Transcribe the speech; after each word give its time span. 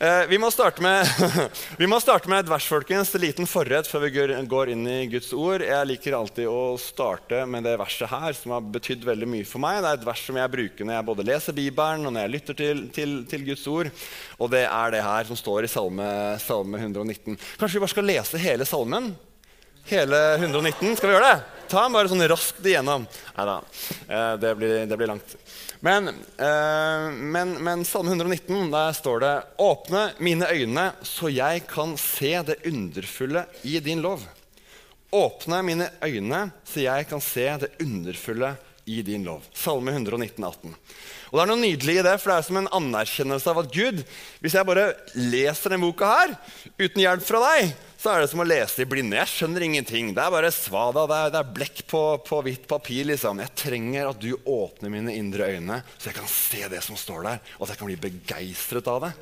Eh, 0.00 0.26
vi, 0.28 0.38
må 0.38 0.46
med, 0.78 1.08
vi 1.78 1.86
må 1.90 1.98
starte 1.98 2.30
med 2.30 2.44
et 2.44 2.50
vers, 2.52 2.66
folkens. 2.70 3.10
En 3.16 3.22
liten 3.24 3.48
forrett 3.50 3.88
før 3.90 4.04
vi 4.04 4.44
går 4.46 4.70
inn 4.70 4.84
i 4.86 5.08
Guds 5.10 5.32
ord. 5.34 5.64
Jeg 5.66 5.88
liker 5.90 6.14
alltid 6.14 6.46
å 6.46 6.76
starte 6.78 7.40
med 7.50 7.66
det 7.66 7.74
verset 7.80 8.06
her, 8.12 8.36
som 8.38 8.54
har 8.54 8.68
betydd 8.76 9.02
veldig 9.08 9.26
mye 9.26 9.48
for 9.48 9.58
meg. 9.64 9.80
Det 9.82 9.90
er 9.90 9.98
et 9.98 10.06
vers 10.06 10.22
som 10.22 10.38
jeg 10.38 10.54
bruker 10.54 10.86
når 10.86 11.00
jeg 11.00 11.08
både 11.10 11.26
leser 11.26 11.58
Bibelen 11.58 12.06
og 12.06 12.14
når 12.14 12.28
jeg 12.28 12.34
lytter 12.36 12.60
til, 12.62 12.84
til, 12.94 13.16
til 13.26 13.46
Guds 13.50 13.66
ord. 13.74 13.90
Og 14.38 14.54
det 14.54 14.62
er 14.68 14.94
det 14.94 15.02
her 15.02 15.26
som 15.32 15.40
står 15.42 15.66
i 15.66 15.72
salme, 15.72 16.10
salme 16.46 16.78
119. 16.78 17.34
Kanskje 17.58 17.80
vi 17.80 17.82
bare 17.88 17.96
skal 17.96 18.10
lese 18.12 18.46
hele 18.46 18.70
salmen? 18.70 19.16
Hele 19.88 20.34
119? 20.34 20.96
Skal 20.96 21.08
vi 21.08 21.14
gjøre 21.14 21.28
det? 21.30 21.44
Ta 21.68 21.86
den 21.86 21.94
bare 21.96 22.08
sånn 22.12 22.24
raskt 22.28 22.66
igjennom. 22.68 23.06
Nei 23.38 23.44
da, 23.48 23.54
eh, 24.04 24.34
det, 24.36 24.50
det 24.90 24.98
blir 25.00 25.08
langt. 25.08 25.32
Men, 25.80 26.10
eh, 26.12 27.06
men, 27.08 27.54
men 27.64 27.86
Salme 27.88 28.12
119, 28.12 28.68
der 28.74 28.92
står 28.98 29.24
det 29.24 29.32
Åpne 29.64 30.02
mine 30.20 30.50
øyne, 30.52 30.84
så 31.00 31.32
jeg 31.32 31.64
kan 31.70 31.96
se 31.96 32.34
det 32.50 32.58
underfulle 32.68 33.46
i 33.64 33.78
din 33.80 34.04
lov. 34.04 34.28
Åpne 35.08 35.62
mine 35.64 35.88
øyne, 36.04 36.44
så 36.68 36.84
jeg 36.84 37.08
kan 37.08 37.24
se 37.24 37.48
det 37.64 37.72
underfulle 37.80 38.58
i 38.84 39.00
din 39.08 39.24
lov. 39.24 39.48
Salme 39.56 39.96
119, 39.96 40.44
18. 40.44 40.76
Og 41.32 41.36
Det 41.36 41.42
er 41.46 41.52
noe 41.54 41.64
nydelig 41.64 41.96
i 41.96 42.06
det, 42.10 42.16
for 42.20 42.34
det 42.34 42.38
er 42.42 42.48
som 42.52 42.60
en 42.60 42.72
anerkjennelse 42.76 43.52
av 43.52 43.64
at 43.64 43.72
Gud 43.72 43.98
Hvis 44.40 44.54
jeg 44.56 44.68
bare 44.68 44.90
leser 45.16 45.72
denne 45.72 45.84
boka 45.84 46.08
her 46.08 46.32
uten 46.76 47.02
hjelp 47.04 47.24
fra 47.24 47.40
deg, 47.44 47.72
så 47.98 48.12
er 48.12 48.22
det 48.22 48.28
som 48.30 48.42
å 48.44 48.46
lese 48.46 48.84
i 48.84 48.86
blinde. 48.86 49.16
Jeg 49.18 49.30
skjønner 49.32 49.64
ingenting. 49.66 50.12
Det 50.14 50.22
er 50.22 50.30
bare 50.30 50.52
svada, 50.54 51.02
det 51.10 51.16
er, 51.18 51.32
det 51.34 51.40
er 51.40 51.48
blekk 51.56 51.80
på, 51.90 52.02
på, 52.22 52.38
hvitt 52.46 52.68
papir. 52.70 53.08
liksom. 53.10 53.40
Jeg 53.42 53.54
trenger 53.58 54.12
at 54.12 54.20
du 54.22 54.30
åpner 54.46 54.92
mine 54.92 55.16
indre 55.18 55.48
øyne, 55.56 55.80
så 55.96 56.12
jeg 56.12 56.18
kan 56.20 56.30
se 56.30 56.62
det 56.70 56.82
som 56.86 56.98
står 56.98 57.26
der, 57.26 57.42
og 57.58 57.66
at 57.66 57.74
jeg 57.74 57.80
kan 57.80 57.90
bli 57.90 57.98
begeistret 58.06 58.90
av 58.92 59.08
det. 59.08 59.12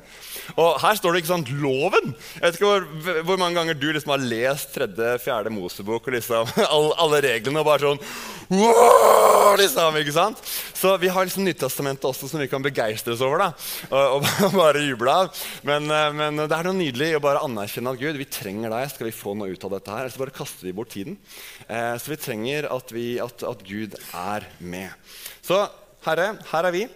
Og 0.55 0.77
her 0.83 0.99
står 0.99 1.15
det 1.15 1.23
ikke 1.23 1.33
sant, 1.33 1.53
loven. 1.57 2.13
Jeg 2.37 2.45
vet 2.45 2.59
ikke 2.59 2.69
hvor, 2.69 3.21
hvor 3.31 3.41
mange 3.41 3.57
ganger 3.57 3.81
du 3.81 3.89
liksom 3.89 4.13
har 4.13 4.29
lest 4.29 4.75
tredje, 4.77 5.13
fjerde 5.25 5.53
Mosebok 5.57 6.11
og 6.11 6.19
liksom 6.19 6.53
alle, 6.67 6.93
alle 7.01 7.23
reglene 7.25 7.65
og 7.65 7.71
bare 7.71 7.87
sånn 7.87 8.03
wow, 8.53 9.55
liksom, 9.59 9.97
ikke 9.99 10.15
sant? 10.15 10.41
Så 10.77 10.93
vi 11.01 11.09
har 11.11 11.25
liksom 11.25 11.45
Nyttestamentet 11.47 12.05
også 12.07 12.29
som 12.29 12.41
vi 12.41 12.49
kan 12.51 12.63
begeistres 12.63 13.21
over 13.25 13.41
da, 13.41 13.49
og, 13.89 14.27
og 14.47 14.55
bare 14.61 14.83
juble 14.85 15.13
av. 15.23 15.43
Men, 15.67 15.89
eh, 15.91 16.09
men, 16.15 16.41
det 16.43 16.53
er 16.53 16.67
noe 16.67 16.77
nydelig 16.77 17.11
å 17.17 17.23
bare 17.23 17.43
anerkjenne 17.45 17.93
at 17.93 18.01
Gud, 18.01 18.19
vi 18.19 18.29
trenger 18.29 18.66
deg. 18.73 18.91
Skal 18.91 19.09
vi 19.09 19.15
få 19.15 19.33
noe 19.37 19.53
ut 19.53 19.65
av 19.67 19.75
dette 19.77 19.93
her? 19.93 20.05
Ellers 20.05 20.19
bare 20.19 20.35
kaster 20.35 20.67
vi 20.67 20.75
bort 20.77 20.93
tiden. 20.93 21.17
Eh, 21.67 21.95
så 21.99 22.13
vi 22.13 22.19
trenger 22.21 22.69
at, 22.73 22.93
vi, 22.95 23.07
at, 23.23 23.43
at 23.47 23.65
Gud 23.67 23.97
er 24.11 24.47
med. 24.59 25.13
Så 25.45 25.65
Herre, 26.07 26.33
her 26.51 26.69
er 26.69 26.75
vi. 26.75 26.87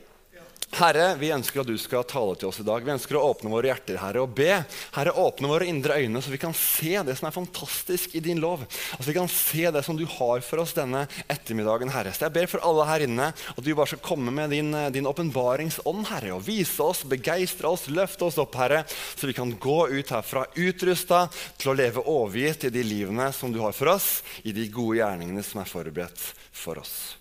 Herre, 0.71 1.17
vi 1.19 1.33
ønsker 1.35 1.61
at 1.61 1.67
du 1.67 1.75
skal 1.79 2.05
tale 2.07 2.37
til 2.39 2.47
oss 2.47 2.61
i 2.61 2.65
dag. 2.65 2.85
Vi 2.85 2.93
ønsker 2.93 3.17
å 3.19 3.25
åpne 3.33 3.51
våre 3.51 3.67
hjerter 3.67 3.97
Herre, 3.99 4.23
og 4.23 4.31
be. 4.37 4.61
Herre, 4.95 5.11
åpne 5.19 5.49
våre 5.51 5.67
indre 5.67 5.97
øyne, 5.99 6.21
så 6.23 6.31
vi 6.31 6.39
kan 6.39 6.55
se 6.55 6.93
det 7.03 7.17
som 7.19 7.27
er 7.27 7.35
fantastisk 7.35 8.15
i 8.15 8.21
din 8.23 8.39
lov. 8.39 8.63
At 8.95 9.03
vi 9.07 9.15
kan 9.17 9.27
se 9.31 9.65
det 9.67 9.83
som 9.83 9.99
du 9.99 10.05
har 10.07 10.43
for 10.47 10.63
oss 10.63 10.73
denne 10.77 11.03
ettermiddagen, 11.27 11.91
Herre. 11.91 12.15
Så 12.15 12.25
jeg 12.25 12.35
ber 12.37 12.49
for 12.51 12.63
alle 12.63 12.87
her 12.87 13.05
inne 13.05 13.29
at 13.35 13.61
du 13.61 13.71
bare 13.75 13.91
skal 13.91 14.03
komme 14.05 14.31
med 14.31 14.55
din 14.95 15.11
åpenbaringsånd, 15.11 16.07
Herre, 16.13 16.33
og 16.37 16.47
vise 16.47 16.79
oss, 16.85 17.03
begeistre 17.03 17.67
oss, 17.67 17.89
løfte 17.91 18.29
oss 18.31 18.39
opp, 18.41 18.55
Herre, 18.61 18.85
så 18.87 19.27
vi 19.27 19.35
kan 19.35 19.51
gå 19.59 19.79
ut 19.91 20.15
herfra 20.15 20.47
utrusta 20.55 21.25
til 21.59 21.73
å 21.73 21.77
leve 21.77 22.07
overgitt 22.07 22.69
i 22.69 22.73
de 22.73 22.87
livene 22.87 23.27
som 23.35 23.51
du 23.51 23.59
har 23.59 23.75
for 23.75 23.91
oss, 23.97 24.21
i 24.47 24.55
de 24.55 24.71
gode 24.71 25.01
gjerningene 25.01 25.43
som 25.43 25.65
er 25.65 25.71
forberedt 25.71 26.29
for 26.55 26.79
oss. 26.79 27.17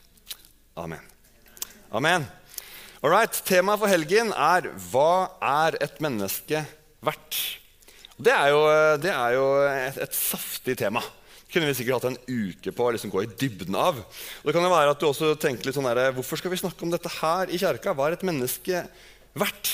Amen. 0.79 1.03
Amen. 1.91 2.31
Alright, 3.01 3.33
Temaet 3.49 3.81
for 3.81 3.89
helgen 3.89 4.29
er 4.37 4.67
'Hva 4.77 5.33
er 5.41 5.77
et 5.81 6.03
menneske 6.05 6.67
verdt?' 7.01 7.57
Det 8.21 8.29
er 8.29 8.51
jo, 8.53 8.61
det 9.01 9.09
er 9.09 9.31
jo 9.33 9.45
et, 9.65 9.97
et, 10.05 10.13
saftig 10.13 10.77
tema. 10.77 11.01
Det 11.01 11.55
kunne 11.55 11.71
vi 11.71 11.79
sikkert 11.79 11.97
hatt 11.97 12.11
en 12.11 12.21
uke 12.29 12.69
på 12.77 12.85
å 12.85 12.91
liksom 12.93 13.09
gå 13.09 13.23
i 13.25 13.31
dybden 13.41 13.73
av. 13.73 13.97
Og 13.97 14.45
det 14.45 14.53
kan 14.53 14.69
jo 14.69 14.75
være 14.75 14.93
at 14.93 15.01
du 15.01 15.07
også 15.09 15.33
tenker 15.41 15.65
litt 15.65 15.79
sånn 15.79 15.89
der, 15.89 16.13
Hvorfor 16.13 16.37
skal 16.37 16.53
vi 16.53 16.61
snakke 16.61 16.85
om 16.85 16.93
dette 16.93 17.09
her 17.09 17.49
i 17.49 17.57
kjerka? 17.57 17.97
Hva 17.97 18.11
er 18.11 18.19
et 18.19 18.29
menneske 18.29 18.85
verdt? 19.33 19.73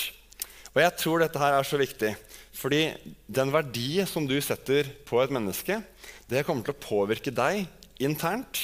Og 0.71 0.85
jeg 0.87 0.97
tror 1.03 1.27
dette 1.27 1.43
her 1.43 1.59
er 1.59 1.67
så 1.67 1.83
viktig. 1.83 2.15
Fordi 2.55 2.95
den 3.27 3.51
verdi 3.51 4.07
som 4.07 4.31
du 4.31 4.39
setter 4.39 4.87
på 5.03 5.19
et 5.19 5.35
menneske, 5.35 5.83
det 6.31 6.47
kommer 6.47 6.63
til 6.63 6.79
å 6.79 6.85
påvirke 6.87 7.35
deg 7.35 7.67
internt. 7.99 8.63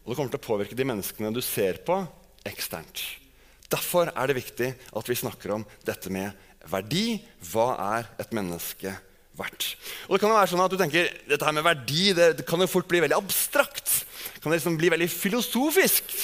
Og 0.00 0.14
det 0.14 0.16
kommer 0.16 0.32
til 0.32 0.40
å 0.40 0.48
påvirke 0.48 0.80
de 0.80 0.92
menneskene 0.96 1.36
du 1.36 1.44
ser 1.44 1.84
på, 1.84 2.06
eksternt. 2.48 3.27
Derfor 3.68 4.08
er 4.14 4.30
det 4.30 4.38
viktig 4.38 4.72
at 4.96 5.10
vi 5.10 5.18
snakker 5.18 5.58
om 5.58 5.66
dette 5.84 6.12
med 6.12 6.32
verdi. 6.68 7.20
Hva 7.50 7.74
er 7.98 8.08
et 8.20 8.32
menneske 8.36 8.94
verdt? 9.38 9.74
Og 10.08 10.16
det 10.16 10.22
kan 10.22 10.32
jo 10.32 10.38
være 10.38 10.50
sånn 10.54 10.64
at 10.64 10.72
du 10.72 10.78
tenker 10.80 11.10
dette 11.28 11.44
her 11.44 11.56
med 11.56 11.66
verdi 11.66 12.12
det, 12.16 12.30
det 12.40 12.46
kan 12.48 12.60
jo 12.64 12.70
fort 12.70 12.88
bli 12.88 13.02
veldig 13.04 13.18
abstrakt. 13.18 13.92
Det 14.38 14.42
kan 14.44 14.54
liksom 14.54 14.78
bli 14.78 14.88
veldig 14.92 15.08
filosofisk. 15.10 16.14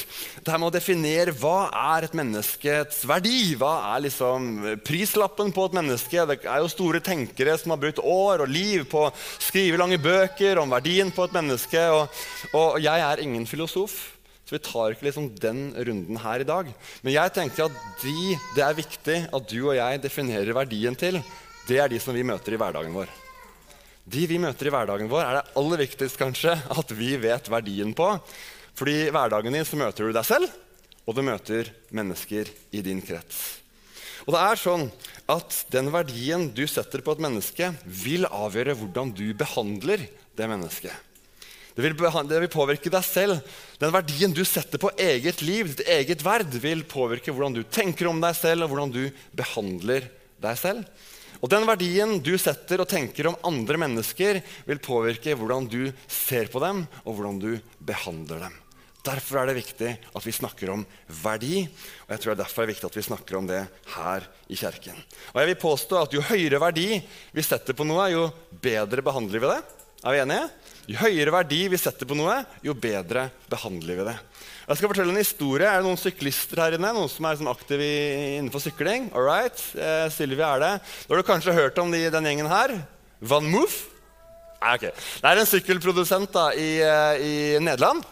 Det 0.41 0.53
her 0.53 0.61
med 0.63 0.71
å 0.71 0.75
definere 0.77 1.35
hva 1.37 1.69
er 1.97 2.07
et 2.07 2.17
menneskets 2.17 3.03
verdi. 3.11 3.55
Hva 3.59 3.75
er 3.93 4.07
liksom 4.07 4.49
prislappen 4.87 5.53
på 5.55 5.69
et 5.69 5.77
menneske? 5.81 6.27
Det 6.31 6.39
er 6.47 6.63
jo 6.63 6.73
store 6.73 7.03
tenkere 7.05 7.59
som 7.61 7.75
har 7.75 7.83
brukt 7.83 8.01
år 8.01 8.47
og 8.47 8.53
liv 8.55 8.87
på 8.89 9.09
å 9.09 9.13
skrive 9.43 9.81
lange 9.83 10.01
bøker 10.01 10.63
om 10.63 10.73
verdien 10.73 11.13
på 11.15 11.27
et 11.27 11.37
menneske. 11.37 11.85
Og, 11.93 12.25
og 12.55 12.81
jeg 12.83 13.05
er 13.11 13.25
ingen 13.25 13.49
filosof. 13.51 14.14
Så 14.45 14.57
vi 14.59 14.63
tar 14.65 14.93
ikke 14.93 15.07
liksom 15.09 15.31
den 15.41 15.67
runden 15.73 16.19
her 16.21 16.43
i 16.43 16.49
dag. 16.49 16.69
Men 17.03 17.15
jeg 17.15 17.33
tenker 17.33 17.67
at 17.67 17.79
de 18.03 18.37
det 18.57 18.65
er 18.65 18.77
viktig 18.77 19.19
at 19.33 19.47
du 19.49 19.59
og 19.63 19.77
jeg 19.79 20.03
definerer 20.05 20.57
verdien 20.57 20.97
til, 20.99 21.21
det 21.65 21.79
er 21.81 21.89
de 21.89 22.01
som 22.03 22.17
vi 22.17 22.27
møter 22.27 22.53
i 22.53 22.61
hverdagen 22.61 22.93
vår. 22.93 23.09
De 24.05 24.27
vi 24.29 24.37
møter 24.37 24.69
i 24.69 24.73
hverdagen 24.75 25.09
vår, 25.09 25.25
er 25.25 25.39
det 25.39 25.57
aller 25.57 25.81
viktigst 25.87 26.21
kanskje 26.21 26.53
at 26.53 26.93
vi 26.93 27.15
vet 27.17 27.49
verdien 27.49 27.95
på. 27.97 28.11
Fordi 28.77 28.99
i 29.07 29.13
hverdagen 29.15 29.57
din 29.57 29.65
så 29.65 29.81
møter 29.81 30.11
du 30.11 30.13
deg 30.13 30.29
selv, 30.29 30.51
og 31.09 31.17
du 31.17 31.23
møter 31.25 31.71
mennesker 31.95 32.51
i 32.75 32.83
din 32.85 33.01
krets. 33.05 33.63
Og 34.25 34.33
det 34.35 34.41
er 34.41 34.61
sånn 34.61 34.87
at 35.29 35.57
Den 35.73 35.89
verdien 35.93 36.51
du 36.53 36.67
setter 36.69 37.01
på 37.01 37.15
et 37.15 37.23
menneske, 37.25 37.71
vil 37.85 38.29
avgjøre 38.29 38.77
hvordan 38.77 39.13
du 39.17 39.31
behandler 39.37 40.05
det 40.37 40.49
mennesket. 40.51 40.93
Det 41.75 41.83
vil, 41.83 41.95
det 41.99 42.41
vil, 42.45 42.51
påvirke 42.53 42.91
deg 42.93 43.03
selv. 43.07 43.55
Den 43.83 43.91
verdien 43.95 44.35
du 44.35 44.45
setter 44.47 44.79
på 44.79 44.93
eget 44.95 45.43
liv, 45.43 45.73
ditt 45.73 45.89
eget 45.91 46.23
verd, 46.23 46.55
vil 46.63 46.85
påvirke 46.87 47.35
hvordan 47.35 47.57
du 47.57 47.65
tenker 47.67 48.07
om 48.07 48.23
deg 48.23 48.37
selv, 48.39 48.65
og 48.67 48.71
hvordan 48.71 48.95
du 48.95 49.03
behandler 49.35 50.07
deg 50.45 50.61
selv. 50.61 50.85
Og 51.43 51.51
den 51.51 51.67
verdien 51.67 52.21
du 52.25 52.37
setter 52.39 52.81
og 52.81 52.89
tenker 52.89 53.27
om 53.29 53.41
andre 53.45 53.81
mennesker, 53.83 54.39
vil 54.69 54.83
påvirke 54.83 55.35
hvordan 55.37 55.67
du 55.69 55.91
ser 56.07 56.47
på 56.53 56.63
dem, 56.63 56.87
og 57.03 57.19
hvordan 57.19 57.43
du 57.43 57.51
behandler 57.83 58.47
dem. 58.47 58.61
Derfor 59.05 59.43
er 59.43 59.51
det 59.51 59.59
viktig 59.59 59.91
at 60.17 60.25
vi 60.25 60.33
snakker 60.33 60.71
om 60.73 60.87
verdi, 61.21 61.67
og 62.07 62.15
jeg 62.15 62.23
tror 62.23 62.31
det 62.31 62.39
er 62.39 62.45
derfor 62.47 62.63
det 62.63 62.65
er 62.65 62.73
viktig 62.73 62.89
at 62.89 62.97
vi 62.97 63.05
snakker 63.11 63.37
om 63.37 63.51
det 63.51 63.61
her 63.99 64.25
i 64.49 64.57
kjerken. 64.57 64.97
Og 65.35 65.43
jeg 65.43 65.51
vil 65.51 65.61
påstå 65.67 65.99
at 66.01 66.15
Jo 66.17 66.23
høyere 66.25 66.63
verdi 66.63 66.89
vi 67.35 67.45
setter 67.45 67.77
på 67.77 67.85
noe, 67.85 68.07
jo 68.15 68.31
bedre 68.65 69.05
behandler 69.05 69.43
vi 69.43 69.51
det. 69.51 69.61
Er 70.05 70.17
vi 70.17 70.23
enige? 70.23 70.49
Jo 70.85 70.99
høyere 71.01 71.33
verdi 71.33 71.63
vi 71.73 71.79
setter 71.81 72.05
på 72.09 72.17
noe, 72.19 72.43
jo 72.65 72.75
bedre 72.77 73.31
behandler 73.49 74.01
vi 74.01 74.05
det. 74.11 74.17
Jeg 74.65 74.79
skal 74.79 74.91
fortelle 74.91 75.13
en 75.15 75.21
historie. 75.21 75.69
Er 75.69 75.81
det 75.81 75.87
noen 75.87 76.01
syklister 76.01 76.61
her 76.61 76.77
inne? 76.77 76.91
Noen 76.97 77.09
som 77.13 77.25
er 77.25 77.37
aktiv 77.37 77.51
aktive 77.53 77.89
innenfor 78.39 78.63
sykling? 78.65 79.09
All 79.17 79.25
right. 79.25 79.61
Eh, 79.77 80.07
Sylvia 80.13 80.55
er 80.55 80.63
det. 80.63 80.73
Da 81.05 81.15
har 81.15 81.21
du 81.21 81.29
kanskje 81.29 81.57
hørt 81.57 81.81
om 81.81 81.93
de, 81.93 82.03
den 82.13 82.29
gjengen 82.29 82.49
her? 82.53 82.77
Van 83.25 83.49
Moof? 83.49 83.83
Nei, 84.61 84.75
ok. 84.77 84.87
Det 84.89 85.31
er 85.31 85.41
en 85.41 85.49
sykkelprodusent 85.49 86.33
da, 86.33 86.47
i, 86.57 86.69
eh, 86.85 87.25
i 87.25 87.35
Nederland. 87.65 88.05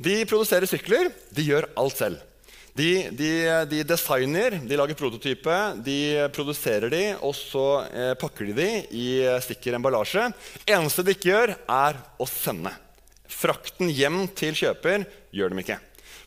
De 0.00 0.20
produserer 0.28 0.68
sykler. 0.68 1.12
De 1.32 1.44
gjør 1.48 1.68
alt 1.80 1.96
selv. 2.00 2.20
De, 2.72 3.10
de, 3.12 3.30
de, 3.68 3.82
designer, 3.84 4.56
de 4.64 4.78
lager 4.80 4.96
prototype, 4.96 5.56
de 5.84 5.98
produserer 6.32 6.88
de, 6.92 7.02
og 7.20 7.34
så 7.36 7.66
eh, 7.92 8.14
pakker 8.16 8.48
de 8.48 8.56
de 8.56 8.68
i 8.96 9.06
sikker 9.44 9.76
emballasje. 9.76 10.30
eneste 10.64 11.04
de 11.04 11.12
ikke 11.12 11.28
gjør, 11.28 11.54
er 11.68 12.00
å 12.16 12.28
sende. 12.28 12.72
Frakten 13.28 13.92
hjem 13.92 14.24
til 14.36 14.56
kjøper 14.56 15.04
gjør 15.36 15.52
de 15.52 15.64
ikke. 15.64 15.80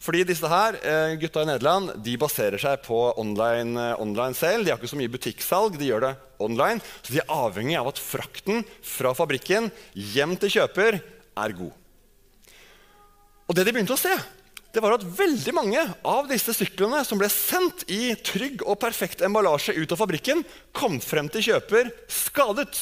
Fordi 0.06 0.22
disse 0.28 0.46
her, 0.50 0.78
eh, 0.86 1.16
gutta 1.18 1.42
i 1.42 1.50
Nederland 1.50 1.96
de 2.04 2.14
baserer 2.22 2.62
seg 2.62 2.84
på 2.86 2.98
online, 3.18 3.74
eh, 3.80 4.02
online 4.02 4.36
sale. 4.38 4.64
De 4.64 4.70
har 4.70 4.78
ikke 4.78 4.94
så 4.94 5.00
mye 5.00 5.10
butikksalg, 5.10 5.80
de 5.80 5.90
gjør 5.90 6.02
det 6.02 6.16
online. 6.40 6.82
Så 7.02 7.14
de 7.14 7.22
er 7.24 7.34
avhengig 7.34 7.80
av 7.80 7.88
at 7.88 7.98
frakten 7.98 8.64
fra 8.84 9.14
fabrikken 9.14 9.72
hjem 9.96 10.38
til 10.38 10.50
kjøper 10.60 11.02
er 11.02 11.58
god. 11.58 11.74
Og 13.50 13.56
det 13.56 13.66
de 13.66 13.72
begynte 13.72 13.98
å 13.98 14.00
se, 14.00 14.14
det 14.76 14.84
var 14.84 14.98
at 14.98 15.06
veldig 15.18 15.54
mange 15.56 15.82
av 16.04 16.28
disse 16.28 16.52
syklene 16.56 17.00
som 17.08 17.20
ble 17.20 17.30
sendt 17.32 17.86
i 17.92 18.12
trygg 18.20 18.66
og 18.66 18.76
perfekt 18.82 19.24
emballasje 19.24 19.76
ut 19.78 19.96
av 19.96 20.02
fabrikken, 20.02 20.44
kom 20.76 21.00
frem 21.04 21.30
til 21.32 21.46
kjøper 21.48 21.94
skadet. 22.12 22.76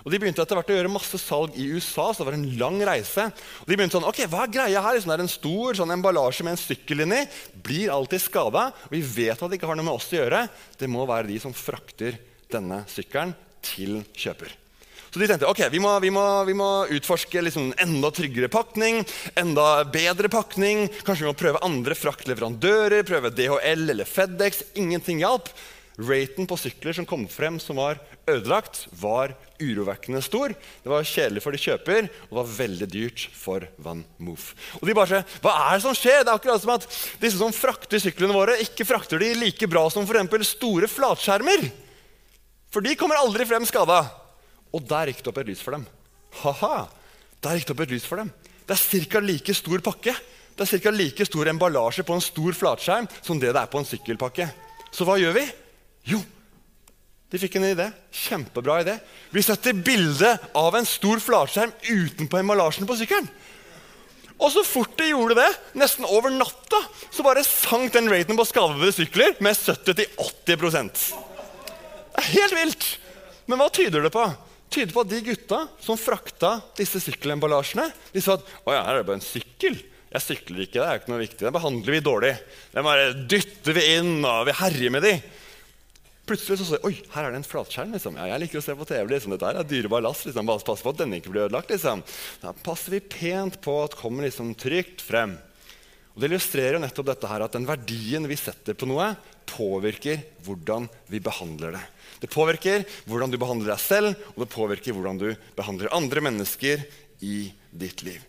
Og 0.00 0.08
De 0.14 0.16
begynte 0.16 0.40
etter 0.40 0.56
hvert 0.56 0.70
å 0.72 0.76
gjøre 0.78 0.92
masse 0.92 1.18
salg 1.20 1.56
i 1.60 1.66
USA. 1.74 2.08
så 2.08 2.22
det 2.22 2.30
var 2.30 2.38
en 2.38 2.56
lang 2.56 2.78
reise. 2.88 3.26
Og 3.60 3.68
de 3.68 3.76
begynte 3.76 3.98
sånn, 3.98 4.08
ok, 4.08 4.22
hva 4.32 4.46
er 4.46 4.54
greia 4.54 4.84
her? 4.86 4.96
Sånn, 4.96 5.12
det 5.12 5.18
er 5.18 5.24
en 5.26 5.34
stor 5.34 5.76
sånn 5.76 5.92
emballasje 5.92 6.46
med 6.46 6.56
en 6.56 6.62
sykkel 6.62 7.04
inni. 7.04 7.20
Blir 7.52 7.92
alltid 7.92 8.24
skada. 8.24 8.70
Vi 8.88 9.02
vet 9.04 9.36
at 9.36 9.44
det 9.44 9.60
ikke 9.60 9.68
har 9.68 9.76
noe 9.76 9.90
med 9.90 9.98
oss 10.00 10.08
å 10.14 10.22
gjøre. 10.22 10.46
Det 10.80 10.88
må 10.88 11.04
være 11.04 11.28
de 11.28 11.36
som 11.44 11.52
frakter 11.52 12.16
denne 12.50 12.80
sykkelen 12.88 13.36
til 13.60 14.00
kjøper. 14.16 14.56
Så 15.10 15.18
de 15.18 15.26
tenkte 15.26 15.48
ok, 15.50 15.64
vi 15.72 15.80
må, 15.82 15.90
vi 16.02 16.12
må, 16.14 16.22
vi 16.46 16.54
må 16.54 16.68
utforske 16.94 17.42
liksom 17.42 17.72
enda 17.82 18.12
tryggere 18.14 18.50
pakning, 18.52 19.02
enda 19.38 19.82
bedre 19.90 20.30
pakning. 20.30 20.86
Kanskje 21.02 21.26
vi 21.26 21.32
må 21.32 21.38
prøve 21.38 21.62
andre 21.66 21.96
fraktleverandører, 21.98 23.02
prøve 23.08 23.32
DHL 23.34 23.90
eller 23.90 24.06
FedEx. 24.06 24.62
Ingenting 24.78 25.24
hjalp. 25.24 25.50
Raten 26.00 26.46
på 26.48 26.56
sykler 26.56 26.94
som 26.96 27.04
kom 27.08 27.26
frem 27.28 27.58
som 27.60 27.80
var 27.80 27.98
ødelagt, 28.30 28.84
var 28.94 29.34
urovekkende 29.60 30.22
stor. 30.24 30.54
Det 30.54 30.92
var 30.92 31.08
kjedelig 31.10 31.42
for 31.42 31.52
de 31.52 31.60
kjøper, 31.60 32.06
og 32.06 32.30
det 32.30 32.38
var 32.38 32.54
veldig 32.60 32.88
dyrt 32.94 33.26
for 33.36 33.66
Van 33.82 34.04
Moof. 34.22 34.52
Og 34.78 34.86
de 34.86 34.96
bare 34.96 35.10
sier, 35.10 35.36
Hva 35.42 35.56
er 35.66 35.74
det 35.74 35.84
som 35.88 35.98
skjer? 35.98 36.22
Det 36.22 36.30
er 36.30 36.38
akkurat 36.38 36.62
som 36.62 36.74
at 36.76 36.86
disse 37.20 37.40
som 37.42 37.52
frakter 37.52 38.00
syklene 38.00 38.36
våre, 38.36 38.60
ikke 38.62 38.86
frakter 38.88 39.20
de 39.20 39.34
like 39.42 39.68
bra 39.68 39.88
som 39.90 40.06
for 40.06 40.46
store 40.46 40.88
flatskjermer. 40.88 41.66
For 42.70 42.86
de 42.86 42.94
kommer 42.94 43.18
aldri 43.18 43.44
frem 43.44 43.66
skada. 43.66 44.04
Og 44.74 44.84
der 44.86 45.10
gikk 45.10 45.22
det 45.24 45.32
opp 45.32 45.40
et 45.42 45.50
lys 45.50 45.62
for 45.64 45.76
dem. 45.76 45.86
Ha-ha, 46.42 46.86
der 47.42 47.58
gikk 47.58 47.70
det 47.70 47.76
opp 47.76 47.84
et 47.86 47.94
lys 47.94 48.06
for 48.06 48.22
dem. 48.22 48.32
Det 48.66 48.76
er 48.76 49.06
ca. 49.10 49.22
like 49.24 49.54
stor 49.54 49.82
pakke. 49.82 50.14
Det 50.56 50.66
er 50.66 50.82
ca. 50.84 50.92
like 50.94 51.26
stor 51.26 51.48
emballasje 51.50 52.04
på 52.06 52.14
en 52.14 52.22
stor 52.22 52.54
flatskjerm 52.54 53.08
som 53.20 53.40
det 53.40 53.54
det 53.54 53.62
er 53.62 53.70
på 53.70 53.80
en 53.80 53.88
sykkelpakke. 53.88 54.50
Så 54.94 55.06
hva 55.06 55.18
gjør 55.18 55.34
vi? 55.38 55.46
Jo, 56.10 56.20
de 57.30 57.38
fikk 57.38 57.60
en 57.60 57.68
idé. 57.68 57.86
Kjempebra 58.10 58.80
idé. 58.82 58.96
Vi 59.30 59.42
setter 59.46 59.76
bilde 59.76 60.32
av 60.58 60.74
en 60.74 60.88
stor 60.88 61.22
flatskjerm 61.22 61.72
utenpå 61.86 62.40
emballasjen 62.40 62.88
på 62.88 62.98
sykkelen. 62.98 63.28
Og 64.40 64.48
så 64.54 64.62
fort 64.64 64.94
de 64.96 65.10
gjorde 65.10 65.36
det, 65.36 65.48
nesten 65.76 66.06
over 66.08 66.32
natta, 66.32 66.78
så 67.12 67.24
bare 67.26 67.44
sank 67.44 67.92
den 67.92 68.08
raten 68.08 68.38
på 68.38 68.46
skadede 68.48 68.88
sykler 68.96 69.34
med 69.44 69.52
70-80 69.52 70.06
Det 70.48 72.22
er 72.22 72.30
helt 72.30 72.56
vilt! 72.56 72.86
Men 73.44 73.60
hva 73.60 73.68
tyder 73.74 74.06
det 74.06 74.12
på? 74.14 74.24
Tyder 74.70 74.94
på 74.94 75.02
at 75.04 75.10
de 75.10 75.20
gutta 75.26 75.60
som 75.82 75.98
frakta 75.98 76.56
disse 76.78 77.02
sykkelemballasjene, 77.02 77.88
de 78.14 78.22
sa 78.22 78.38
at 78.38 78.46
å 78.64 78.74
ja, 78.74 78.84
her 78.86 78.96
er 78.96 79.02
det 79.02 79.08
bare 79.10 79.20
en 79.20 79.26
sykkel. 79.26 79.78
Jeg 80.10 80.24
sykler 80.26 80.64
ikke, 80.64 80.80
det 80.80 80.86
er 80.86 80.98
ikke 80.98 81.12
noe 81.12 81.22
viktig. 81.22 81.44
Den 81.44 81.54
behandler 81.54 81.94
vi 81.94 82.02
dårlig. 82.02 82.32
Den 82.72 82.86
bare 82.86 83.12
dytter 83.30 83.76
vi 83.76 83.84
inn, 83.98 84.16
og 84.26 84.48
vi 84.48 84.56
herjer 84.58 84.94
med 84.94 85.06
de. 85.06 85.12
Plutselig 86.30 86.60
så 86.60 86.66
så 86.68 86.78
oi, 86.86 86.92
her 87.14 87.26
er 87.26 87.34
det 87.34 87.40
en 87.40 87.46
flatskjerm. 87.46 87.94
liksom. 87.94 88.18
Ja, 88.18 88.26
jeg 88.32 88.42
liker 88.44 88.60
å 88.60 88.64
se 88.64 88.74
på 88.78 88.86
TV. 88.86 89.04
liksom. 89.10 89.34
Dette 89.34 89.50
er 89.50 89.66
dyrebar 89.66 90.02
last. 90.02 90.26
liksom. 90.26 90.46
Bare 90.46 90.62
pass 90.66 90.82
på 90.82 90.92
at 90.92 91.00
denne 91.02 91.18
ikke 91.18 91.32
blir 91.34 91.46
ødelagt. 91.46 91.70
liksom. 91.70 92.02
Da 92.42 92.52
passer 92.54 92.94
vi 92.94 93.00
pent 93.02 93.60
på 93.62 93.76
at 93.84 93.96
kommer 93.98 94.26
liksom 94.26 94.52
trygt 94.58 95.02
frem. 95.02 95.38
Og 96.14 96.22
Det 96.22 96.30
illustrerer 96.30 96.74
jo 96.78 96.82
nettopp 96.82 97.06
dette 97.06 97.30
her, 97.30 97.46
at 97.46 97.54
den 97.54 97.66
verdien 97.66 98.26
vi 98.26 98.38
setter 98.38 98.74
på 98.74 98.86
noe, 98.90 99.12
påvirker 99.46 100.22
hvordan 100.46 100.88
vi 101.10 101.22
behandler 101.22 101.78
det. 101.78 101.84
Det 102.20 102.28
påvirker 102.32 102.84
hvordan 103.08 103.32
du 103.32 103.38
behandler 103.40 103.72
deg 103.72 103.82
selv, 103.82 104.26
og 104.34 104.44
det 104.44 104.52
påvirker 104.52 104.96
hvordan 104.96 105.20
du 105.20 105.30
behandler 105.56 105.92
andre 105.96 106.24
mennesker 106.28 106.84
i 107.24 107.48
ditt 107.70 108.04
liv. 108.04 108.20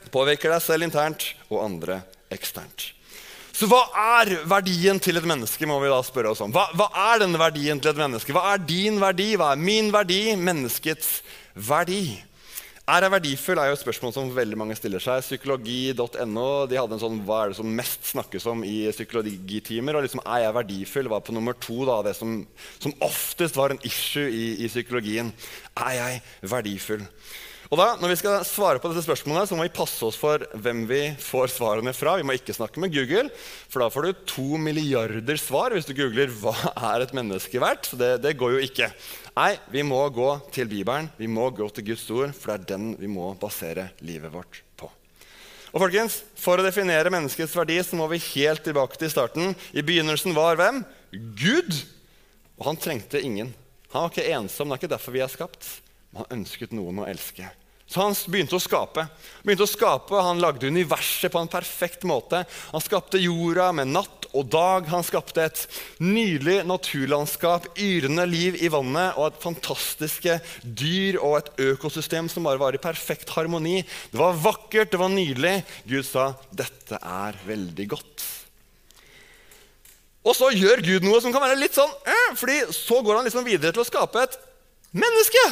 Det 0.00 0.12
påvirker 0.14 0.54
deg 0.54 0.62
selv 0.64 0.86
internt 0.86 1.32
og 1.50 1.64
andre 1.64 2.00
eksternt. 2.32 2.92
Så 3.60 3.66
hva 3.68 3.82
er 4.16 4.30
verdien 4.48 5.00
til 5.02 5.18
et 5.18 5.26
menneske? 5.26 5.66
må 5.68 5.80
vi 5.82 5.90
da 5.90 5.98
spørre 6.06 6.30
oss 6.32 6.40
om. 6.40 6.52
Hva, 6.54 6.68
hva, 6.78 6.86
er 7.10 7.24
denne 7.24 7.40
verdien 7.40 7.80
til 7.82 7.90
et 7.92 7.98
menneske? 8.00 8.32
Hva 8.32 8.54
er 8.54 8.62
din 8.64 9.00
verdi? 9.02 9.34
Hva 9.36 9.50
er 9.52 9.60
min 9.60 9.90
verdi? 9.92 10.22
Menneskets 10.38 11.18
verdi. 11.54 12.14
Er 12.90 13.04
jeg 13.04 13.12
verdifull? 13.12 13.58
er 13.62 13.68
jo 13.70 13.74
et 13.76 13.82
spørsmål 13.84 14.12
som 14.16 14.30
veldig 14.34 14.56
mange 14.58 14.74
stiller 14.74 15.02
seg. 15.02 15.20
Psykologi.no 15.22 16.46
de 16.66 16.78
hadde 16.80 16.96
en 16.96 17.02
sånn, 17.02 17.20
Hva 17.28 17.44
er 17.44 17.52
det 17.52 17.58
som 17.60 17.76
mest 17.78 18.08
snakkes 18.10 18.46
om 18.50 18.64
i 18.66 18.88
psykologitimer? 18.90 19.94
Og 19.94 20.02
liksom, 20.06 20.22
Er 20.26 20.46
jeg 20.46 20.56
verdifull? 20.56 21.10
var 21.12 21.22
på 21.22 21.34
nummer 21.36 21.54
to. 21.54 21.84
da, 21.86 22.00
Det 22.02 22.16
som, 22.16 22.40
som 22.80 22.94
oftest 23.00 23.54
var 23.54 23.70
en 23.70 23.78
issue 23.86 24.26
i, 24.26 24.64
i 24.64 24.66
psykologien. 24.72 25.30
Er 25.76 25.92
jeg 26.00 26.22
verdifull? 26.42 27.06
Og 27.70 27.78
da, 27.78 27.92
Når 28.02 28.10
vi 28.10 28.18
skal 28.18 28.40
svare 28.42 28.80
på 28.82 28.90
dette 28.90 29.04
spørsmålet, 29.04 29.46
så 29.46 29.54
må 29.54 29.62
vi 29.62 29.70
passe 29.70 30.02
oss 30.02 30.16
for 30.18 30.42
hvem 30.58 30.80
vi 30.90 31.12
får 31.22 31.52
svarene 31.54 31.92
fra. 31.94 32.16
Vi 32.18 32.24
må 32.26 32.34
ikke 32.34 32.56
snakke 32.56 32.82
med 32.82 32.90
Google, 32.90 33.28
for 33.70 33.84
da 33.84 33.86
får 33.94 34.06
du 34.08 34.22
to 34.26 34.58
milliarder 34.58 35.38
svar 35.38 35.70
hvis 35.70 35.86
du 35.86 35.94
googler 35.94 36.32
'hva 36.34 36.50
er 36.74 37.04
et 37.04 37.14
menneske 37.14 37.62
verdt'. 37.62 37.86
Så 37.86 37.96
det, 37.96 38.22
det 38.22 38.34
går 38.36 38.56
jo 38.56 38.64
ikke. 38.66 38.90
Nei, 39.36 39.54
vi 39.70 39.84
må 39.86 40.02
gå 40.10 40.50
til 40.50 40.66
Bibelen, 40.66 41.12
vi 41.16 41.28
må 41.30 41.46
gå 41.54 41.68
til 41.70 41.86
Guds 41.86 42.10
ord, 42.10 42.34
for 42.34 42.50
det 42.50 42.58
er 42.58 42.76
den 42.76 42.96
vi 42.98 43.06
må 43.06 43.38
basere 43.38 43.92
livet 44.02 44.32
vårt 44.32 44.62
på. 44.76 44.90
Og 45.70 45.78
folkens, 45.80 46.24
For 46.34 46.58
å 46.58 46.66
definere 46.66 47.10
menneskets 47.10 47.54
verdi 47.54 47.78
så 47.84 47.94
må 47.94 48.08
vi 48.10 48.18
helt 48.34 48.64
tilbake 48.64 48.98
til 48.98 49.10
starten. 49.10 49.54
I 49.72 49.82
begynnelsen 49.82 50.34
var 50.34 50.56
hvem? 50.56 50.84
Gud. 51.12 51.70
Og 52.58 52.66
han 52.66 52.76
trengte 52.76 53.22
ingen. 53.22 53.54
Han 53.92 54.02
var 54.02 54.10
ikke 54.10 54.26
ensom. 54.34 54.68
Det 54.68 54.74
er 54.74 54.82
ikke 54.82 54.96
derfor 54.96 55.12
vi 55.12 55.22
er 55.22 55.28
skapt. 55.28 55.89
Han 56.18 56.40
ønsket 56.40 56.72
noen 56.74 57.02
å 57.02 57.08
elske. 57.10 57.48
Så 57.90 57.98
han 58.04 58.14
begynte 58.30 58.54
å 58.54 58.62
skape. 58.62 59.02
begynte 59.42 59.66
å 59.66 59.70
skape, 59.70 60.14
Han 60.14 60.38
lagde 60.38 60.68
universet 60.70 61.32
på 61.32 61.40
en 61.40 61.50
perfekt 61.50 62.04
måte. 62.06 62.44
Han 62.70 62.80
skapte 62.80 63.18
jorda 63.18 63.72
med 63.72 63.88
natt 63.90 64.28
og 64.32 64.46
dag. 64.46 64.86
Han 64.86 65.02
skapte 65.02 65.42
et 65.42 65.66
nydelig 65.98 66.62
naturlandskap, 66.70 67.66
yrende 67.76 68.26
liv 68.26 68.62
i 68.62 68.68
vannet 68.70 69.18
og 69.18 69.26
et 69.26 69.42
fantastiske 69.42 70.38
dyr 70.62 71.18
og 71.18 71.38
et 71.40 71.50
økosystem 71.72 72.28
som 72.30 72.46
bare 72.46 72.62
var 72.62 72.74
i 72.74 72.82
perfekt 72.82 73.34
harmoni. 73.34 73.82
Det 74.12 74.18
var 74.22 74.38
vakkert, 74.38 74.92
det 74.92 75.00
var 75.00 75.10
nydelig. 75.10 75.64
Gud 75.84 76.06
sa, 76.06 76.34
'Dette 76.54 76.94
er 76.94 77.34
veldig 77.46 77.88
godt'. 77.90 78.22
Og 80.22 80.36
så 80.36 80.52
gjør 80.52 80.84
Gud 80.84 81.02
noe 81.02 81.20
som 81.20 81.32
kan 81.32 81.42
være 81.42 81.58
litt 81.58 81.74
sånn 81.74 81.90
eh, 82.06 82.36
fordi 82.36 82.60
så 82.76 83.00
går 83.02 83.16
han 83.16 83.24
liksom 83.24 83.44
videre 83.44 83.72
til 83.72 83.82
å 83.82 83.88
skape 83.88 84.22
et 84.22 84.38
menneske. 84.92 85.44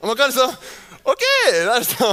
Og 0.00 0.08
man 0.10 0.16
kan 0.18 0.32
liksom 0.32 0.56
Ok, 1.00 1.22
så, 1.88 2.10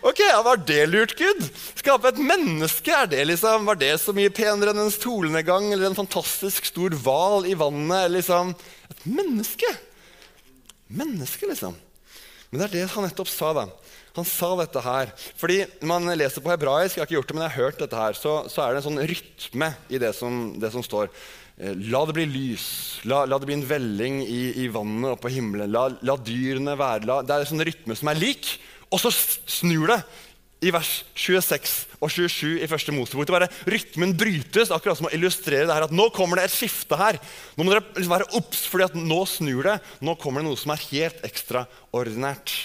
ok, 0.00 0.20
var 0.44 0.62
det 0.64 0.86
lurt, 0.88 1.12
Gud? 1.18 1.42
Skape 1.76 2.08
et 2.08 2.20
menneske, 2.24 2.88
er 2.88 3.10
det 3.12 3.26
liksom, 3.28 3.66
var 3.68 3.76
det 3.76 3.92
så 4.00 4.14
mye 4.16 4.32
penere 4.32 4.72
enn 4.72 4.80
en 4.86 4.94
solnedgang 4.94 5.68
eller 5.68 5.90
en 5.90 5.98
fantastisk 5.98 6.70
stor 6.70 6.96
hval 7.04 7.44
i 7.44 7.52
vannet? 7.58 8.08
Liksom. 8.16 8.54
Et 8.88 9.04
menneske! 9.12 9.68
Menneske, 10.88 11.50
liksom. 11.52 11.76
Men 12.48 12.62
det 12.62 12.70
er 12.70 12.74
det 12.78 12.94
han 12.94 13.06
nettopp 13.06 13.28
sa. 13.30 13.52
da. 13.60 13.66
Han 14.16 14.26
sa 14.26 14.54
dette 14.58 14.82
her. 14.82 15.12
Fordi 15.38 15.60
man 15.86 16.08
leser 16.18 16.42
på 16.42 16.50
hebraisk, 16.50 16.96
jeg 16.96 17.04
har 17.04 17.10
ikke 17.10 17.18
gjort 17.20 17.28
det, 17.30 17.36
men 17.36 17.44
jeg 17.44 17.52
har 17.52 17.66
hørt 17.66 17.84
dette 17.84 18.00
her, 18.00 18.16
så, 18.18 18.32
så 18.50 18.64
er 18.64 18.72
det 18.72 18.80
en 18.80 18.88
sånn 18.88 19.04
rytme 19.12 19.68
i 19.92 20.00
det 20.02 20.14
som, 20.16 20.40
det 20.58 20.72
som 20.74 20.84
står. 20.86 21.12
Eh, 21.60 21.76
la 21.92 22.00
det 22.08 22.16
bli 22.16 22.24
lys. 22.30 22.64
La, 23.04 23.26
la, 23.28 23.36
det 23.38 23.48
bli 23.48 23.58
en 23.58 23.68
velling 23.68 24.22
i, 24.24 24.40
i 24.64 24.66
vannet 24.72 25.12
og 25.12 25.20
på 25.20 25.32
himmelen. 25.34 25.70
La, 25.72 25.88
la 26.06 26.16
dyrene 26.16 26.76
være 26.78 27.08
la, 27.08 27.20
Det 27.26 27.36
er 27.36 27.44
en 27.44 27.52
sånn 27.52 27.66
rytme 27.68 27.96
som 27.98 28.10
er 28.12 28.20
lik, 28.20 28.54
og 28.90 29.02
så 29.02 29.12
snur 29.12 29.92
det 29.92 30.00
i 30.60 30.72
vers 30.74 30.88
26 31.16 31.76
og 32.04 32.10
27 32.12 32.60
i 32.64 32.68
første 32.68 32.92
Mosebok. 32.92 33.28
Bare 33.32 33.48
Rytmen 33.68 34.12
brytes, 34.18 34.72
akkurat 34.72 34.98
som 34.98 35.08
å 35.08 35.14
illustrere 35.16 35.68
det 35.68 35.76
her 35.76 35.86
at 35.86 35.94
nå 35.94 36.08
kommer 36.16 36.40
det 36.40 36.48
et 36.48 36.56
skifte 36.56 36.98
her. 37.00 37.20
Nå 37.56 37.64
må 37.64 37.72
dere 37.72 37.84
liksom 37.94 38.16
være 38.16 38.28
obs, 38.40 38.66
for 38.68 38.96
nå 38.96 39.20
snur 39.28 39.68
det. 39.68 39.78
Nå 40.04 40.16
kommer 40.20 40.40
det 40.40 40.50
noe 40.50 40.60
som 40.60 40.72
er 40.74 40.84
helt 40.90 41.24
ekstraordinært. 41.28 42.56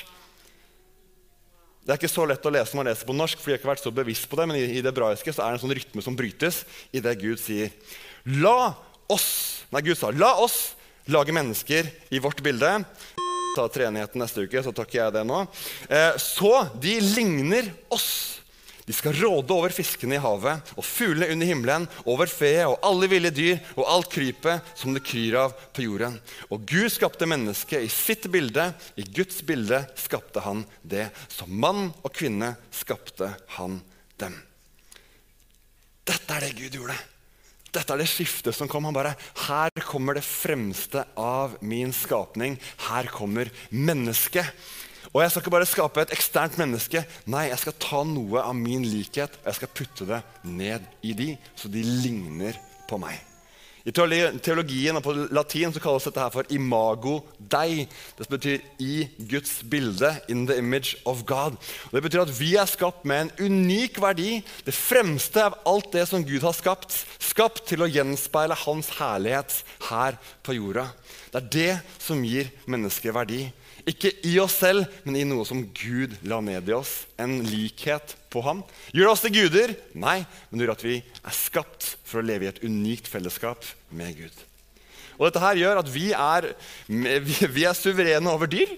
Det 1.85 1.93
er 1.93 1.99
ikke 1.99 2.09
så 2.09 2.23
lett 2.25 2.45
å 2.49 2.49
lese 2.49 2.73
når 2.73 2.79
man 2.79 2.87
leser 2.89 3.05
på 3.05 3.13
norsk, 3.13 3.37
for 3.37 3.51
jeg 3.51 3.59
har 3.59 3.61
ikke 3.61 3.69
vært 3.69 3.83
så 3.85 3.91
bevisst 3.93 4.25
på 4.29 4.39
det, 4.39 4.47
men 4.49 4.57
i, 4.57 4.79
det 4.81 4.89
hebraiske 4.89 5.29
er 5.29 5.37
det 5.37 5.51
en 5.53 5.61
sånn 5.61 5.75
rytme 5.77 6.01
som 6.01 6.15
brytes 6.17 6.63
i 6.89 7.01
det 7.05 7.13
Gud 7.21 7.37
sier. 7.37 7.69
La 8.41 8.73
oss 9.11 9.27
Nei, 9.73 9.81
Gud 9.85 9.97
sa 9.97 10.11
la 10.13 10.31
oss 10.39 10.75
lage 11.11 11.33
mennesker 11.35 11.87
i 12.13 12.21
vårt 12.21 12.39
bilde. 12.45 12.69
Ta 13.55 13.65
treenigheten 13.69 14.21
neste 14.21 14.45
uke, 14.45 14.61
så 14.63 14.71
tar 14.73 14.87
ikke 14.87 14.99
jeg 14.99 15.13
det 15.15 15.23
nå. 15.27 15.41
Eh, 15.89 16.17
så 16.21 16.51
de 16.81 16.93
ligner 17.03 17.69
oss. 17.93 18.44
De 18.85 18.93
skal 18.93 19.15
råde 19.17 19.53
over 19.53 19.73
fiskene 19.73 20.19
i 20.19 20.21
havet 20.21 20.73
og 20.77 20.85
fuglene 20.85 21.31
under 21.33 21.49
himmelen, 21.49 21.87
over 22.05 22.29
feet 22.29 22.67
og 22.69 22.77
alle 22.85 23.09
ville 23.09 23.31
dyr 23.33 23.57
og 23.73 23.87
alt 23.89 24.11
krypet 24.13 24.75
som 24.77 24.93
det 24.93 25.01
kryr 25.07 25.39
av 25.41 25.55
på 25.73 25.87
jorden. 25.87 26.19
Og 26.53 26.67
Gud 26.69 26.91
skapte 26.93 27.25
mennesket 27.29 27.81
i 27.81 27.89
sitt 27.89 28.29
bilde. 28.31 28.67
I 28.93 29.07
Guds 29.09 29.41
bilde 29.47 29.81
skapte 29.97 30.43
han 30.45 30.61
det. 30.85 31.07
Som 31.33 31.57
mann 31.57 31.89
og 32.03 32.13
kvinne 32.13 32.53
skapte 32.69 33.31
han 33.57 33.81
dem. 34.21 34.37
Dette 36.05 36.37
er 36.37 36.45
det 36.45 36.55
Gud 36.59 36.77
gjorde. 36.77 36.97
Dette 37.75 37.91
er 37.91 37.99
det 37.99 38.07
skiftet 38.07 38.55
som 38.55 38.69
kom. 38.71 38.85
Han 38.85 38.95
bare 38.95 39.17
Her 39.47 39.73
kommer 39.81 40.15
det 40.15 40.27
fremste 40.27 41.07
av 41.17 41.57
min 41.65 41.89
skapning. 41.93 42.59
Her 42.85 43.09
kommer 43.09 43.49
mennesket. 43.73 44.45
Og 45.15 45.22
jeg 45.24 45.31
skal 45.31 45.45
ikke 45.45 45.53
bare 45.53 45.67
skape 45.69 46.03
et 46.03 46.12
eksternt 46.12 46.57
menneske. 46.60 47.05
Nei, 47.31 47.45
jeg 47.48 47.62
skal 47.62 47.77
ta 47.79 48.01
noe 48.03 48.41
av 48.43 48.57
min 48.57 48.84
likhet 48.84 49.38
og 49.39 49.48
jeg 49.48 49.62
skal 49.62 49.72
putte 49.79 50.10
det 50.10 50.19
ned 50.43 50.84
i 51.07 51.15
de, 51.15 51.29
så 51.55 51.72
de 51.72 51.86
ligner 52.03 52.60
på 52.89 53.00
meg. 53.00 53.22
I 53.86 53.93
teologien 53.93 54.98
og 54.98 55.03
på 55.05 55.13
latin 55.38 55.72
så 55.72 55.79
kalles 55.79 56.07
dette 56.07 56.17
her 56.17 56.31
for 56.34 56.48
imago 56.50 57.19
dei. 57.38 57.86
Det 58.17 58.25
betyr 58.27 58.60
'i 58.81 59.07
Guds 59.29 59.62
bilde', 59.62 60.25
'in 60.27 60.48
the 60.48 60.57
image 60.57 60.98
of 61.05 61.22
God'. 61.24 61.55
Og 61.86 61.91
det 61.93 62.03
betyr 62.03 62.22
at 62.22 62.39
vi 62.39 62.55
er 62.55 62.65
skapt 62.65 63.05
med 63.05 63.22
en 63.22 63.31
unik 63.39 64.01
verdi, 64.01 64.43
det 64.65 64.74
fremste 64.74 65.43
av 65.43 65.53
alt 65.65 65.93
det 65.93 66.07
som 66.07 66.25
Gud 66.25 66.41
har 66.41 66.53
skapt. 66.53 67.05
Skapt 67.19 67.67
til 67.67 67.84
å 67.84 67.88
gjenspeile 67.88 68.55
Hans 68.55 68.89
herlighet 68.89 69.63
her 69.89 70.17
på 70.43 70.53
jorda. 70.53 70.88
Det 71.31 71.43
er 71.43 71.50
det 71.50 71.81
som 72.00 72.24
gir 72.24 72.50
mennesket 72.65 73.13
verdi. 73.13 73.53
Ikke 73.85 74.09
i 74.25 74.33
oss 74.41 74.55
selv, 74.63 74.87
men 75.05 75.17
i 75.19 75.27
noe 75.29 75.45
som 75.45 75.61
Gud 75.77 76.15
la 76.25 76.39
ned 76.41 76.69
i 76.69 76.73
oss. 76.73 77.03
En 77.21 77.37
likhet 77.45 78.15
på 78.33 78.41
ham. 78.45 78.63
Gjør 78.89 79.05
det 79.05 79.11
oss 79.13 79.23
til 79.25 79.35
guder? 79.35 79.75
Nei, 79.93 80.17
men 80.49 80.57
det 80.57 80.65
gjør 80.65 80.73
at 80.73 80.85
vi 80.87 80.95
er 81.05 81.37
skapt 81.37 81.91
for 82.01 82.21
å 82.21 82.25
leve 82.25 82.47
i 82.47 82.49
et 82.49 82.63
unikt 82.65 83.09
fellesskap 83.11 83.67
med 83.93 84.17
Gud. 84.17 84.41
Og 85.19 85.29
Dette 85.29 85.43
her 85.43 85.61
gjør 85.61 85.83
at 85.83 85.93
vi 85.93 86.09
er, 86.17 86.49
vi 86.89 87.67
er 87.69 87.77
suverene 87.77 88.33
over 88.33 88.49
dyr. 88.51 88.73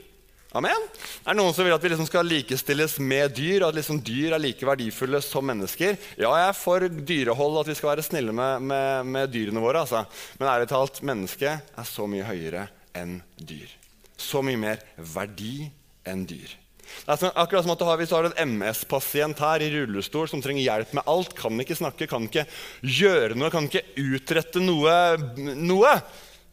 Amen. 0.58 0.86
Er 1.24 1.32
det 1.32 1.40
noen 1.40 1.56
som 1.56 1.66
vil 1.68 1.76
at 1.76 1.84
vi 1.84 1.92
liksom 1.92 2.08
skal 2.10 2.28
likestilles 2.28 3.00
med 3.00 3.32
dyr? 3.40 3.64
At 3.68 3.80
liksom 3.80 4.04
dyr 4.04 4.36
er 4.36 4.44
like 4.44 4.68
verdifulle 4.68 5.24
som 5.24 5.48
mennesker? 5.48 5.96
Ja, 6.20 6.36
jeg 6.36 6.52
er 6.52 6.60
for 6.60 6.84
dyrehold, 6.84 7.62
at 7.64 7.72
vi 7.72 7.80
skal 7.80 7.94
være 7.94 8.06
snille 8.06 8.36
med, 8.36 8.70
med, 8.74 9.12
med 9.16 9.32
dyrene 9.32 9.64
våre. 9.64 9.88
Altså. 9.88 10.04
Men 10.36 10.52
ærlig 10.52 10.72
talt, 10.74 11.04
mennesket 11.06 11.76
er 11.80 11.92
så 11.96 12.12
mye 12.12 12.28
høyere 12.28 12.68
enn 12.98 13.22
dyr 13.40 13.70
så 14.18 14.42
mye 14.46 14.60
mer 14.60 14.82
verdi 14.98 15.68
enn 16.08 16.26
dyr. 16.28 16.56
Det 16.88 17.16
er 17.18 17.36
akkurat 17.36 17.66
som 17.66 17.74
at 17.74 17.84
har, 17.84 17.98
Hvis 18.00 18.10
du 18.10 18.16
har 18.16 18.30
en 18.30 18.56
MS-pasient 18.56 19.40
her 19.44 19.64
i 19.64 19.70
rullestol 19.74 20.28
som 20.32 20.42
trenger 20.44 20.64
hjelp 20.64 20.94
med 20.96 21.08
alt, 21.12 21.36
kan 21.36 21.60
ikke 21.60 21.78
snakke, 21.78 22.08
kan 22.08 22.28
ikke 22.28 22.48
gjøre 22.82 23.36
noe, 23.36 23.52
kan 23.52 23.68
ikke 23.68 23.84
utrette 24.00 24.64
noe, 24.64 24.96
noe. 25.38 25.94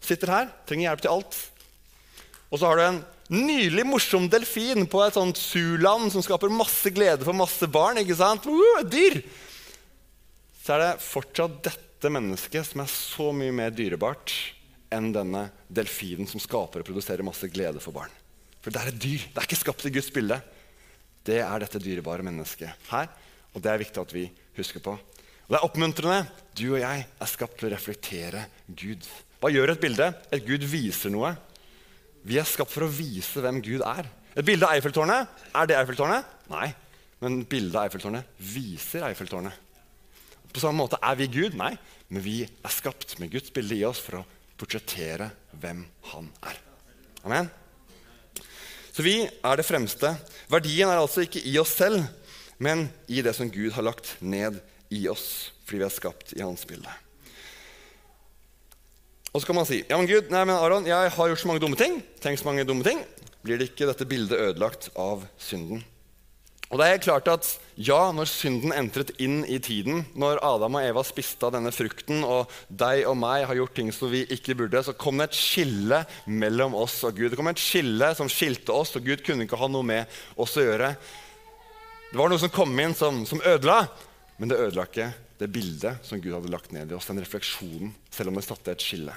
Sitter 0.04 0.32
her, 0.34 0.48
trenger 0.66 0.88
hjelp 0.88 1.04
til 1.04 1.14
alt. 1.14 1.38
Og 2.50 2.60
så 2.60 2.68
har 2.68 2.78
du 2.80 2.84
en 2.84 3.02
nylig 3.34 3.86
morsom 3.88 4.26
delfin 4.30 4.84
på 4.90 5.00
et 5.04 5.16
sånt 5.16 5.38
suland 5.40 6.10
som 6.12 6.22
skaper 6.24 6.52
masse 6.52 6.92
glede 6.94 7.24
for 7.24 7.36
masse 7.36 7.68
barn. 7.70 8.02
ikke 8.02 8.18
sant? 8.18 8.46
Uh, 8.46 8.82
dyr! 8.84 9.22
Så 10.64 10.76
er 10.76 10.82
det 10.82 11.04
fortsatt 11.04 11.62
dette 11.70 12.12
mennesket 12.12 12.68
som 12.68 12.84
er 12.84 12.90
så 12.90 13.30
mye 13.36 13.54
mer 13.54 13.72
dyrebart 13.74 14.34
enn 14.94 15.12
denne 15.14 15.48
delfinen 15.68 16.28
som 16.30 16.42
skaper 16.42 16.82
og 16.82 16.88
produserer 16.88 17.26
masse 17.26 17.48
glede 17.52 17.82
for 17.82 17.96
barn. 17.96 18.12
For 18.64 18.72
det 18.72 18.80
er 18.80 18.90
et 18.90 19.00
dyr. 19.00 19.26
Det 19.28 19.40
er 19.40 19.48
ikke 19.48 19.60
skapt 19.60 19.86
i 19.88 19.92
Guds 19.92 20.10
bilde. 20.14 20.38
Det 21.24 21.40
er 21.44 21.62
dette 21.62 21.80
dyrebare 21.82 22.24
mennesket 22.24 22.88
her. 22.90 23.10
Og 23.54 23.62
det 23.62 23.70
er 23.70 23.82
viktig 23.82 24.00
at 24.00 24.14
vi 24.14 24.24
husker 24.56 24.82
på. 24.84 24.96
Og 25.44 25.52
Det 25.52 25.58
er 25.58 25.66
oppmuntrende. 25.66 26.20
Du 26.56 26.66
og 26.72 26.80
jeg 26.80 27.04
er 27.04 27.28
skapt 27.28 27.58
til 27.60 27.68
å 27.68 27.74
reflektere 27.74 28.46
Gud. 28.68 29.04
Hva 29.40 29.50
gjør 29.52 29.74
et 29.74 29.82
bilde? 29.82 30.06
Et 30.32 30.46
Gud 30.46 30.64
viser 30.64 31.12
noe. 31.12 31.34
Vi 32.24 32.38
er 32.40 32.48
skapt 32.48 32.72
for 32.72 32.86
å 32.86 32.92
vise 32.92 33.42
hvem 33.44 33.60
Gud 33.64 33.84
er. 33.84 34.08
Et 34.34 34.46
bilde 34.46 34.66
av 34.66 34.72
Eiffeltårnet, 34.74 35.28
er 35.54 35.68
det 35.68 35.76
Eiffeltårnet? 35.78 36.30
Nei. 36.50 36.70
Men 37.20 37.42
bildet 37.48 37.76
av 37.76 37.84
Eiffeltårnet 37.84 38.40
viser 38.40 39.04
Eiffeltårnet. 39.06 39.60
På 40.54 40.62
samme 40.62 40.80
måte 40.80 40.98
er 41.02 41.18
vi 41.18 41.28
Gud? 41.28 41.58
Nei. 41.58 41.74
Men 42.08 42.24
vi 42.24 42.40
er 42.46 42.72
skapt 42.72 43.18
med 43.20 43.32
Guds 43.34 43.52
bilde 43.54 43.76
i 43.76 43.84
oss 43.86 44.00
for 44.02 44.22
å 44.22 44.24
portrettere 44.64 45.28
hvem 45.60 45.84
han 46.10 46.32
er. 46.48 46.58
Amen. 47.24 47.50
Så 48.94 49.04
vi 49.04 49.20
er 49.26 49.58
det 49.58 49.66
fremste. 49.66 50.14
Verdien 50.50 50.88
er 50.88 51.00
altså 51.00 51.24
ikke 51.24 51.42
i 51.44 51.56
oss 51.60 51.74
selv, 51.76 52.04
men 52.62 52.86
i 53.10 53.22
det 53.24 53.34
som 53.36 53.50
Gud 53.50 53.74
har 53.74 53.84
lagt 53.84 54.16
ned 54.22 54.60
i 54.94 55.06
oss, 55.10 55.52
fordi 55.64 55.82
vi 55.82 55.88
er 55.88 55.94
skapt 55.94 56.36
i 56.36 56.44
hans 56.44 56.64
bilde. 56.68 56.92
Og 59.34 59.42
så 59.42 59.48
kan 59.48 59.58
man 59.58 59.66
si 59.66 59.80
ja, 59.82 59.96
men 59.98 60.06
Gud, 60.06 60.28
nei, 60.30 60.44
men 60.46 60.54
Aron, 60.54 60.86
jeg 60.86 61.10
har 61.16 61.30
gjort 61.30 61.42
så 61.42 61.50
mange 61.50 61.62
dumme 61.64 61.78
ting. 61.78 61.98
Tenk 62.22 62.38
så 62.38 62.46
mange 62.46 62.66
dumme 62.68 62.86
ting. 62.86 63.00
Blir 63.42 63.58
det 63.58 63.72
ikke 63.72 63.88
dette 63.90 64.06
bildet 64.06 64.38
ødelagt 64.38 64.92
av 64.94 65.26
synden? 65.42 65.82
Og 66.74 66.80
det 66.82 66.86
er 66.90 67.02
klart 67.04 67.28
at 67.30 67.46
ja, 67.78 68.08
når 68.10 68.26
synden 68.26 68.72
entret 68.74 69.12
inn 69.22 69.44
i 69.46 69.60
tiden, 69.62 70.00
når 70.18 70.40
Adam 70.42 70.74
og 70.74 70.82
Eva 70.82 71.04
spiste 71.06 71.46
av 71.46 71.52
denne 71.54 71.70
frukten, 71.70 72.24
og 72.26 72.50
deg 72.66 73.04
og 73.06 73.14
meg 73.20 73.44
har 73.46 73.60
gjort 73.60 73.76
ting 73.78 73.92
som 73.94 74.10
vi 74.10 74.24
ikke 74.34 74.56
burde, 74.58 74.82
så 74.82 74.90
kom 74.98 75.22
det 75.22 75.28
et 75.28 75.38
skille 75.38 76.00
mellom 76.26 76.74
oss 76.74 76.96
og 77.06 77.14
Gud. 77.14 77.28
Det 77.30 77.38
kom 77.38 77.52
et 77.52 77.62
skille 77.62 78.08
som 78.18 78.26
skilte 78.26 78.74
oss, 78.74 78.96
og 78.98 79.06
Gud 79.06 79.22
kunne 79.22 79.46
ikke 79.46 79.60
ha 79.60 79.68
noe 79.70 79.86
med 79.86 80.18
oss 80.34 80.56
å 80.58 80.66
gjøre. 80.66 80.90
Det 82.10 82.18
var 82.18 82.34
noe 82.34 82.42
som 82.42 82.50
kom 82.58 82.74
inn 82.82 82.98
som, 82.98 83.22
som 83.22 83.46
ødela, 83.46 83.84
men 84.42 84.50
det 84.50 84.58
ødela 84.66 84.88
ikke 84.90 85.12
det 85.38 85.52
bildet 85.54 86.02
som 86.02 86.18
Gud 86.18 86.34
hadde 86.34 86.50
lagt 86.50 86.74
ned 86.74 86.90
i 86.90 86.98
oss, 86.98 87.06
den 87.06 87.22
refleksjonen, 87.22 87.94
selv 88.10 88.34
om 88.34 88.42
det 88.42 88.48
satte 88.48 88.74
et 88.74 88.82
skille. 88.82 89.14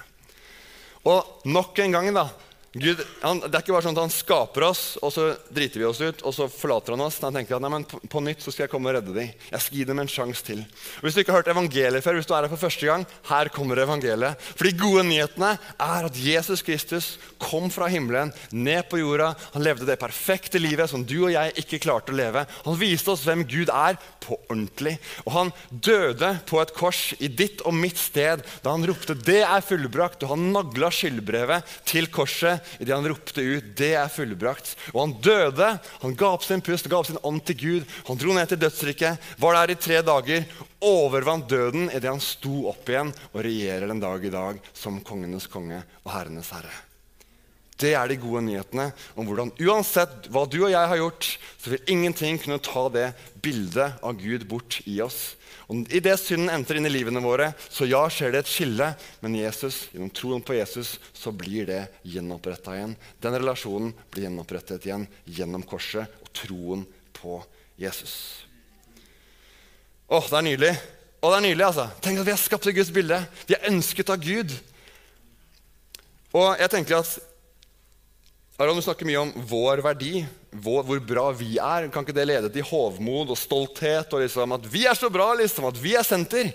Og 1.10 1.50
nok 1.50 1.82
en 1.82 1.98
gang 1.98 2.14
da, 2.14 2.30
Gud, 2.76 3.00
han, 3.22 3.40
det 3.40 3.56
er 3.56 3.64
ikke 3.64 3.74
bare 3.74 3.86
sånn 3.86 3.96
at 3.96 4.04
han 4.04 4.12
skaper 4.12 4.66
oss, 4.68 4.82
og 5.00 5.12
så 5.14 5.28
driter 5.54 5.82
vi 5.82 5.86
oss 5.88 6.02
ut, 6.04 6.20
og 6.28 6.34
så 6.36 6.50
forlater 6.52 6.94
han 6.94 7.04
oss. 7.06 7.20
Han 7.24 7.38
tenker 7.38 7.56
at 7.56 7.64
nei, 7.64 7.72
men 7.72 7.86
på, 7.88 8.22
nytt 8.24 8.44
så 8.44 8.52
skal 8.52 8.66
jeg 8.66 8.74
komme 8.74 8.92
og 8.92 8.98
redde 8.98 9.16
dem. 9.16 9.32
Jeg 9.50 9.64
skal 9.64 9.80
gi 9.80 9.86
dem 9.88 10.02
en 10.04 10.12
sjanse 10.12 10.44
til. 10.46 10.62
Og 11.00 11.08
Hvis 11.08 11.16
du 11.16 11.22
ikke 11.24 11.34
har 11.34 11.42
hørt 11.42 11.52
evangeliet 11.54 12.04
før, 12.06 12.20
hvis 12.20 12.28
du 12.30 12.36
er 12.36 12.46
her 12.46 12.52
for 12.52 12.66
første 12.68 12.90
gang, 12.90 13.06
her 13.32 13.52
kommer 13.56 13.82
evangeliet. 13.82 14.44
For 14.52 14.68
de 14.68 14.74
gode 14.78 15.06
nyhetene 15.08 15.54
er 15.56 16.10
at 16.10 16.20
Jesus 16.22 16.62
Kristus 16.66 17.10
kom 17.42 17.72
fra 17.74 17.88
himmelen, 17.92 18.34
ned 18.52 18.92
på 18.92 19.00
jorda. 19.00 19.32
Han 19.56 19.66
levde 19.66 19.88
det 19.88 19.98
perfekte 20.02 20.62
livet 20.62 20.92
som 20.92 21.08
du 21.08 21.16
og 21.24 21.34
jeg 21.34 21.56
ikke 21.64 21.82
klarte 21.88 22.14
å 22.14 22.20
leve. 22.20 22.46
Han 22.68 22.80
viste 22.80 23.16
oss 23.16 23.26
hvem 23.26 23.46
Gud 23.48 23.72
er 23.72 23.98
på 24.28 24.38
ordentlig. 24.50 24.98
Og 25.26 25.34
han 25.34 25.54
døde 25.72 26.34
på 26.50 26.60
et 26.62 26.76
kors 26.76 27.02
i 27.24 27.32
ditt 27.32 27.64
og 27.66 27.76
mitt 27.78 27.98
sted 28.02 28.44
da 28.62 28.76
han 28.76 28.86
ropte 28.86 29.16
'Det 29.16 29.42
er 29.42 29.66
fullbrakt', 29.66 30.24
og 30.24 30.36
han 30.36 30.52
nagla 30.52 30.92
skyldbrevet 30.92 31.64
til 31.86 32.12
korset 32.12 32.67
idet 32.80 32.96
han 32.96 33.08
ropte 33.08 33.42
ut 33.42 33.76
'Det 33.76 33.94
er 33.96 34.10
fullbrakt'. 34.10 34.76
Og 34.94 35.02
han 35.02 35.16
døde. 35.22 35.80
Han 36.02 36.16
ga 36.16 36.34
opp 36.34 36.44
sin 36.44 36.62
pust, 36.62 36.90
ga 36.90 36.98
opp 36.98 37.08
sin 37.08 37.22
ånd 37.24 37.46
til 37.46 37.58
Gud. 37.58 37.86
Han 38.08 38.18
dro 38.18 38.34
ned 38.34 38.48
til 38.48 38.60
dødsriket, 38.60 39.18
var 39.38 39.54
der 39.54 39.72
i 39.72 39.76
tre 39.76 40.02
dager, 40.02 40.46
overvant 40.82 41.50
døden 41.50 41.90
idet 41.90 42.12
han 42.12 42.22
sto 42.22 42.68
opp 42.70 42.90
igjen 42.90 43.14
og 43.34 43.42
regjerer 43.44 43.88
den 43.88 44.00
dag 44.00 44.26
i 44.26 44.34
dag 44.34 44.60
som 44.74 45.02
kongenes 45.02 45.48
konge 45.48 45.82
og 46.06 46.12
herrenes 46.12 46.52
herre. 46.54 46.74
Det 47.78 47.94
er 47.94 48.10
de 48.10 48.18
gode 48.18 48.42
nyhetene 48.42 48.90
om 49.14 49.28
hvordan 49.28 49.52
uansett 49.62 50.30
hva 50.34 50.48
du 50.50 50.64
og 50.64 50.72
jeg 50.74 50.90
har 50.90 50.98
gjort, 50.98 51.28
så 51.62 51.74
vil 51.74 51.92
ingenting 51.94 52.40
kunne 52.42 52.62
ta 52.64 52.88
det 52.90 53.12
bildet 53.44 54.02
av 54.02 54.18
Gud 54.18 54.48
bort 54.50 54.80
i 54.90 54.98
oss. 55.06 55.36
Og 55.68 55.90
Idet 55.92 56.16
synden 56.22 56.52
entrer 56.54 56.80
inn 56.80 56.88
i 56.88 56.92
livene 56.92 57.20
våre, 57.20 57.50
så 57.68 57.84
ja, 57.90 58.06
skjer 58.12 58.32
det 58.32 58.46
et 58.46 58.52
skille. 58.52 58.88
Men 59.20 59.36
Jesus, 59.36 59.82
gjennom 59.92 60.12
troen 60.16 60.44
på 60.46 60.56
Jesus 60.56 60.94
så 61.12 61.34
blir 61.36 61.68
det 61.68 61.82
gjenoppretta 62.08 62.78
igjen. 62.78 62.96
Den 63.24 63.36
relasjonen 63.36 63.92
blir 64.14 64.30
gjenopprettet 64.30 64.88
igjen 64.88 65.04
gjennom 65.26 65.66
korset 65.68 66.08
og 66.24 66.32
troen 66.36 66.86
på 67.18 67.42
Jesus. 67.80 68.16
Åh, 70.08 70.30
det 70.32 70.40
er 70.40 70.48
nydelig. 70.48 70.74
Og 71.20 71.34
det 71.34 71.38
er 71.38 71.46
nydelig, 71.50 71.68
altså. 71.68 71.90
Tenk 72.00 72.22
at 72.22 72.30
vi 72.30 72.36
er 72.38 72.40
skapt 72.40 72.72
i 72.72 72.76
Guds 72.78 72.94
bilde. 72.96 73.20
Vi 73.50 73.58
er 73.58 73.68
ønsket 73.68 74.14
av 74.14 74.24
Gud. 74.24 74.54
Og 76.38 76.54
jeg 76.62 76.72
tenker 76.72 77.02
at 77.02 77.18
Aron, 78.58 78.74
du 78.76 78.82
snakker 78.82 79.06
mye 79.06 79.20
om 79.22 79.32
vår 79.46 79.84
verdi, 79.86 80.24
vår, 80.50 80.82
hvor 80.88 81.02
bra 81.06 81.26
vi 81.38 81.60
er. 81.62 81.92
Kan 81.94 82.02
ikke 82.02 82.16
det 82.18 82.24
lede 82.26 82.50
til 82.50 82.66
hovmod 82.66 83.30
og 83.30 83.38
stolthet 83.38 84.16
og 84.18 84.24
liksom 84.24 84.56
at 84.56 84.66
vi 84.74 84.88
er 84.90 84.98
så 84.98 85.12
bra, 85.14 85.28
liksom, 85.38 85.68
at 85.70 85.78
vi 85.78 85.94
er 85.94 86.08
senter? 86.08 86.50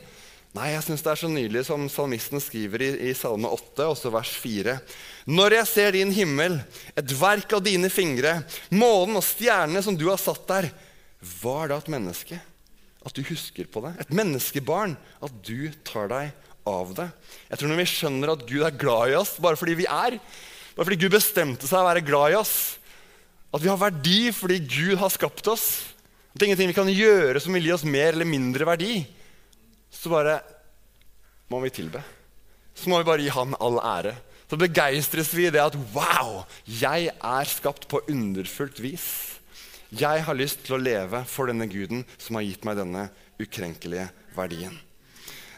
Nei, 0.53 0.73
jeg 0.73 0.83
syns 0.83 1.07
det 1.07 1.13
er 1.13 1.21
så 1.21 1.31
nydelig 1.31 1.63
som 1.69 1.87
salmisten 1.87 2.43
skriver 2.43 2.83
i, 2.83 2.91
i 3.07 3.15
Salme 3.15 3.49
8, 3.55 3.87
også 3.87 4.11
vers 4.13 4.35
4. 4.43 4.77
Når 5.31 5.59
jeg 5.61 5.71
ser 5.71 5.95
din 5.95 6.11
himmel, 6.13 6.59
et 6.99 7.15
verk 7.23 7.55
av 7.55 7.63
dine 7.71 7.87
fingre, 7.87 8.41
månen 8.75 9.23
og 9.23 9.29
stjernene 9.31 9.87
som 9.87 9.95
du 9.95 10.09
har 10.11 10.19
satt 10.19 10.43
der, 10.51 10.73
hva 11.39 11.61
er 11.63 11.71
da 11.71 11.79
et 11.85 11.95
menneske? 12.01 12.43
At 13.07 13.15
du 13.15 13.23
husker 13.31 13.71
på 13.71 13.87
det. 13.87 13.95
Et 14.03 14.11
menneskebarn. 14.15 14.99
At 15.23 15.39
du 15.47 15.71
tar 15.87 16.11
deg 16.11 16.51
av 16.67 16.97
det. 16.99 17.13
Jeg 17.47 17.63
tror 17.63 17.71
Når 17.71 17.87
vi 17.87 17.93
skjønner 17.95 18.35
at 18.35 18.49
Gud 18.51 18.67
er 18.67 18.81
glad 18.83 19.15
i 19.15 19.21
oss 19.23 19.39
bare 19.43 19.59
fordi 19.59 19.79
vi 19.85 19.87
er, 19.87 20.19
bare 20.77 20.87
fordi 20.89 21.01
Gud 21.05 21.15
bestemte 21.15 21.69
seg 21.69 21.81
å 21.83 21.89
være 21.89 22.05
glad 22.07 22.33
i 22.33 22.39
oss. 22.41 22.55
At 23.53 23.61
vi 23.61 23.69
har 23.69 23.81
verdi 23.81 24.21
fordi 24.35 24.59
Gud 24.65 24.97
har 25.03 25.13
skapt 25.13 25.49
oss. 25.53 25.67
At 26.33 26.41
det 26.41 26.47
er 26.47 26.51
ingenting 26.53 26.73
vi 26.73 26.79
kan 26.79 26.93
gjøre 26.93 27.43
som 27.45 27.53
vil 27.57 27.69
gi 27.69 27.75
oss 27.75 27.85
mer 27.85 28.15
eller 28.15 28.29
mindre 28.29 28.69
verdi. 28.69 29.03
Så 29.93 30.13
bare 30.13 30.39
må 31.53 31.61
vi 31.65 31.73
tilbe. 31.75 32.01
Så 32.73 32.89
må 32.89 33.01
vi 33.03 33.09
bare 33.11 33.25
gi 33.25 33.35
Han 33.35 33.57
all 33.61 33.77
ære. 33.85 34.15
Så 34.49 34.59
begeistres 34.61 35.31
vi 35.33 35.47
i 35.49 35.53
det 35.53 35.63
at 35.63 35.77
wow, 35.95 36.43
jeg 36.69 37.09
er 37.09 37.49
skapt 37.49 37.87
på 37.89 38.03
underfullt 38.13 38.81
vis. 38.85 39.07
Jeg 39.93 40.25
har 40.25 40.37
lyst 40.37 40.65
til 40.67 40.77
å 40.77 40.81
leve 40.81 41.23
for 41.29 41.49
denne 41.49 41.69
guden 41.69 42.05
som 42.21 42.37
har 42.37 42.45
gitt 42.45 42.65
meg 42.69 42.77
denne 42.81 43.07
ukrenkelige 43.41 44.11
verdien. 44.37 44.77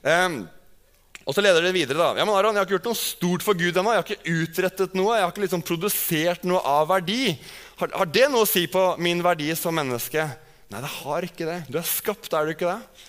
Um, 0.03 0.45
og 1.25 1.33
så 1.33 1.41
leder 1.41 1.65
det 1.65 1.73
videre. 1.73 1.97
da. 1.97 2.21
Ja, 2.21 2.25
men 2.29 2.37
Aron, 2.37 2.53
Jeg 2.55 2.61
har 2.61 2.67
ikke 2.69 2.77
gjort 2.77 2.91
noe 2.91 3.01
stort 3.01 3.45
for 3.45 3.57
Gud 3.57 3.77
ennå. 3.77 3.93
Jeg 3.95 4.03
har 4.03 4.09
ikke 4.13 4.35
utrettet 4.45 4.97
noe. 4.99 5.17
Jeg 5.17 5.25
har 5.25 5.33
ikke 5.33 5.45
liksom 5.47 5.65
produsert 5.65 6.45
noe 6.45 6.61
av 6.61 6.91
verdi. 6.93 7.39
Har, 7.81 7.91
har, 7.97 8.11
det 8.13 8.29
noe 8.29 8.45
å 8.45 8.49
si 8.49 8.67
på 8.69 8.83
min 9.01 9.23
verdi 9.25 9.49
som 9.57 9.75
menneske? 9.75 10.27
Nei, 10.69 10.83
det 10.85 10.93
har 11.01 11.25
ikke 11.25 11.49
det. 11.49 11.59
Du 11.73 11.79
er 11.81 11.89
skapt, 11.89 12.29
er 12.29 12.45
du 12.45 12.53
ikke 12.53 12.69
det? 12.69 13.07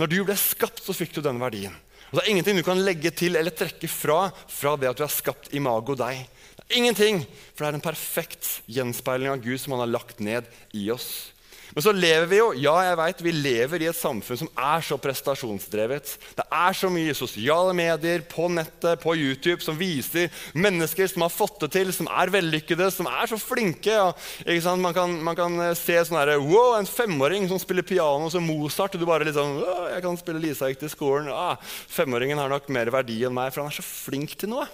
Når 0.00 0.10
du 0.10 0.16
ble 0.24 0.36
skapt, 0.40 0.80
så 0.82 0.96
fikk 0.96 1.12
du 1.14 1.20
denne 1.20 1.42
verdien. 1.42 1.76
Og 2.08 2.16
det 2.16 2.24
er 2.24 2.32
ingenting 2.32 2.56
du 2.58 2.64
kan 2.64 2.80
legge 2.80 3.12
til 3.12 3.36
eller 3.36 3.52
trekke 3.54 3.90
fra 3.90 4.28
fra 4.48 4.74
det 4.80 4.92
at 4.92 4.98
du 4.98 5.04
er 5.04 5.12
skapt 5.12 5.52
imago 5.54 5.96
deg. 5.98 6.24
Det 6.56 6.64
er 6.64 6.80
ingenting, 6.80 7.22
for 7.52 7.64
det 7.66 7.68
er 7.68 7.76
en 7.76 7.84
perfekt 7.84 8.48
gjenspeiling 8.70 9.34
av 9.34 9.44
Gud 9.44 9.60
som 9.60 9.74
han 9.74 9.84
har 9.84 9.92
lagt 9.98 10.22
ned 10.24 10.48
i 10.72 10.86
oss. 10.94 11.33
Men 11.74 11.82
så 11.82 11.92
lever 11.94 12.28
vi 12.30 12.38
jo 12.38 12.52
ja, 12.54 12.74
jeg 12.86 12.98
vet, 13.00 13.22
vi 13.26 13.32
lever 13.34 13.82
i 13.82 13.88
et 13.90 13.98
samfunn 13.98 14.38
som 14.44 14.50
er 14.54 14.84
så 14.86 14.98
prestasjonsdrevet. 15.00 16.12
Det 16.38 16.44
er 16.46 16.76
så 16.78 16.90
mye 16.92 17.16
sosiale 17.18 17.74
medier 17.76 18.22
på 18.30 18.46
nettet, 18.52 19.02
på 19.02 19.16
YouTube, 19.18 19.58
som 19.64 19.78
viser 19.78 20.30
mennesker 20.54 21.10
som 21.10 21.26
har 21.26 21.34
fått 21.34 21.64
det 21.64 21.72
til, 21.74 21.90
som 21.96 22.08
er 22.10 22.32
vellykkede, 22.34 22.88
som 22.94 23.10
er 23.10 23.30
så 23.30 23.40
flinke. 23.42 23.90
Ja, 23.90 24.76
man, 24.78 24.94
kan, 24.94 25.18
man, 25.26 25.38
kan, 25.38 25.58
eh, 25.66 25.74
se 25.78 25.98
sånn 26.06 26.20
herre 26.20 26.38
Wow, 26.44 26.76
en 26.78 26.88
femåring 26.88 27.48
som 27.50 27.58
spiller 27.62 27.86
piano 27.86 28.30
som 28.30 28.46
Mozart. 28.46 28.94
Og 28.94 29.02
du 29.02 29.08
bare 29.08 29.26
liksom 29.26 29.58
Jeg 29.64 30.02
kan 30.04 30.18
spille 30.20 30.42
Lisa 30.42 30.70
gikk 30.70 30.84
til 30.84 30.92
skolen. 30.92 31.30
Ah, 31.34 31.58
femåringen 31.90 32.38
har 32.38 32.52
nok 32.52 32.70
mer 32.74 32.90
verdi 32.94 33.22
enn 33.26 33.34
meg, 33.34 33.50
for 33.52 33.64
han 33.64 33.72
er 33.72 33.78
så 33.80 33.86
flink 33.86 34.38
til 34.38 34.54
noe. 34.54 34.68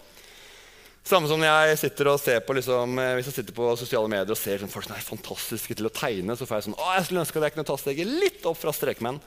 Samme 1.11 1.27
som 1.27 1.43
jeg 1.43 1.79
sitter 1.81 2.07
og 2.13 2.21
ser 2.23 2.43
på, 2.47 2.55
liksom, 2.55 2.93
eh, 3.03 3.17
hvis 3.19 3.31
jeg 3.31 3.41
sitter 3.41 3.55
på 3.57 3.73
sosiale 3.75 4.07
medier 4.11 4.31
og 4.31 4.39
ser 4.39 4.61
sånn, 4.63 4.71
folk 4.71 4.87
som 4.87 4.95
er 4.95 5.03
fantastiske 5.03 5.75
til 5.75 5.89
å 5.89 5.91
tegne, 5.91 6.37
så 6.39 6.47
får 6.47 6.61
jeg 6.61 6.67
sånn 6.69 6.77
Å, 6.79 6.91
jeg 6.95 7.07
skulle 7.09 7.25
ønske 7.25 7.41
at 7.41 7.47
jeg 7.49 7.55
kunne 7.57 7.67
ta 7.67 7.77
steget 7.81 8.13
litt 8.23 8.47
opp 8.47 8.61
fra 8.61 8.75
strekmenn. 8.77 9.19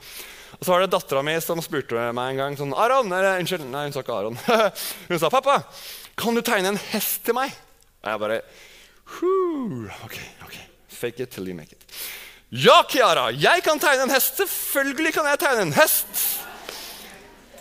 Og 0.53 0.61
så 0.63 0.71
var 0.71 0.83
det 0.83 0.93
dattera 0.93 1.23
mi 1.27 1.33
som 1.43 1.59
spurte 1.65 2.05
meg 2.15 2.29
en 2.31 2.39
gang 2.39 2.55
sånn 2.55 2.71
Aron, 2.77 3.11
eller, 3.11 3.41
Unnskyld, 3.41 3.65
nei, 3.67 3.81
hun 3.89 3.95
sa 3.95 4.03
ikke 4.05 4.15
Aron. 4.15 4.39
hun 5.09 5.19
sa, 5.19 5.31
'Pappa, 5.33 5.57
kan 6.15 6.37
du 6.37 6.43
tegne 6.45 6.71
en 6.71 6.79
hest 6.93 7.25
til 7.27 7.35
meg?' 7.35 7.51
Og 8.03 8.11
jeg 8.13 8.21
bare 8.23 8.39
Ok, 10.05 10.15
ok. 10.45 10.55
Fake 10.87 11.19
it 11.19 11.31
till 11.31 11.47
you 11.47 11.55
make 11.57 11.75
it. 11.75 11.83
Ja, 12.49 12.83
Kiara, 12.87 13.27
jeg 13.35 13.63
kan 13.65 13.81
tegne 13.81 14.07
en 14.07 14.13
hest. 14.13 14.39
Selvfølgelig 14.39 15.13
kan 15.17 15.27
jeg 15.27 15.39
tegne 15.41 15.67
en 15.67 15.75
hest. 15.75 16.23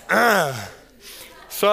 Uh. 0.06 0.62
Så 1.52 1.68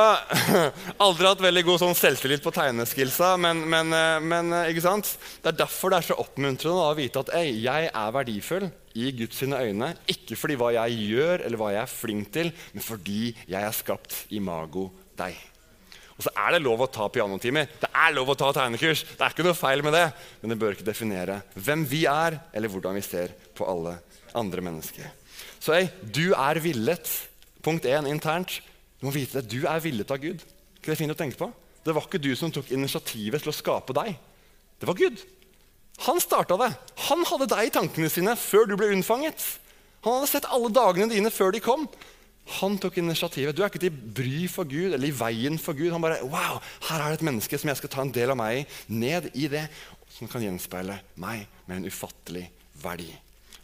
aldri 1.05 1.27
hatt 1.29 1.41
veldig 1.41 1.63
god 1.65 1.81
sånn 1.81 1.97
selvtillit 1.97 2.43
på 2.43 2.51
tegneskillsa, 2.53 3.31
men, 3.41 3.63
men, 3.71 3.93
eh, 3.95 4.17
men, 4.21 4.51
eh, 4.53 4.71
ikke 4.73 4.83
sant? 4.83 5.13
det 5.41 5.53
er 5.53 5.61
derfor 5.61 5.93
det 5.93 6.01
er 6.01 6.07
så 6.09 6.17
oppmuntrende 6.19 6.87
å 6.89 6.97
vite 6.97 7.23
at 7.23 7.31
jeg 7.47 7.87
er 7.87 8.15
verdifull 8.15 8.67
i 8.99 9.13
Guds 9.15 9.39
øyne. 9.45 9.93
Ikke 10.11 10.37
fordi 10.39 10.57
hva 10.59 10.73
jeg 10.75 10.99
gjør 11.13 11.45
eller 11.45 11.61
hva 11.61 11.71
jeg 11.73 11.83
er 11.85 11.93
flink 11.93 12.33
til, 12.35 12.51
men 12.75 12.85
fordi 12.85 13.31
jeg 13.47 13.61
er 13.61 13.75
skapt 13.75 14.25
imago 14.35 14.89
deg. 15.19 15.39
Og 16.19 16.25
så 16.27 16.33
er 16.35 16.51
det 16.51 16.65
lov 16.65 16.81
å 16.83 16.91
ta 16.91 17.07
pianotimer. 17.07 17.69
Det 17.79 17.87
er 17.95 18.11
lov 18.11 18.33
å 18.33 18.37
ta 18.37 18.51
tegnekurs. 18.51 19.05
Det 19.15 19.23
er 19.23 19.31
ikke 19.31 19.45
noe 19.47 19.55
feil 19.55 19.83
med 19.85 19.95
det, 19.95 20.09
Men 20.41 20.51
det 20.51 20.59
bør 20.59 20.75
ikke 20.75 20.89
definere 20.91 21.41
hvem 21.55 21.85
vi 21.87 22.03
er, 22.11 22.35
eller 22.51 22.67
hvordan 22.67 22.99
vi 22.99 23.05
ser 23.05 23.31
på 23.55 23.63
alle 23.63 23.95
andre 24.35 24.61
mennesker. 24.61 25.07
Så 25.63 25.77
ei, 25.77 25.87
du 26.03 26.35
er 26.35 26.59
villet. 26.59 27.07
Punkt 27.63 27.87
1 27.87 28.11
internt. 28.11 28.59
Du 28.99 29.07
må 29.07 29.15
vite 29.15 29.41
at 29.41 29.49
du 29.49 29.63
er 29.63 29.83
villet 29.83 30.11
av 30.11 30.19
Gud. 30.21 30.43
Ikke 30.79 30.91
det 30.91 30.99
fint 30.99 31.13
å 31.13 31.17
tenke 31.17 31.39
på? 31.39 31.49
Det 31.85 31.95
var 31.95 32.05
ikke 32.05 32.21
du 32.21 32.33
som 32.35 32.51
tok 32.51 32.71
initiativet 32.75 33.43
til 33.43 33.51
å 33.53 33.55
skape 33.55 33.95
deg. 33.95 34.15
Det 34.79 34.87
var 34.87 34.99
Gud. 34.99 35.23
Han 36.05 36.19
starta 36.23 36.57
det. 36.59 36.69
Han 37.09 37.25
hadde 37.27 37.49
deg 37.51 37.67
i 37.67 37.73
tankene 37.75 38.11
sine 38.11 38.35
før 38.39 38.67
du 38.69 38.75
ble 38.79 38.91
unnfanget. 38.95 39.43
Han 40.05 40.19
hadde 40.19 40.31
sett 40.31 40.47
alle 40.51 40.71
dagene 40.71 41.11
dine 41.11 41.31
før 41.33 41.55
de 41.55 41.63
kom. 41.63 41.87
Han 42.59 42.77
tok 42.81 42.97
initiativet. 42.99 43.55
Du 43.55 43.61
er 43.63 43.69
ikke 43.69 43.81
til 43.83 43.93
bry 43.93 44.47
for 44.51 44.67
Gud 44.67 44.93
eller 44.93 45.07
i 45.09 45.15
veien 45.15 45.59
for 45.61 45.77
Gud. 45.77 45.91
Han 45.93 46.03
bare 46.03 46.23
Wow, 46.23 46.59
her 46.89 47.03
er 47.03 47.11
det 47.11 47.19
et 47.19 47.27
menneske 47.29 47.59
som 47.59 47.71
jeg 47.71 47.81
skal 47.81 47.93
ta 47.93 48.03
en 48.03 48.13
del 48.15 48.33
av 48.33 48.39
meg 48.39 48.61
i, 48.61 48.67
ned 48.95 49.31
i 49.35 49.47
det, 49.51 49.67
som 50.15 50.31
kan 50.31 50.43
gjenspeile 50.43 50.97
meg 51.19 51.45
med 51.67 51.79
en 51.81 51.91
ufattelig 51.91 52.47
verdi. 52.81 53.11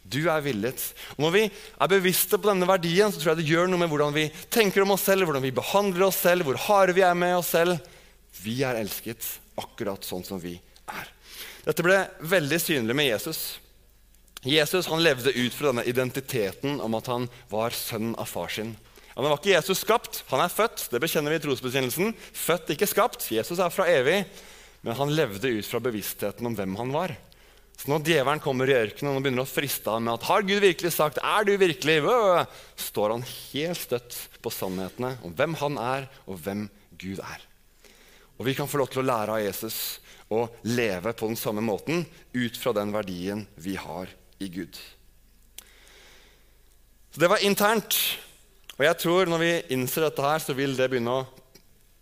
Du 0.06 0.20
er 0.30 0.44
villet. 0.44 0.82
Og 1.16 1.26
Når 1.26 1.34
vi 1.34 1.42
er 1.48 1.90
bevisste 1.90 2.38
på 2.38 2.50
denne 2.50 2.68
verdien, 2.68 3.10
så 3.10 3.20
tror 3.20 3.32
jeg 3.32 3.42
det 3.42 3.50
gjør 3.50 3.70
noe 3.70 3.82
med 3.82 3.90
hvordan 3.90 4.14
vi 4.14 4.28
tenker 4.52 4.84
om 4.84 4.94
oss 4.94 5.06
selv, 5.08 5.26
hvordan 5.26 5.44
vi 5.44 5.54
behandler 5.56 6.06
oss 6.06 6.22
selv, 6.22 6.46
hvor 6.46 6.60
harde 6.68 6.94
vi 6.96 7.04
er 7.06 7.18
med 7.18 7.36
oss 7.40 7.52
selv. 7.56 7.80
Vi 8.42 8.60
er 8.66 8.78
elsket 8.78 9.26
akkurat 9.58 10.04
sånn 10.06 10.24
som 10.26 10.40
vi 10.42 10.54
er. 10.86 11.12
Dette 11.66 11.82
ble 11.82 12.04
veldig 12.22 12.58
synlig 12.62 12.94
med 12.94 13.10
Jesus. 13.10 13.40
Jesus 14.46 14.86
han 14.86 15.02
levde 15.02 15.32
ut 15.34 15.54
fra 15.54 15.72
denne 15.72 15.86
identiteten 15.90 16.78
om 16.84 16.94
at 16.94 17.08
han 17.10 17.26
var 17.50 17.74
sønn 17.74 18.14
av 18.14 18.30
far 18.30 18.52
sin. 18.52 18.76
Han 19.16 19.24
var 19.24 19.38
ikke 19.40 19.54
Jesus 19.54 19.80
skapt, 19.80 20.20
han 20.28 20.42
er 20.44 20.52
født. 20.52 20.90
Det 20.92 21.00
bekjenner 21.02 21.32
vi 21.32 21.40
i 21.40 21.42
trosbekjennelsen. 21.46 22.12
Født, 22.36 22.74
ikke 22.74 22.88
skapt. 22.90 23.30
Jesus 23.32 23.58
er 23.58 23.72
fra 23.72 23.88
evig. 23.88 24.20
Men 24.84 24.98
han 24.98 25.14
levde 25.16 25.50
ut 25.56 25.66
fra 25.66 25.80
bevisstheten 25.82 26.46
om 26.46 26.54
hvem 26.54 26.76
han 26.78 26.92
var. 26.94 27.16
Når 27.86 28.02
djevelen 28.02 28.42
kommer 28.42 28.66
i 28.66 28.74
ørkenen 28.74 29.14
og 29.14 29.22
begynner 29.22 29.44
å 29.44 29.48
friste 29.48 29.92
ham 29.92 30.08
med 30.08 30.16
at 30.16 30.26
har 30.26 30.46
Gud 30.46 30.58
virkelig 30.64 30.90
sagt, 30.96 31.20
er 31.22 31.46
du 31.46 31.52
virkelig, 31.60 32.00
står 32.88 33.14
han 33.14 33.22
helt 33.26 33.78
støtt 33.78 34.16
på 34.42 34.50
sannhetene 34.50 35.12
om 35.26 35.34
hvem 35.38 35.54
han 35.60 35.78
er, 35.78 36.08
og 36.26 36.40
hvem 36.42 36.66
Gud 36.98 37.22
er. 37.22 37.46
Og 38.36 38.48
Vi 38.48 38.56
kan 38.58 38.68
få 38.68 38.80
lov 38.82 38.90
til 38.90 39.04
å 39.04 39.06
lære 39.06 39.38
av 39.38 39.44
Jesus 39.44 39.78
å 40.34 40.42
leve 40.66 41.14
på 41.14 41.30
den 41.30 41.38
samme 41.38 41.62
måten 41.62 42.02
ut 42.34 42.58
fra 42.58 42.74
den 42.74 42.90
verdien 42.94 43.46
vi 43.62 43.76
har 43.78 44.10
i 44.42 44.50
Gud. 44.50 44.74
Så 47.14 47.22
Det 47.22 47.30
var 47.30 47.44
internt. 47.46 47.94
Og 48.76 48.84
jeg 48.84 48.98
tror 49.00 49.30
når 49.30 49.40
vi 49.40 49.52
innser 49.72 50.04
dette, 50.04 50.20
her, 50.20 50.42
så 50.42 50.52
vil 50.52 50.74
det 50.76 50.90
begynne 50.90 51.22
å 51.22 51.28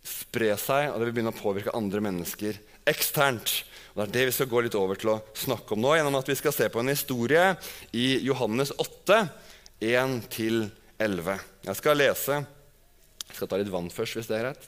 spre 0.05 0.51
seg, 0.59 0.89
og 0.89 0.99
det 0.99 1.07
vil 1.07 1.15
begynne 1.19 1.31
å 1.31 1.37
påvirke 1.37 1.77
andre 1.77 2.01
mennesker 2.03 2.57
eksternt. 2.89 3.61
Og 3.95 4.01
Det 4.01 4.09
er 4.09 4.11
det 4.11 4.23
vi 4.27 4.31
skal 4.35 4.49
gå 4.51 4.59
litt 4.65 4.75
over 4.75 4.97
til 4.99 5.13
å 5.13 5.21
snakke 5.39 5.71
om 5.71 5.79
nå, 5.79 5.93
gjennom 5.95 6.17
at 6.19 6.27
vi 6.27 6.35
skal 6.35 6.51
se 6.51 6.65
på 6.67 6.81
en 6.81 6.91
historie 6.91 7.55
i 7.95 8.19
Johannes 8.27 8.73
8, 8.75 9.31
1-11. 9.79 11.39
Jeg 11.63 11.75
skal 11.79 11.95
lese 11.99 12.41
Jeg 12.41 13.37
skal 13.37 13.47
ta 13.47 13.55
litt 13.61 13.71
vann 13.71 13.87
først, 13.91 14.15
hvis 14.19 14.27
det 14.27 14.35
er 14.35 14.43
greit. 14.49 14.63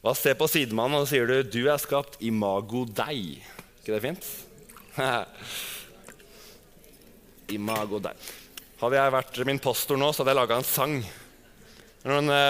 Hva 0.00 0.14
Se 0.16 0.32
på 0.38 0.48
sidemannen, 0.48 0.96
og 0.96 1.04
så 1.04 1.10
sier 1.12 1.26
du 1.28 1.42
'Du 1.42 1.68
er 1.68 1.78
skapt 1.78 2.16
imago 2.20 2.86
deg'. 2.86 3.42
ikke 3.80 3.92
det 3.92 4.02
fint? 4.02 4.24
imago 7.56 7.98
deg. 8.00 8.16
Hadde 8.80 8.96
jeg 8.96 9.12
vært 9.12 9.46
min 9.46 9.58
pastor 9.58 9.96
nå, 9.96 10.12
så 10.12 10.22
hadde 10.22 10.30
jeg 10.32 10.40
laga 10.40 10.56
en 10.56 10.64
sang 10.64 11.04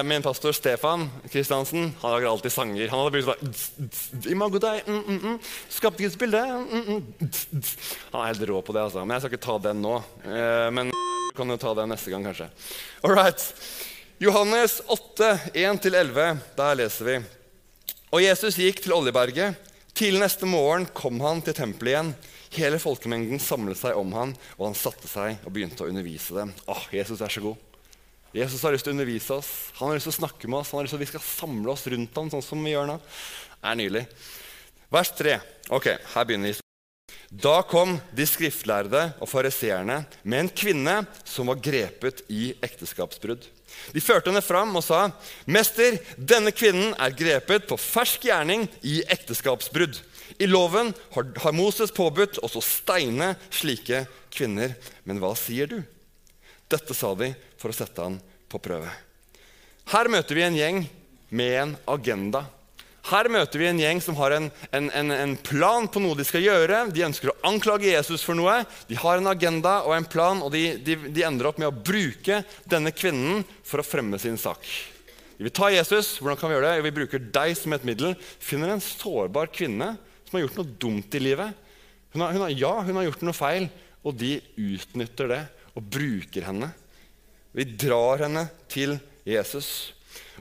min 0.04 0.22
pastor 0.22 0.52
Stefan 0.52 1.06
Kristiansen 1.32 1.94
han 2.00 2.10
lager 2.12 2.28
alltid 2.28 2.52
sanger. 2.52 2.88
Han 2.92 3.00
hadde 3.00 3.12
brukt 3.14 3.60
sånn 3.60 4.26
Imago 4.28 4.60
deg, 4.60 4.82
mm, 4.84 4.98
mm, 5.06 5.20
mm. 5.22 5.38
Skapte 5.72 6.04
Guds 6.04 6.18
bilde. 6.20 6.42
Mm, 6.44 6.82
mm, 6.84 7.62
han 8.12 8.20
er 8.20 8.30
helt 8.34 8.44
rå 8.50 8.60
på 8.60 8.76
det, 8.76 8.82
altså. 8.84 9.04
Men 9.04 9.16
jeg 9.16 9.24
skal 9.24 9.32
ikke 9.32 9.46
ta 9.46 9.56
den 9.70 9.80
nå. 9.80 9.94
Uh, 10.26 10.68
men 10.76 10.92
du 10.92 11.32
kan 11.38 11.54
jo 11.54 11.56
ta 11.62 11.72
den 11.78 11.88
neste 11.94 12.12
gang, 12.12 12.26
kanskje. 12.28 12.50
All 13.00 13.16
right. 13.16 13.46
Johannes 14.20 14.82
8, 14.92 15.32
1-11. 15.54 16.44
Der 16.56 16.78
leser 16.82 17.08
vi. 17.08 17.16
Og 18.12 18.22
Jesus 18.24 18.60
gikk 18.60 18.84
til 18.84 18.96
Oljeberget. 18.96 19.56
Til 19.96 20.18
neste 20.20 20.44
morgen 20.48 20.84
kom 20.92 21.20
han 21.24 21.40
til 21.44 21.56
tempelet 21.56 21.94
igjen. 21.94 22.12
Hele 22.56 22.80
folkemengden 22.80 23.40
samlet 23.42 23.80
seg 23.80 23.96
om 23.96 24.12
han, 24.16 24.36
og 24.56 24.68
han 24.68 24.76
satte 24.76 25.08
seg 25.08 25.40
og 25.44 25.52
begynte 25.56 25.84
å 25.84 25.88
undervise 25.90 26.36
dem. 26.36 26.52
Åh, 26.68 26.84
Jesus 26.92 27.24
er 27.24 27.32
så 27.32 27.42
god. 27.44 27.62
Jesus 28.36 28.60
har 28.66 28.74
lyst 28.74 28.84
til 28.84 28.92
å 28.92 28.96
undervise 28.98 29.38
oss, 29.38 29.48
han 29.78 29.88
har 29.88 29.96
lyst 29.96 30.10
til 30.10 30.12
å 30.12 30.18
snakke 30.18 30.48
med 30.50 30.60
oss, 30.60 30.74
han 30.74 30.82
har 30.82 30.84
lyst 30.84 30.92
til 30.92 31.00
at 31.00 31.06
vi 31.06 31.12
skal 31.14 31.24
samle 31.24 31.72
oss 31.72 31.86
rundt 31.88 32.20
ham, 32.20 32.28
sånn 32.34 32.44
som 32.44 32.60
vi 32.60 32.74
gjør 32.74 32.90
nå. 32.90 32.98
Det 33.56 33.70
er 33.70 33.78
nydelig. 33.80 34.04
Vers 34.92 35.12
3. 35.16 35.38
Ok, 35.72 35.88
her 36.12 36.28
begynner 36.28 36.52
historien. 36.52 36.62
Da 37.32 37.56
kom 37.66 37.96
de 38.14 38.26
skriftlærde 38.28 39.00
og 39.18 39.28
fariseerne 39.30 40.02
med 40.22 40.44
en 40.44 40.50
kvinne 40.52 40.98
som 41.26 41.48
var 41.50 41.58
grepet 41.64 42.22
i 42.30 42.52
ekteskapsbrudd. 42.62 43.48
De 43.92 44.02
førte 44.04 44.30
henne 44.30 44.44
fram 44.44 44.76
og 44.78 44.84
sa, 44.84 45.10
'Mester, 45.46 45.98
denne 46.16 46.52
kvinnen 46.52 46.94
er 47.00 47.16
grepet 47.16 47.66
på 47.66 47.80
fersk 47.80 48.28
gjerning 48.28 48.68
i 48.82 49.02
ekteskapsbrudd.' 49.02 50.02
I 50.38 50.46
loven 50.46 50.92
har 51.14 51.52
Moses 51.54 51.92
påbudt 51.94 52.38
oss 52.42 52.56
å 52.58 52.62
steine 52.64 53.36
slike 53.48 54.06
kvinner. 54.30 54.74
Men 55.04 55.20
hva 55.22 55.32
sier 55.38 55.70
du? 55.70 55.82
Dette 56.68 56.94
sa 56.98 57.14
de 57.14 57.30
for 57.60 57.72
å 57.72 57.76
sette 57.76 58.02
han 58.02 58.18
på 58.50 58.60
prøve. 58.62 58.90
Her 59.92 60.10
møter 60.10 60.38
vi 60.38 60.44
en 60.46 60.58
gjeng 60.58 60.84
med 61.30 61.56
en 61.60 61.74
agenda. 61.90 62.46
Her 63.06 63.28
møter 63.30 63.62
vi 63.62 63.68
en 63.68 63.78
gjeng 63.78 64.00
som 64.02 64.16
har 64.18 64.34
en, 64.34 64.48
en, 64.74 64.88
en, 64.90 65.12
en, 65.14 65.36
plan 65.46 65.86
på 65.86 66.00
noe 66.02 66.16
de 66.18 66.24
skal 66.26 66.42
gjøre. 66.42 66.80
De 66.90 67.04
ønsker 67.06 67.30
å 67.30 67.36
anklage 67.46 67.92
Jesus 67.92 68.24
for 68.26 68.34
noe. 68.38 68.58
De 68.88 68.98
har 68.98 69.20
en 69.20 69.30
agenda 69.30 69.76
og 69.86 69.94
en 69.94 70.08
plan, 70.10 70.42
og 70.42 70.50
de, 70.54 70.64
de, 70.82 70.96
de 71.14 71.24
ender 71.26 71.46
opp 71.46 71.60
med 71.62 71.70
å 71.70 71.76
bruke 71.76 72.40
denne 72.66 72.90
kvinnen 72.94 73.44
for 73.66 73.78
å 73.82 73.86
fremme 73.86 74.18
sin 74.18 74.38
sak. 74.40 74.66
Vi 75.36 75.46
vil 75.46 75.54
ta 75.54 75.70
Jesus. 75.70 76.16
Hvordan 76.18 76.40
kan 76.40 76.50
vi 76.50 76.56
gjøre 76.56 76.72
det? 76.72 76.86
Vi 76.88 76.94
bruker 76.96 77.30
deg 77.38 77.54
som 77.58 77.76
et 77.76 77.86
middel. 77.86 78.16
Finner 78.42 78.74
en 78.74 78.82
sårbar 78.82 79.52
kvinne 79.54 79.92
som 80.26 80.38
har 80.38 80.46
gjort 80.46 80.58
noe 80.58 80.74
dumt 80.82 81.14
i 81.14 81.22
livet. 81.22 81.62
Hun 82.16 82.24
har, 82.24 82.34
hun 82.34 82.46
har, 82.46 82.56
ja, 82.56 82.72
hun 82.88 82.98
har 82.98 83.06
gjort 83.06 83.22
noe 83.28 83.36
feil, 83.36 83.68
og 84.02 84.18
de 84.18 84.38
utnytter 84.58 85.30
det 85.30 85.42
og 85.76 85.86
bruker 85.94 86.48
henne. 86.48 86.72
Vi 87.56 87.64
drar 87.64 88.20
henne 88.20 88.46
til 88.68 88.98
Jesus. 89.24 89.94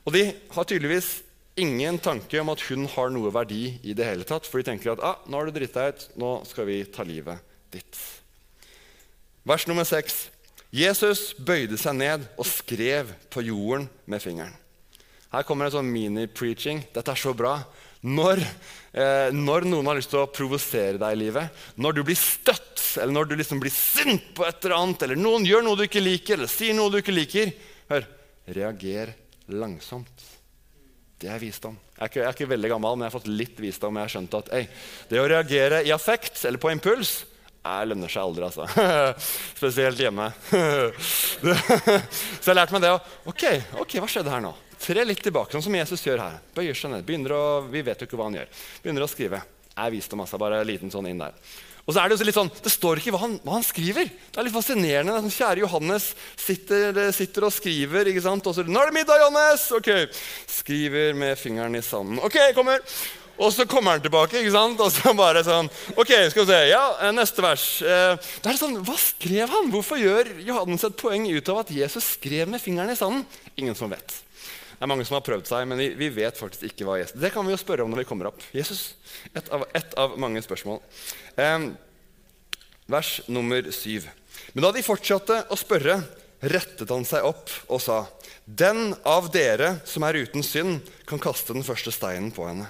Og 0.04 0.12
de 0.14 0.28
har 0.52 0.68
tydeligvis 0.68 1.22
ingen 1.56 1.98
tanke 2.04 2.42
om 2.42 2.52
at 2.52 2.64
hun 2.68 2.84
har 2.92 3.14
noe 3.14 3.32
verdi 3.34 3.78
i 3.88 3.96
det 3.96 4.08
hele 4.08 4.28
tatt. 4.28 4.48
For 4.48 4.60
de 4.60 4.68
tenker 4.68 4.94
at 4.94 5.04
ah, 5.06 5.22
nå 5.24 5.40
har 5.40 5.48
du 5.48 5.56
dritt 5.56 5.78
deg 5.78 5.96
ut, 5.96 6.06
nå 6.20 6.32
skal 6.50 6.68
vi 6.68 6.82
ta 6.92 7.08
livet 7.08 7.40
ditt. 7.74 8.00
Vers 9.48 9.68
nummer 9.70 9.88
seks. 9.88 10.28
Jesus 10.76 11.30
bøyde 11.40 11.78
seg 11.80 11.96
ned 11.96 12.26
og 12.36 12.48
skrev 12.50 13.14
på 13.32 13.46
jorden 13.46 13.88
med 14.12 14.20
fingeren. 14.20 14.56
Her 15.32 15.46
kommer 15.48 15.68
en 15.68 15.76
sånn 15.78 15.92
mini-preaching. 15.92 16.84
Dette 16.96 17.14
er 17.14 17.20
så 17.20 17.32
bra. 17.38 17.58
Når, 18.06 18.42
eh, 18.94 19.32
når, 19.34 19.66
noen 19.72 19.90
har 19.90 19.98
lyst 19.98 20.12
til 20.14 20.22
å 20.22 20.30
provosere 20.30 21.00
deg 21.02 21.16
i 21.16 21.22
livet, 21.24 21.64
når 21.82 21.98
du 21.98 22.04
blir 22.06 22.20
støtt, 22.20 22.84
eller 23.02 23.16
når 23.16 23.32
du 23.32 23.36
liksom 23.40 23.62
blir 23.64 23.74
sint 23.74 24.30
på 24.38 24.46
et 24.46 24.60
eller 24.62 24.78
annet, 24.78 25.08
eller 25.08 25.20
noen 25.20 25.48
gjør 25.48 25.66
noe 25.66 25.80
du 25.80 25.88
ikke 25.88 26.04
liker, 26.04 26.38
eller 26.38 26.52
sier 26.52 26.78
noe 26.78 26.94
du 26.94 27.02
ikke 27.02 27.16
liker 27.16 27.56
Hør 27.86 28.06
reager 28.56 29.12
langsomt. 29.54 30.24
Det 31.22 31.30
er 31.30 31.42
visdom. 31.42 31.78
Jeg 31.96 32.02
er, 32.02 32.10
ikke, 32.10 32.20
jeg 32.20 32.28
er 32.28 32.36
ikke 32.36 32.50
veldig 32.50 32.72
gammel, 32.74 32.98
men 32.98 33.06
jeg 33.06 33.12
har 33.12 33.20
fått 33.20 33.32
litt 33.32 33.62
visdom. 33.62 33.98
Jeg 33.98 34.08
har 34.08 34.14
skjønt 34.14 34.38
at 34.42 34.52
ei, 34.58 34.64
det 35.10 35.22
å 35.22 35.30
reagere 35.30 35.84
i 35.86 35.94
affekt 35.96 36.42
eller 36.46 36.62
på 36.62 36.74
impuls 36.74 37.22
det 37.66 37.88
lønner 37.90 38.12
seg 38.12 38.22
aldri, 38.22 38.46
altså. 38.46 38.66
Spesielt 39.58 39.98
hjemme. 39.98 40.28
Så 42.44 42.52
jeg 42.52 42.58
lærte 42.60 42.76
meg 42.76 42.84
det. 42.84 42.92
Og, 42.94 43.16
Ok, 43.32 43.46
ok, 43.82 43.96
hva 44.04 44.10
skjedde 44.12 44.34
her 44.36 44.44
nå? 44.44 44.52
Tre 44.80 45.06
litt 45.06 45.22
tilbake, 45.24 45.52
sånn 45.56 45.64
som 45.66 45.76
Jesus 45.76 46.04
gjør 46.06 46.24
her. 46.24 46.42
Bøyer 46.56 46.78
seg 46.78 46.92
ned. 46.92 47.06
begynner 47.06 47.36
å, 47.36 47.44
Vi 47.70 47.82
vet 47.82 48.02
jo 48.02 48.08
ikke 48.08 48.18
hva 48.18 48.30
han 48.30 48.40
gjør. 48.40 48.50
Begynner 48.84 49.06
å 49.06 49.10
skrive. 49.12 49.42
Jeg 49.76 49.92
viste 49.92 50.16
masse, 50.16 50.38
bare 50.40 50.62
en 50.62 50.68
liten 50.68 50.92
sånn 50.92 51.08
inn 51.10 51.20
der. 51.20 51.34
Og 51.86 51.94
så 51.94 52.02
er 52.02 52.10
Det 52.10 52.18
jo 52.18 52.26
litt 52.26 52.38
sånn, 52.38 52.50
det 52.50 52.72
står 52.74 52.98
ikke 52.98 53.12
hva 53.14 53.22
han, 53.22 53.36
hva 53.46 53.60
han 53.60 53.66
skriver. 53.66 54.08
Det 54.10 54.40
er 54.40 54.48
litt 54.48 54.56
fascinerende. 54.56 55.14
Er 55.14 55.22
sånn, 55.22 55.36
kjære 55.36 55.62
Johannes 55.62 56.08
sitter, 56.34 57.12
sitter, 57.14 57.46
og 57.46 57.54
skriver. 57.54 58.10
ikke 58.10 58.24
sant? 58.26 58.48
Og 58.48 58.56
så 58.56 58.66
'Nå 58.66 58.82
er 58.82 58.90
det 58.90 58.98
middag, 58.98 59.22
Johannes!' 59.22 59.72
Ok, 59.72 60.10
Skriver 60.48 61.14
med 61.14 61.38
fingeren 61.38 61.76
i 61.76 61.82
sanden. 61.82 62.20
Ok, 62.20 62.38
kommer. 62.56 62.80
Og 63.38 63.52
så 63.52 63.68
kommer 63.68 63.92
han 63.92 64.02
tilbake, 64.02 64.40
ikke 64.40 64.52
sant? 64.52 64.80
og 64.80 64.92
så 64.92 65.14
bare 65.14 65.44
sånn 65.44 65.70
Ok, 65.96 66.12
skal 66.32 66.46
vi 66.46 66.52
se. 66.52 66.70
Ja, 66.72 66.96
eh, 67.02 67.12
neste 67.12 67.42
vers. 67.42 67.82
Eh, 67.82 68.16
det 68.42 68.50
er 68.50 68.58
sånn, 68.58 68.84
Hva 68.84 68.98
skrev 68.98 69.50
han? 69.50 69.72
Hvorfor 69.72 70.00
gjør 70.00 70.44
Johannes 70.44 70.84
et 70.84 70.98
poeng 70.98 71.28
ut 71.30 71.50
av 71.50 71.60
at 71.60 71.70
Jesus 71.70 72.16
skrev 72.16 72.48
med 72.48 72.62
fingeren 72.62 72.90
i 72.90 72.96
sanden? 72.96 73.26
Ingen 73.58 73.76
som 73.76 73.90
vet. 73.92 74.25
Det 74.76 74.84
er 74.84 74.92
mange 74.92 75.06
som 75.08 75.16
har 75.16 75.24
prøvd 75.24 75.48
seg, 75.48 75.68
men 75.72 75.80
vi, 76.00 76.10
vet 76.12 76.36
faktisk 76.36 76.68
ikke 76.68 76.88
hva 76.88 76.98
Jesus 77.00 77.16
Det 77.22 77.32
kan 77.32 77.48
vi 77.48 77.54
jo 77.54 77.60
spørre 77.60 77.86
om 77.86 77.94
når 77.94 78.04
vi 78.04 78.10
kommer 78.10 78.28
opp. 78.28 78.44
Jesus, 78.56 78.96
Et 79.32 79.48
av, 79.54 79.64
et 79.74 79.96
av 79.98 80.18
mange 80.20 80.42
spørsmål. 80.44 80.82
Eh, 81.40 81.70
vers 82.92 83.12
nummer 83.32 83.72
syv. 83.72 84.10
Men 84.54 84.68
da 84.68 84.74
de 84.76 84.84
fortsatte 84.86 85.46
å 85.50 85.58
spørre, 85.60 86.02
rettet 86.44 86.92
han 86.92 87.08
seg 87.08 87.26
opp 87.26 87.50
og 87.72 87.80
sa.: 87.82 88.04
Den 88.46 88.94
av 89.08 89.32
dere 89.34 89.78
som 89.88 90.04
er 90.04 90.20
uten 90.26 90.44
synd, 90.44 90.84
kan 91.08 91.22
kaste 91.24 91.56
den 91.56 91.66
første 91.66 91.94
steinen 91.96 92.34
på 92.36 92.46
henne. 92.50 92.68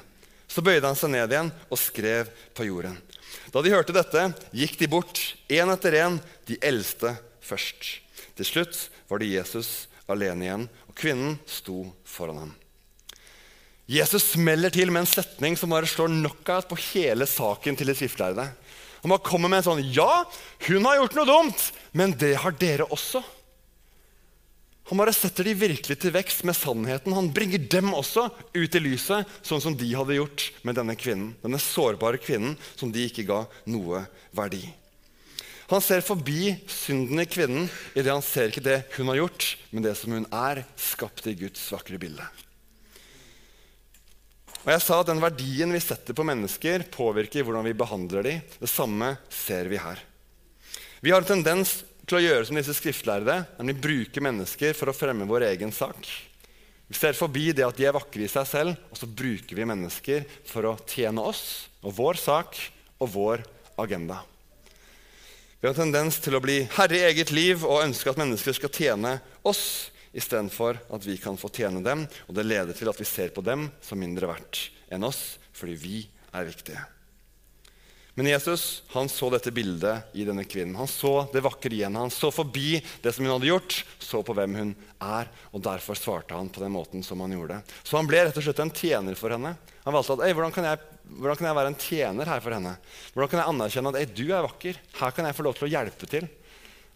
Så 0.48 0.64
bøyde 0.64 0.88
han 0.88 0.96
seg 0.96 1.12
ned 1.12 1.34
igjen 1.34 1.52
og 1.68 1.82
skrev 1.82 2.30
på 2.56 2.70
jorden. 2.70 2.96
Da 3.52 3.64
de 3.64 3.74
hørte 3.74 3.96
dette, 3.96 4.30
gikk 4.56 4.78
de 4.80 4.88
bort, 4.88 5.20
én 5.52 5.72
etter 5.74 5.98
én, 6.00 6.20
de 6.48 6.58
eldste 6.64 7.16
først. 7.44 8.00
Til 8.36 8.48
slutt 8.48 8.78
var 9.10 9.20
det 9.20 9.34
Jesus 9.34 9.88
alene 10.12 10.46
igjen, 10.46 10.66
og 10.96 11.02
kvinnen 11.02 11.36
sto 11.44 11.82
foran 12.08 12.40
ham. 12.40 12.54
Jesus 13.86 14.32
smeller 14.34 14.72
til 14.74 14.90
med 14.90 15.04
en 15.04 15.10
setning 15.12 15.58
som 15.60 15.70
bare 15.70 15.90
slår 15.90 16.10
knockout 16.10 16.70
på 16.72 16.78
hele 16.94 17.28
saken 17.30 17.76
til 17.78 17.92
de 17.92 17.96
skriftlærde. 17.98 18.48
Han 19.04 19.12
bare 19.12 19.28
kommer 19.28 19.52
med 19.52 19.62
en 19.62 19.68
sånn 19.68 19.84
Ja, 19.94 20.24
hun 20.66 20.88
har 20.88 20.98
gjort 20.98 21.18
noe 21.20 21.30
dumt, 21.30 21.66
men 21.94 22.16
det 22.18 22.38
har 22.42 22.56
dere 22.58 22.88
også. 22.88 23.22
Han 24.90 25.02
bare 25.02 25.14
setter 25.14 25.46
de 25.46 25.58
virkelig 25.58 26.00
til 26.02 26.14
vekst 26.14 26.46
med 26.46 26.58
sannheten. 26.58 27.14
Han 27.14 27.30
bringer 27.34 27.62
dem 27.70 27.94
også 27.94 28.30
ut 28.56 28.78
i 28.78 28.82
lyset, 28.82 29.30
sånn 29.46 29.62
som 29.62 29.78
de 29.78 29.92
hadde 29.98 30.18
gjort 30.18 30.48
med 30.66 30.80
denne 30.80 30.96
kvinnen. 30.98 31.36
Denne 31.44 31.62
sårbare 31.62 32.22
kvinnen 32.22 32.56
som 32.78 32.94
de 32.94 33.06
ikke 33.10 33.28
ga 33.28 33.44
noe 33.70 34.06
verdi. 34.34 34.64
Han 35.72 35.82
ser 35.82 36.06
forbi 36.06 36.54
synden 36.70 37.24
i 37.24 37.26
kvinnen 37.26 37.70
i 37.96 38.04
det 38.04 38.12
han 38.12 38.26
ser 38.26 38.52
ikke 38.52 38.66
det 38.66 38.82
hun 39.00 39.10
har 39.10 39.24
gjort, 39.24 39.48
men 39.74 39.86
det 39.86 39.96
som 39.98 40.14
hun 40.14 40.28
er, 40.30 40.62
skapt 40.78 41.26
i 41.32 41.38
Guds 41.40 41.64
vakre 41.74 41.98
bilde. 42.02 42.26
Og 44.66 44.72
jeg 44.74 44.82
sa 44.82 45.00
at 45.02 45.10
Den 45.10 45.22
verdien 45.22 45.74
vi 45.74 45.82
setter 45.82 46.18
på 46.18 46.26
mennesker, 46.26 46.86
påvirker 46.94 47.46
hvordan 47.46 47.66
vi 47.68 47.78
behandler 47.78 48.26
dem. 48.26 48.54
Det 48.62 48.70
samme 48.70 49.16
ser 49.30 49.70
vi 49.70 49.82
her. 49.82 50.02
Vi 51.02 51.14
har 51.14 51.22
en 51.22 51.34
tendens 51.36 51.84
til 52.06 52.18
å 52.18 52.24
gjøre 52.24 52.46
som 52.48 52.58
disse 52.58 52.74
skriftlærde, 52.78 53.44
nemlig 53.60 53.82
bruke 53.82 54.22
mennesker 54.26 54.74
for 54.78 54.90
å 54.90 54.98
fremme 54.98 55.28
vår 55.30 55.48
egen 55.52 55.74
sak. 55.74 56.10
Vi 56.86 56.98
ser 56.98 57.18
forbi 57.18 57.50
det 57.58 57.66
at 57.66 57.78
de 57.78 57.88
er 57.90 57.96
vakre 57.98 58.26
i 58.26 58.30
seg 58.30 58.46
selv, 58.50 58.78
og 58.90 58.98
så 58.98 59.10
bruker 59.10 59.58
vi 59.58 59.70
mennesker 59.70 60.26
for 60.50 60.70
å 60.70 60.78
tjene 60.90 61.26
oss 61.26 61.66
og 61.82 61.98
vår 61.98 62.22
sak 62.22 62.58
og 63.02 63.10
vår 63.14 63.46
agenda. 63.82 64.22
Vi 65.60 65.68
har 65.68 65.74
en 65.74 65.86
tendens 65.86 66.18
til 66.22 66.36
å 66.36 66.42
bli 66.44 66.62
herre 66.76 66.98
i 66.98 67.06
eget 67.08 67.32
liv 67.34 67.64
og 67.66 67.84
ønske 67.86 68.12
at 68.12 68.20
mennesker 68.20 68.58
skal 68.58 68.74
tjene 68.76 69.14
oss 69.48 69.92
istedenfor 70.16 70.80
at 70.94 71.08
vi 71.08 71.16
kan 71.20 71.40
få 71.40 71.52
tjene 71.54 71.84
dem. 71.86 72.04
Og 72.28 72.36
det 72.36 72.48
leder 72.48 72.76
til 72.76 72.92
at 72.92 73.00
vi 73.00 73.08
ser 73.08 73.32
på 73.36 73.44
dem 73.46 73.70
som 73.84 74.00
mindre 74.00 74.30
verdt 74.32 74.68
enn 74.94 75.08
oss, 75.08 75.40
fordi 75.56 75.80
vi 75.80 76.04
er 76.36 76.48
viktige. 76.48 76.84
Men 78.16 78.30
Jesus 78.30 78.84
han 78.94 79.10
så 79.12 79.28
dette 79.34 79.52
bildet 79.52 80.16
i 80.16 80.24
denne 80.24 80.46
kvinnen. 80.48 80.78
Han 80.80 80.88
så 80.88 81.26
det 81.34 81.44
vakre 81.44 81.76
i 81.76 81.82
henne. 81.84 82.00
Han 82.00 82.14
så 82.14 82.30
forbi 82.32 82.80
det 83.04 83.12
som 83.12 83.26
hun 83.26 83.34
hadde 83.34 83.50
gjort, 83.50 83.76
så 84.00 84.22
på 84.24 84.36
hvem 84.38 84.56
hun 84.56 84.72
er. 85.04 85.28
og 85.52 85.64
Derfor 85.66 86.00
svarte 86.00 86.38
han 86.38 86.48
på 86.48 86.64
den 86.64 86.72
måten 86.72 87.04
som 87.04 87.20
han 87.26 87.36
gjorde. 87.36 87.60
Så 87.84 88.00
han 88.00 88.08
ble 88.08 88.24
rett 88.24 88.40
og 88.40 88.48
slett 88.48 88.64
en 88.64 88.72
tjener 88.72 89.20
for 89.20 89.36
henne. 89.36 89.52
Han 89.84 89.98
valgte 89.98 90.16
at 90.16 90.32
hvordan 90.32 90.56
kan, 90.56 90.70
jeg, 90.72 91.04
hvordan 91.20 91.42
kan 91.42 91.50
jeg 91.50 91.60
være 91.60 91.74
en 91.74 91.80
tjener 91.84 92.32
her 92.32 92.48
for 92.48 92.56
henne? 92.56 92.74
Hvordan 93.12 93.34
kan 93.34 93.44
jeg 93.44 93.52
anerkjenne 93.52 93.96
at 94.00 94.18
du 94.18 94.26
er 94.30 94.48
vakker? 94.48 94.82
Her 95.02 95.16
kan 95.20 95.28
jeg 95.28 95.38
få 95.38 95.50
lov 95.50 95.60
til 95.60 95.68
å 95.68 95.74
hjelpe 95.76 96.12
til. 96.16 96.32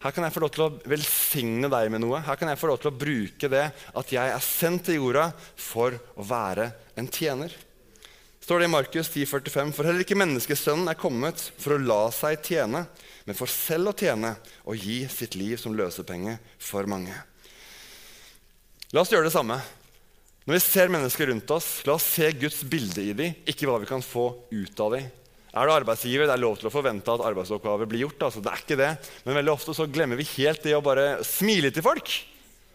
Her 0.00 0.16
kan 0.16 0.24
jeg 0.24 0.32
få 0.32 0.40
lov 0.40 0.54
til 0.56 0.64
å 0.64 0.74
velsigne 0.88 1.68
deg 1.68 1.92
med 1.92 2.00
noe. 2.00 2.24
Her 2.24 2.40
kan 2.40 2.48
jeg 2.48 2.56
få 2.62 2.72
lov 2.72 2.80
til 2.80 2.88
å 2.88 2.96
bruke 2.96 3.52
det 3.52 3.66
at 3.68 4.14
jeg 4.16 4.32
er 4.32 4.46
sendt 4.46 4.88
til 4.88 5.02
jorda 5.02 5.34
for 5.60 6.00
å 6.16 6.24
være 6.24 6.70
en 6.96 7.12
tjener 7.12 7.52
står 8.50 8.64
det 8.64 8.66
i 8.66 8.68
Markus 8.72 9.10
10,45.: 9.14 9.68
For 9.76 9.86
heller 9.86 10.02
ikke 10.02 10.16
menneskesønnen 10.18 10.90
er 10.90 10.96
kommet 10.98 11.38
for 11.62 11.76
å 11.76 11.82
la 11.86 12.00
seg 12.10 12.40
tjene, 12.42 12.80
men 13.22 13.36
for 13.38 13.46
selv 13.46 13.92
å 13.92 13.94
tjene 13.94 14.32
og 14.66 14.74
gi 14.74 15.04
sitt 15.06 15.36
liv 15.38 15.54
som 15.60 15.76
løsepenge 15.78 16.34
for 16.58 16.88
mange. 16.90 17.14
La 18.90 19.04
oss 19.04 19.12
gjøre 19.14 19.28
det 19.28 19.36
samme. 19.36 19.60
Når 20.48 20.56
vi 20.56 20.62
ser 20.64 20.90
mennesker 20.90 21.30
rundt 21.30 21.54
oss, 21.54 21.68
la 21.86 21.94
oss 21.94 22.08
se 22.16 22.32
Guds 22.40 22.64
bilde 22.66 23.04
i 23.06 23.14
dem, 23.14 23.38
ikke 23.46 23.70
hva 23.70 23.78
vi 23.84 23.86
kan 23.92 24.02
få 24.02 24.26
ut 24.50 24.82
av 24.82 24.98
dem. 24.98 25.06
Er 25.54 25.70
du 25.70 25.76
arbeidsgiver, 25.76 26.26
det 26.26 26.34
er 26.34 26.42
lov 26.42 26.58
til 26.58 26.72
å 26.72 26.74
forvente 26.74 27.14
at 27.14 27.22
arbeidsoppgaver 27.30 27.86
blir 27.86 28.08
gjort. 28.08 28.26
Altså, 28.32 28.42
det 28.42 28.50
er 28.50 28.64
ikke 28.64 28.80
det. 28.82 28.90
Men 29.28 29.38
veldig 29.38 29.54
ofte 29.54 29.78
så 29.78 29.86
glemmer 29.86 30.18
vi 30.18 30.26
helt 30.34 30.66
det 30.66 30.74
å 30.74 30.82
bare 30.82 31.20
smile 31.22 31.70
til 31.70 31.86
folk. 31.86 32.18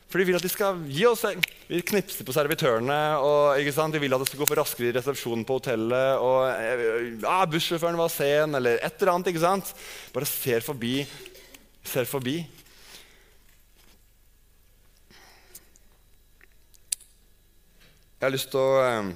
For 0.06 0.22
de 0.22 0.28
vil 0.30 0.38
at 0.38 0.46
de 0.46 0.52
skal 0.52 0.84
gi 0.88 1.06
oss 1.10 1.26
Vi 1.68 1.82
knipser 1.82 2.26
på 2.28 2.34
servitørene. 2.36 3.00
og 3.18 3.58
De 3.58 4.02
vil 4.02 4.14
at 4.14 4.22
det 4.22 4.28
skal 4.30 4.42
gå 4.44 4.48
for 4.48 4.62
raskere 4.62 4.92
i 4.92 4.96
resepsjonen 4.96 5.46
på 5.46 5.58
hotellet. 5.58 6.20
og 6.22 6.46
eh, 6.54 7.18
ja, 7.24 7.40
Bussjåføren 7.50 7.98
var 7.98 8.14
sen, 8.14 8.56
eller 8.56 8.78
et 8.78 9.02
eller 9.02 9.14
annet. 9.16 9.32
ikke 9.34 9.42
sant? 9.42 9.74
Bare 10.14 10.30
ser 10.30 10.62
forbi. 10.62 11.08
Ser 11.84 12.06
forbi. 12.06 12.38
Jeg 18.16 18.30
har 18.30 18.34
lyst 18.34 18.54
til 18.54 18.62
å 18.62 18.80
eh, 18.86 19.12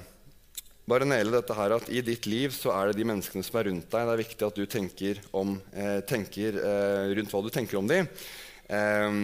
bare 0.90 1.06
naile 1.08 1.32
dette 1.32 1.54
her 1.54 1.78
at 1.78 1.88
i 1.88 2.02
ditt 2.04 2.26
liv 2.26 2.52
så 2.52 2.74
er 2.74 2.90
det 2.90 2.98
de 2.98 3.06
menneskene 3.08 3.46
som 3.46 3.56
er 3.62 3.70
rundt 3.70 3.88
deg. 3.88 4.04
Det 4.04 4.18
er 4.18 4.24
viktig 4.26 4.50
at 4.50 4.58
du 4.58 4.66
tenker, 4.66 5.24
om, 5.32 5.56
eh, 5.72 6.02
tenker 6.02 6.60
rundt 7.14 7.32
hva 7.32 7.46
du 7.46 7.50
tenker 7.54 7.78
om 7.78 7.88
dem. 7.90 8.10
Eh, 8.68 9.20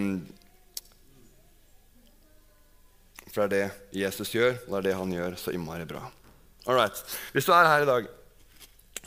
for 3.36 3.52
det 3.52 3.60
er 3.60 3.72
det 3.72 4.00
Jesus 4.00 4.32
gjør, 4.32 4.54
og 4.66 4.70
det 4.72 4.78
er 4.78 4.86
det 4.88 5.00
han 5.00 5.16
gjør 5.18 5.40
så 5.40 5.52
innmari 5.52 5.88
bra. 5.88 6.06
Alright. 6.66 7.02
Hvis 7.34 7.46
du 7.46 7.52
er 7.54 7.68
her 7.68 7.84
i 7.84 7.88
dag, 7.88 8.08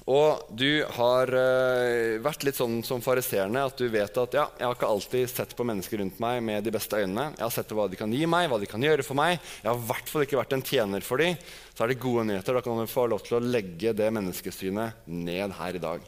og 0.09 0.45
du 0.57 0.81
har 0.95 1.29
uh, 1.29 2.17
vært 2.23 2.45
litt 2.47 2.57
sånn 2.57 2.79
som 2.85 3.01
fariseerne, 3.03 3.65
at 3.67 3.77
du 3.77 3.89
vet 3.91 4.15
at 4.21 4.37
ja, 4.37 4.45
jeg 4.57 4.65
har 4.65 4.77
ikke 4.77 4.89
alltid 4.89 5.29
sett 5.29 5.55
på 5.57 5.65
mennesker 5.67 6.01
rundt 6.01 6.21
meg 6.23 6.39
med 6.45 6.65
de 6.65 6.73
beste 6.73 7.01
øynene. 7.01 7.33
Jeg 7.35 7.43
har 7.43 7.53
sett 7.53 7.73
hva 7.75 7.89
de 7.91 7.99
kan 7.99 8.13
gi 8.13 8.23
meg, 8.29 8.47
hva 8.49 8.61
de 8.61 8.69
kan 8.69 8.85
gjøre 8.85 9.05
for 9.05 9.19
meg. 9.19 9.37
Jeg 9.61 9.69
har 9.69 9.77
i 9.77 9.89
hvert 9.91 10.09
fall 10.09 10.25
ikke 10.25 10.39
vært 10.39 10.55
en 10.57 10.65
tjener 10.65 11.05
for 11.05 11.21
dem. 11.21 11.35
Så 11.75 11.85
er 11.85 11.91
det 11.91 11.99
gode 12.01 12.25
nyheter. 12.29 12.57
Da 12.57 12.63
kan 12.65 12.79
du 12.79 12.89
få 12.89 13.05
lov 13.11 13.25
til 13.25 13.37
å 13.37 13.43
legge 13.43 13.93
det 13.97 14.09
menneskesynet 14.15 15.09
ned 15.09 15.57
her 15.59 15.77
i 15.77 15.83
dag. 15.83 16.07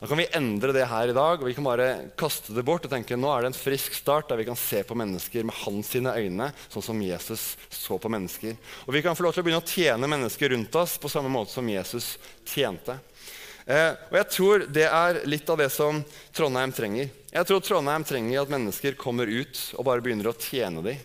Da 0.00 0.06
kan 0.06 0.16
vi 0.16 0.30
endre 0.32 0.72
det 0.72 0.86
her 0.88 1.10
i 1.10 1.12
dag, 1.12 1.42
og 1.42 1.44
vi 1.44 1.52
kan 1.52 1.66
bare 1.66 1.88
kaste 2.16 2.54
det 2.56 2.62
bort 2.64 2.86
og 2.88 2.92
tenke 2.92 3.18
nå 3.20 3.28
er 3.34 3.44
det 3.44 3.50
en 3.50 3.58
frisk 3.58 3.92
start 3.98 4.30
der 4.30 4.38
vi 4.40 4.46
kan 4.48 4.56
se 4.56 4.78
på 4.88 4.96
mennesker 4.96 5.44
med 5.44 5.58
hans 5.60 5.90
sine 5.92 6.14
øyne, 6.16 6.46
sånn 6.72 6.84
som 6.86 7.02
Jesus 7.04 7.42
så 7.68 7.98
på 8.00 8.08
mennesker. 8.08 8.54
Og 8.86 8.94
vi 8.96 9.02
kan 9.04 9.18
få 9.18 9.26
lov 9.26 9.34
til 9.36 9.42
å 9.42 9.44
begynne 9.44 9.60
å 9.60 9.68
tjene 9.68 10.08
mennesker 10.08 10.54
rundt 10.54 10.78
oss 10.80 10.94
på 10.96 11.10
samme 11.12 11.28
måte 11.28 11.52
som 11.52 11.68
Jesus 11.68 12.14
tjente. 12.48 12.96
Eh, 13.68 13.92
og 14.08 14.16
jeg 14.16 14.28
tror 14.32 14.64
det 14.72 14.86
er 14.88 15.20
litt 15.28 15.52
av 15.52 15.60
det 15.60 15.68
som 15.74 16.00
Trondheim 16.32 16.72
trenger. 16.72 17.10
Jeg 17.28 17.48
tror 17.50 17.60
Trondheim 17.60 18.06
trenger 18.08 18.40
at 18.40 18.54
mennesker 18.54 18.96
kommer 18.96 19.28
ut 19.28 19.60
og 19.76 19.84
bare 19.84 20.00
begynner 20.06 20.30
å 20.30 20.36
tjene 20.38 20.80
dem. 20.86 21.02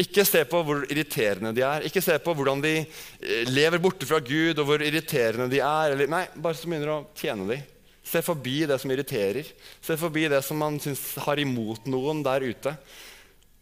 Ikke 0.00 0.24
se 0.24 0.46
på 0.48 0.62
hvor 0.64 0.86
irriterende 0.88 1.52
de 1.52 1.66
er, 1.66 1.84
ikke 1.84 2.00
se 2.00 2.16
på 2.24 2.32
hvordan 2.38 2.64
de 2.64 2.72
eh, 2.78 3.52
lever 3.52 3.84
borte 3.84 4.08
fra 4.08 4.22
Gud, 4.24 4.56
og 4.56 4.64
hvor 4.64 4.80
irriterende 4.80 5.50
de 5.52 5.60
er. 5.60 5.92
Eller, 5.92 6.08
nei, 6.08 6.22
bare 6.40 6.56
så 6.56 6.72
begynner 6.72 6.94
å 6.94 7.04
tjene 7.20 7.44
dem. 7.52 7.68
Se 8.10 8.22
forbi 8.26 8.64
det 8.66 8.80
som 8.82 8.90
irriterer. 8.90 9.46
Se 9.80 9.96
forbi 9.98 10.26
det 10.30 10.42
som 10.42 10.58
man 10.58 10.80
syns 10.82 11.02
har 11.22 11.38
imot 11.38 11.86
noen 11.90 12.24
der 12.26 12.42
ute. 12.42 12.74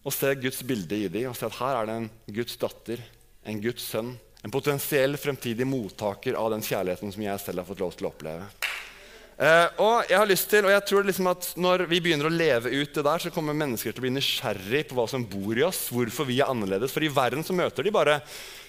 Og 0.06 0.14
se 0.14 0.32
Guds 0.40 0.62
bilde 0.64 0.96
i 0.96 1.10
dem, 1.12 1.28
og 1.28 1.36
se 1.36 1.48
at 1.48 1.58
her 1.58 1.82
er 1.82 1.88
det 1.88 1.96
en 1.98 2.08
Guds 2.38 2.56
datter, 2.60 3.02
en 3.44 3.60
Guds 3.60 3.84
sønn. 3.90 4.14
En 4.46 4.54
potensiell 4.54 5.18
fremtidig 5.20 5.66
mottaker 5.66 6.38
av 6.38 6.52
den 6.54 6.62
kjærligheten 6.64 7.12
som 7.12 7.24
jeg 7.24 7.42
selv 7.42 7.60
har 7.60 7.68
fått 7.68 7.82
lov 7.82 7.96
til 7.98 8.06
å 8.06 8.12
oppleve. 8.12 8.46
Eh, 9.38 9.66
og 9.84 10.08
jeg 10.08 10.18
har 10.18 10.30
lyst 10.30 10.48
til, 10.50 10.66
og 10.66 10.72
jeg 10.72 10.82
tror 10.88 11.04
liksom 11.06 11.28
at 11.30 11.44
Når 11.54 11.84
vi 11.86 12.00
begynner 12.02 12.26
å 12.26 12.32
leve 12.32 12.72
ut 12.74 12.94
det 12.94 13.04
der, 13.06 13.22
så 13.22 13.30
kommer 13.30 13.54
mennesker 13.54 13.92
til 13.92 14.00
å 14.02 14.06
bli 14.06 14.14
nysgjerrig 14.16 14.88
på 14.88 14.96
hva 14.98 15.04
som 15.10 15.26
bor 15.26 15.58
i 15.58 15.66
oss. 15.66 15.88
hvorfor 15.94 16.26
vi 16.26 16.40
er 16.40 16.50
annerledes. 16.50 16.94
For 16.94 17.04
i 17.04 17.12
verden 17.12 17.44
så 17.46 17.54
møter 17.54 17.86
de 17.86 17.94
bare, 17.94 18.20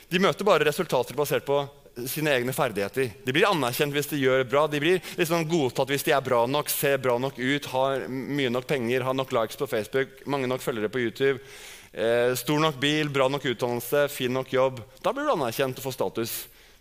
de 0.09 0.21
møter 0.21 0.45
bare 0.45 0.67
resultater 0.67 1.17
basert 1.17 1.45
på 1.45 1.63
sine 2.07 2.31
egne 2.37 2.53
ferdigheter. 2.55 3.09
De 3.25 3.33
blir 3.35 3.47
anerkjent 3.49 3.93
hvis 3.95 4.07
de 4.11 4.21
gjør 4.21 4.45
bra. 4.47 4.67
De 4.71 4.79
blir 4.81 5.01
liksom 5.19 5.43
godtatt 5.49 5.91
hvis 5.91 6.05
de 6.07 6.13
er 6.15 6.23
bra 6.23 6.45
nok, 6.47 6.71
ser 6.71 7.01
bra 7.01 7.17
nok 7.19 7.39
ut, 7.39 7.67
har 7.73 8.05
mye 8.07 8.53
nok 8.53 8.69
penger, 8.69 9.03
har 9.07 9.17
nok 9.17 9.33
likes 9.35 9.59
på 9.59 9.67
Facebook, 9.69 10.21
mange 10.29 10.47
nok 10.49 10.63
følgere 10.63 10.91
på 10.93 11.01
YouTube. 11.03 11.43
Eh, 11.91 12.35
stor 12.37 12.61
nok 12.61 12.77
bil, 12.79 13.09
bra 13.09 13.27
nok 13.31 13.49
utdannelse, 13.49 14.05
fin 14.13 14.33
nok 14.33 14.53
jobb. 14.53 14.81
Da 15.03 15.13
blir 15.13 15.25
du 15.27 15.33
anerkjent 15.33 15.81
og 15.81 15.87
får 15.87 15.97
status. 15.97 16.37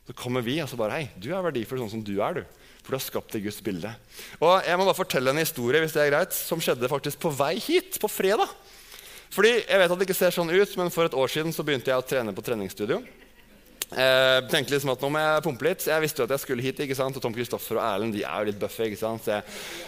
Så 0.08 0.16
kommer 0.16 0.44
vi 0.44 0.56
og 0.62 0.70
så 0.70 0.78
bare 0.80 0.96
Hei, 1.00 1.10
du 1.20 1.30
er 1.34 1.44
verdifull 1.44 1.82
sånn 1.82 1.98
som 1.98 2.04
du 2.04 2.16
er, 2.16 2.40
du. 2.40 2.58
For 2.80 2.94
du 2.94 2.96
har 2.96 3.04
skapt 3.04 3.36
i 3.36 3.42
Guds 3.44 3.60
bilde. 3.60 3.90
Og 4.40 4.64
Jeg 4.64 4.80
må 4.80 4.86
bare 4.88 4.96
fortelle 4.96 5.34
en 5.34 5.40
historie 5.42 5.82
hvis 5.84 5.92
det 5.96 6.06
er 6.06 6.12
greit, 6.14 6.32
som 6.32 6.60
skjedde 6.64 6.88
faktisk 6.88 7.20
på 7.20 7.32
vei 7.36 7.56
hit, 7.60 7.98
på 8.00 8.08
fredag. 8.08 8.48
Fordi 9.28 9.50
jeg 9.58 9.80
vet 9.80 9.92
at 9.92 10.00
det 10.00 10.06
ikke 10.08 10.16
ser 10.16 10.32
sånn 10.32 10.52
ut, 10.52 10.76
men 10.80 10.92
For 10.92 11.04
et 11.04 11.16
år 11.16 11.28
siden 11.28 11.52
så 11.52 11.64
begynte 11.64 11.92
jeg 11.92 12.00
å 12.00 12.06
trene 12.08 12.32
på 12.32 12.44
treningsstudio. 12.44 13.02
Eh, 13.88 14.38
tenkte 14.52 14.74
liksom 14.74 14.90
at 14.92 15.00
nå 15.00 15.08
må 15.14 15.20
jeg 15.22 15.44
pumpe 15.46 15.64
litt. 15.64 15.84
Jeg 15.88 16.02
visste 16.04 16.20
jo 16.20 16.26
at 16.28 16.34
jeg 16.34 16.42
skulle 16.42 16.64
hit. 16.64 16.80
ikke 16.84 16.96
sant? 16.96 17.16
Og 17.16 17.24
Tom 17.24 17.32
Kristoffer 17.32 17.78
og 17.78 17.84
Erlend 17.86 18.12
de 18.12 18.20
er 18.20 18.42
jo 18.42 18.50
litt 18.50 18.60
bøffe. 18.60 18.84
ikke 18.88 19.00
sant? 19.00 19.24
Så 19.24 19.38
jeg 19.38 19.46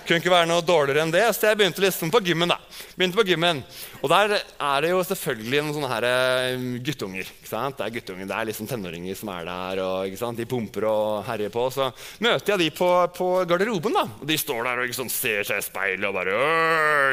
kunne 0.08 0.22
ikke 0.22 0.32
være 0.32 0.48
noe 0.48 0.64
dårligere 0.64 1.04
enn 1.04 1.12
det. 1.12 1.26
Så 1.36 1.50
jeg 1.50 1.58
begynte 1.60 1.84
liksom 1.84 2.12
på 2.14 2.22
gymmen. 2.24 2.48
da. 2.48 2.56
Begynte 2.96 3.20
på 3.20 3.26
gymmen. 3.28 3.62
Og 4.00 4.08
der 4.08 4.38
er 4.40 4.80
det 4.80 4.94
jo 4.94 5.02
selvfølgelig 5.04 5.62
noen 5.66 5.76
sånne 5.76 5.92
her 5.92 6.08
eh, 6.08 6.66
guttunger. 6.88 7.28
ikke 7.28 7.52
sant? 7.52 7.76
Det 7.76 7.86
er 7.86 7.94
guttunger, 7.98 8.30
det 8.30 8.38
er 8.38 8.48
liksom 8.48 8.70
tenåringer 8.70 9.20
som 9.20 9.34
er 9.36 9.44
der. 9.50 9.84
og 9.84 10.08
ikke 10.08 10.22
sant? 10.24 10.40
De 10.40 10.48
pumper 10.48 10.88
og 10.88 11.22
herjer 11.28 11.52
på. 11.52 11.68
Så 11.74 11.90
møter 12.24 12.54
jeg 12.54 12.64
de 12.64 12.72
på, 12.80 12.90
på 13.20 13.30
garderoben. 13.44 14.00
da. 14.00 14.08
Og 14.22 14.26
de 14.32 14.40
står 14.40 14.64
der 14.64 14.80
og 14.80 14.88
ikke 14.88 15.02
sånn, 15.02 15.12
ser 15.12 15.44
seg 15.44 15.60
i 15.60 15.68
speilet 15.68 16.08
og 16.08 16.16
bare 16.16 16.40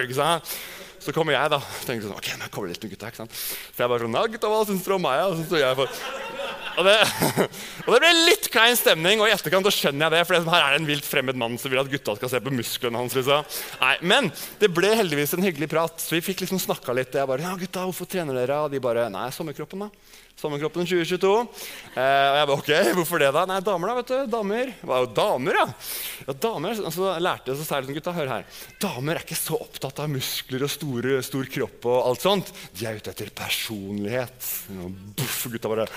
ikke 0.07 0.21
sant? 0.21 0.57
Så 1.03 1.13
kommer 1.13 1.35
jeg 1.35 1.51
da, 1.53 1.59
tenker 1.85 2.07
sånn, 2.07 2.17
ok, 2.17 2.31
nå 2.39 2.47
kommer 2.51 2.67
det 2.67 2.75
litt 2.75 2.87
med 2.87 2.95
gutta, 2.95 3.11
ikke 3.11 3.21
sant? 3.21 3.35
Så 3.37 3.83
jeg 3.83 3.91
bare 3.91 4.03
sånn, 4.03 4.17
ja 4.17 4.31
gutta, 4.33 4.49
hva 4.51 4.63
syns 4.67 4.83
dere 4.83 4.97
om 4.97 5.05
meg? 5.05 5.21
Og 5.27 5.37
så 5.37 5.45
står 5.47 5.61
jeg 5.61 5.77
for... 5.77 6.36
Og 6.77 6.85
det, 6.85 6.95
og 7.87 7.89
det, 7.89 7.99
ble 8.03 8.11
litt 8.27 8.49
klein 8.53 8.77
stemning, 8.77 9.21
og 9.21 9.29
i 9.29 9.33
etterkant 9.33 9.65
så 9.65 9.73
skjønner 9.73 10.07
jeg 10.07 10.13
det. 10.13 10.23
For 10.29 10.49
her 10.53 10.65
er 10.65 10.75
det 10.75 10.81
en 10.83 10.89
vilt 10.89 11.07
fremmed 11.07 11.39
mann 11.39 11.57
som 11.57 11.73
vil 11.73 11.81
at 11.81 11.89
gutta 11.89 12.17
skal 12.19 12.31
se 12.33 12.41
på 12.43 12.53
musklene 12.53 13.01
hans. 13.01 13.17
Liksom. 13.17 13.57
Nei, 13.81 13.95
Men 14.13 14.29
det 14.61 14.69
ble 14.75 14.93
heldigvis 14.99 15.33
en 15.37 15.45
hyggelig 15.47 15.71
prat, 15.73 15.97
så 16.03 16.17
vi 16.17 16.23
fikk 16.25 16.45
liksom 16.45 16.61
snakka 16.61 16.93
litt. 16.97 17.17
Jeg 17.17 17.29
bare, 17.29 17.45
ja 17.47 17.55
gutta, 17.57 17.87
hvorfor 17.89 18.09
trener 18.09 18.37
dere? 18.37 18.61
Og 18.65 18.73
de 18.73 18.83
bare 18.83 19.09
Nei, 19.13 19.29
sommerkroppen, 19.33 19.87
da. 19.87 20.23
Sommerkroppen 20.37 20.85
2022. 20.85 21.29
Eh, 21.97 21.97
og 21.97 22.35
jeg 22.37 22.47
bare, 22.47 22.57
ok, 22.61 22.67
hvorfor 22.99 23.21
det 23.23 23.31
da? 23.33 23.41
Nei, 23.49 23.57
damer 23.65 23.89
da, 23.89 23.93
vet 23.97 24.11
du. 24.11 24.17
Damer. 24.29 24.67
Hva, 24.85 24.99
damer, 25.17 25.57
ja. 25.57 25.63
ja 26.27 26.35
damer, 26.45 26.75
altså, 26.77 27.07
lærte 27.25 27.49
jeg 27.49 27.57
så 27.57 27.65
særlig 27.65 27.95
gutta, 27.97 28.13
hør 28.13 28.29
her. 28.29 28.59
Damer 28.83 29.17
er 29.17 29.25
ikke 29.25 29.37
så 29.39 29.57
opptatt 29.57 30.03
av 30.03 30.11
muskler 30.13 30.67
og 30.67 30.69
store, 30.69 31.15
stor 31.25 31.49
kropp 31.55 31.87
og 31.89 31.97
alt 32.11 32.27
sånt. 32.27 32.51
De 32.77 32.85
er 32.85 32.99
ute 32.99 33.15
etter 33.15 33.31
personlighet. 33.33 34.51
Buff, 35.17 35.39
gutta 35.49 35.71
bare 35.71 35.87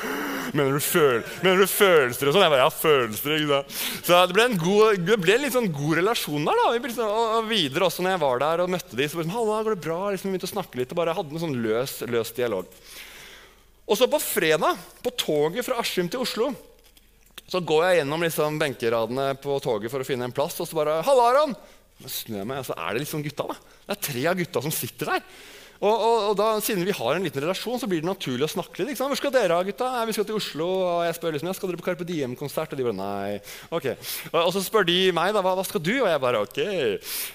Mener 0.56 0.72
du, 0.72 0.80
føl 0.82 1.20
mener 1.44 1.60
du 1.60 1.68
følelser 1.68 2.30
og 2.30 2.34
sånn? 2.34 2.46
Jeg 2.46 2.54
bare, 2.54 2.64
ja, 2.64 2.72
følelser, 2.72 3.36
ikke 3.36 3.60
sant? 3.60 3.76
Så 4.08 4.22
det 4.24 4.38
ble 4.38 4.48
en, 4.48 4.56
god, 4.64 5.04
det 5.04 5.20
ble 5.20 5.36
en 5.36 5.52
sånn 5.58 5.68
god 5.76 6.00
relasjon 6.00 6.48
der. 6.48 6.62
da. 6.64 6.72
Liksom, 6.80 7.12
og, 7.12 7.36
og, 7.36 7.52
videre 7.52 7.90
også 7.90 8.06
når 8.06 8.16
jeg 8.16 8.24
var 8.24 8.42
der 8.46 8.64
og 8.64 8.72
møtte 8.72 8.96
de, 8.96 9.04
så 9.04 9.20
bare, 9.20 9.34
Halla, 9.36 9.60
går 9.68 9.76
det 9.76 9.84
bra? 9.84 10.00
Liksom, 10.16 10.32
begynte 10.32 10.48
å 10.48 10.54
snakke 10.56 10.80
litt 10.80 10.96
og 10.96 11.02
bare 11.04 11.18
hadde 11.20 11.36
en 11.36 11.44
sånn 11.44 11.60
løs, 11.60 12.00
løs 12.08 12.32
dialog. 12.40 12.80
Og 13.90 13.98
så 13.98 14.06
på 14.06 14.20
fredag, 14.22 14.78
på 15.02 15.10
toget 15.18 15.66
fra 15.66 15.80
Askim 15.82 16.08
til 16.10 16.22
Oslo, 16.22 16.52
så 17.50 17.58
går 17.66 17.86
jeg 17.88 17.96
gjennom 18.00 18.22
liksom 18.22 18.58
benkeradene 18.60 19.32
på 19.42 19.56
toget 19.62 19.90
for 19.90 20.04
å 20.04 20.06
finne 20.06 20.28
en 20.28 20.34
plass. 20.34 20.60
Og 20.62 20.68
så 20.70 20.78
bare 20.78 21.00
'Halla, 21.02 21.30
Aron!' 21.32 21.56
snur 22.06 22.38
jeg 22.38 22.46
meg, 22.46 22.62
og 22.62 22.68
så 22.68 22.76
er 22.78 22.94
det 22.94 23.02
liksom 23.02 23.24
gutta. 23.24 23.48
da. 23.50 23.56
Det 23.88 23.96
er 23.96 24.06
tre 24.06 24.26
av 24.30 24.36
gutta 24.38 24.62
som 24.62 24.72
sitter 24.72 25.06
der. 25.10 25.24
Og, 25.80 25.94
og, 25.96 26.16
og 26.30 26.34
da, 26.36 26.46
Siden 26.60 26.84
vi 26.84 26.92
har 26.92 27.16
en 27.16 27.24
liten 27.24 27.42
relasjon, 27.42 27.80
så 27.80 27.88
blir 27.88 28.02
det 28.02 28.08
naturlig 28.08 28.44
å 28.44 28.52
snakke 28.52 28.84
litt. 28.84 29.00
'Hvor 29.00 29.16
skal 29.16 29.32
dere, 29.32 29.58
gutta?' 29.64 30.06
'Vi 30.06 30.12
skal 30.12 30.24
til 30.28 30.36
Oslo.' 30.36 30.68
Og 30.68 31.04
jeg 31.08 31.16
spør 31.16 31.32
liksom, 31.32 31.48
ja, 31.48 31.54
'Skal 31.56 31.68
dere 31.68 31.80
på 31.80 31.88
Carpe 31.88 32.04
Diem-konsert?' 32.04 32.72
Og 32.72 32.78
de 32.78 32.84
bare 32.84 33.00
'Nei'. 33.00 33.40
Ok. 33.72 33.86
Og, 34.32 34.40
og, 34.46 34.52
så 34.52 34.62
spør 34.62 34.86
de 34.86 35.10
meg 35.10 35.34
da, 35.34 35.42
hva, 35.42 35.56
hva 35.56 35.64
skal 35.64 35.80
du?' 35.80 36.04
Og 36.04 36.08
jeg 36.08 36.20
bare 36.20 36.44
'Ok'. 36.44 36.60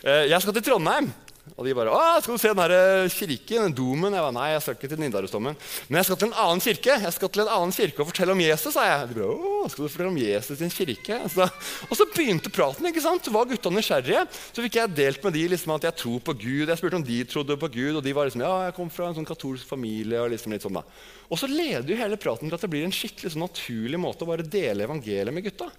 Eh, 0.06 0.30
'Jeg 0.30 0.42
skal 0.42 0.54
til 0.54 0.72
Trondheim'. 0.72 1.12
Og 1.54 1.62
de 1.62 1.76
bare 1.78 1.94
'Å, 1.94 2.22
skal 2.24 2.34
du 2.34 2.42
se 2.42 2.50
den 2.50 2.58
her 2.58 2.74
eh, 2.74 3.14
kirken, 3.14 3.68
den 3.70 3.76
domen?' 3.78 4.16
Jeg 4.18 4.24
bare 4.26 4.34
'Nei, 4.34 4.48
jeg 4.56 4.62
skal 4.66 4.76
ikke 4.76 4.90
til 4.90 5.00
Nidarosdomen.' 5.00 5.56
'Men 5.88 5.98
jeg 6.02 6.06
skal 6.06 6.18
til 6.18 6.28
en 6.28 6.40
annen 6.42 6.62
kirke 6.66 6.94
Jeg 6.98 7.14
skal 7.14 7.30
til 7.30 7.42
en 7.46 7.54
annen 7.54 7.72
kirke 7.72 8.02
og 8.02 8.10
fortelle 8.10 8.34
om 8.34 8.42
Jesus', 8.42 8.74
sa 8.74 8.82
jeg. 8.82 9.10
De 9.10 9.14
bare, 9.22 9.30
Å, 9.30 9.70
skal 9.70 9.86
du 9.86 9.90
fortelle 9.94 10.10
om 10.10 10.18
Jesus 10.18 10.60
i 10.60 10.66
en 10.66 10.74
kirke? 10.74 11.20
Så, 11.30 11.46
og 11.86 11.94
så 11.94 12.10
begynte 12.10 12.50
praten. 12.50 12.90
ikke 12.90 13.06
sant? 13.06 13.24
Så 13.24 13.32
var 13.32 13.46
gutta 13.46 13.70
nysgjerrige. 13.70 14.26
Så 14.52 14.66
fikk 14.66 14.82
jeg 14.82 14.96
delt 14.98 15.24
med 15.24 15.38
de 15.38 15.48
liksom 15.54 15.76
at 15.78 15.86
jeg 15.86 15.96
tror 16.02 16.20
på 16.20 16.34
Gud. 16.34 16.68
Jeg 16.68 16.78
spurte 16.82 16.98
om 16.98 17.06
de 17.06 17.24
trodde 17.30 17.58
på 17.62 17.72
Gud, 17.72 17.96
og 17.96 18.04
de 18.04 18.14
var 18.14 18.26
liksom 18.26 18.42
'Ja, 18.42 18.66
jeg 18.66 18.76
kom 18.76 18.90
fra 18.90 19.10
en 19.10 19.16
sånn 19.16 19.30
katolsk 19.30 19.70
familie'. 19.70 20.26
Og 20.26 20.34
liksom 20.34 20.52
litt 20.52 20.66
sånn 20.66 20.82
da. 20.82 20.84
Og 21.30 21.38
så 21.38 21.46
leder 21.46 21.86
jo 21.86 22.02
hele 22.02 22.18
praten 22.18 22.50
til 22.50 22.58
at 22.58 22.62
det 22.62 22.70
blir 22.74 22.86
en 22.86 22.92
skikkelig 22.92 23.34
sånn 23.34 23.46
naturlig 23.46 24.00
måte 24.02 24.26
å 24.26 24.30
bare 24.34 24.42
dele 24.42 24.84
evangeliet 24.84 25.34
med 25.34 25.46
gutta. 25.46 25.70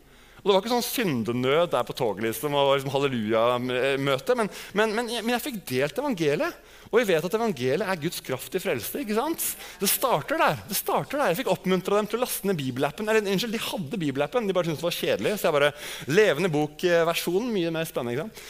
Og 0.47 0.53
Det 0.53 0.55
var 0.55 0.63
ikke 0.63 0.71
sånn 0.77 0.85
syndenød 0.87 1.73
der 1.73 1.87
på 1.89 1.95
toget 1.99 2.23
liksom, 2.23 2.55
halleluja-møte. 2.93 4.37
Men, 4.39 4.51
men, 4.79 4.93
men, 4.95 5.09
men, 5.17 5.33
jeg 5.35 5.43
fikk 5.43 5.57
delt 5.67 5.99
evangeliet. 5.99 6.61
Og 6.87 7.01
vi 7.01 7.07
vet 7.09 7.27
at 7.27 7.35
evangeliet 7.35 7.83
er 7.83 7.99
Guds 7.99 8.23
kraft 8.23 8.53
til 8.55 8.63
frelse. 8.63 9.03
ikke 9.03 9.17
sant? 9.17 9.43
Det 9.81 9.91
starter 9.91 10.39
der. 10.39 10.63
det 10.71 10.79
starter 10.79 11.19
der. 11.19 11.33
Jeg 11.33 11.41
fikk 11.41 11.51
oppmuntra 11.51 11.99
dem 11.99 12.07
til 12.13 12.21
å 12.21 12.23
laste 12.23 12.47
ned 12.47 12.61
bibelappen. 12.61 13.11
Eller, 13.11 13.27
unnskyld, 13.27 13.59
de 13.59 13.65
hadde 13.73 14.03
bibelappen, 14.05 14.47
de 14.47 14.55
bare 14.55 14.71
syntes 14.71 14.85
det 14.85 14.87
var 14.87 14.99
kjedelig. 15.01 15.35
Så 15.35 15.49
jeg 15.49 15.59
bare 15.59 15.75
levende 16.15 16.55
bok-versjonen, 16.55 17.51
mye 17.51 17.75
mer 17.75 17.91
spennende. 17.91 18.15
ikke 18.15 18.29
sant? 18.29 18.47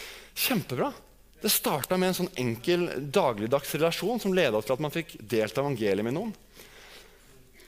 Kjempebra. 0.47 0.93
Det 1.41 1.53
starta 1.53 1.97
med 1.97 2.13
en 2.13 2.21
sånn 2.21 2.35
enkel 2.45 2.91
dagligdags 3.09 3.73
relasjon 3.79 4.21
som 4.21 4.37
leda 4.37 4.61
til 4.61 4.77
at 4.77 4.85
man 4.85 4.93
fikk 4.93 5.17
delt 5.33 5.65
evangeliet 5.65 6.05
med 6.05 6.21
noen. 6.21 6.37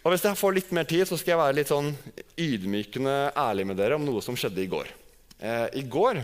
Og 0.04 0.12
Hvis 0.12 0.24
jeg 0.24 0.38
får 0.38 0.54
litt 0.56 0.72
mer 0.76 0.86
tid, 0.88 1.04
så 1.08 1.18
skal 1.18 1.34
jeg 1.34 1.40
være 1.40 1.56
litt 1.58 1.70
sånn 1.70 1.90
ydmykende 2.38 3.16
ærlig 3.36 3.66
med 3.68 3.78
dere 3.80 3.98
om 3.98 4.04
noe 4.06 4.22
som 4.24 4.36
skjedde 4.38 4.62
i 4.62 4.70
går. 4.70 4.90
Eh, 5.38 5.66
I 5.80 5.84
går 5.90 6.22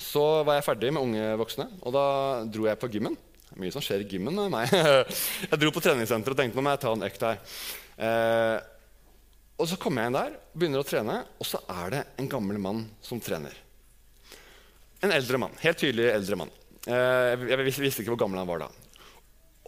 så 0.00 0.24
var 0.46 0.56
jeg 0.56 0.66
ferdig 0.66 0.92
med 0.96 1.04
unge 1.04 1.36
voksne, 1.40 1.66
og 1.84 1.94
da 1.94 2.04
dro 2.48 2.66
jeg 2.68 2.80
på 2.80 2.90
gymmen. 2.94 3.16
Det 3.44 3.56
er 3.56 3.62
mye 3.64 3.74
som 3.74 3.84
skjer 3.84 4.04
i 4.04 4.08
gymmen 4.08 4.36
med 4.38 4.52
meg. 4.54 4.72
jeg 5.50 5.60
dro 5.60 5.72
på 5.74 5.82
treningssenteret 5.84 6.36
og 6.36 6.40
tenkte 6.40 6.58
nå 6.58 6.64
må 6.64 6.74
jeg 6.74 6.82
ta 6.86 6.92
en 6.96 7.06
økt 7.08 7.26
her. 7.26 7.40
Eh, 8.00 8.58
og 9.60 9.68
så 9.68 9.76
kommer 9.76 10.02
jeg 10.02 10.10
inn 10.10 10.16
der, 10.16 10.36
begynner 10.56 10.80
å 10.80 10.88
trene, 10.88 11.18
og 11.36 11.46
så 11.48 11.60
er 11.82 11.92
det 11.92 12.04
en 12.22 12.30
gammel 12.32 12.60
mann 12.62 12.86
som 13.04 13.20
trener. 13.20 13.52
En 15.04 15.12
eldre 15.12 15.40
mann. 15.40 15.52
Helt 15.60 15.80
tydelig 15.80 16.08
eldre 16.14 16.38
mann. 16.42 16.54
Eh, 16.88 17.48
jeg 17.50 17.60
visste 17.68 18.00
ikke 18.00 18.14
hvor 18.14 18.22
gammel 18.24 18.40
han 18.40 18.48
var 18.48 18.64
da. 18.64 18.70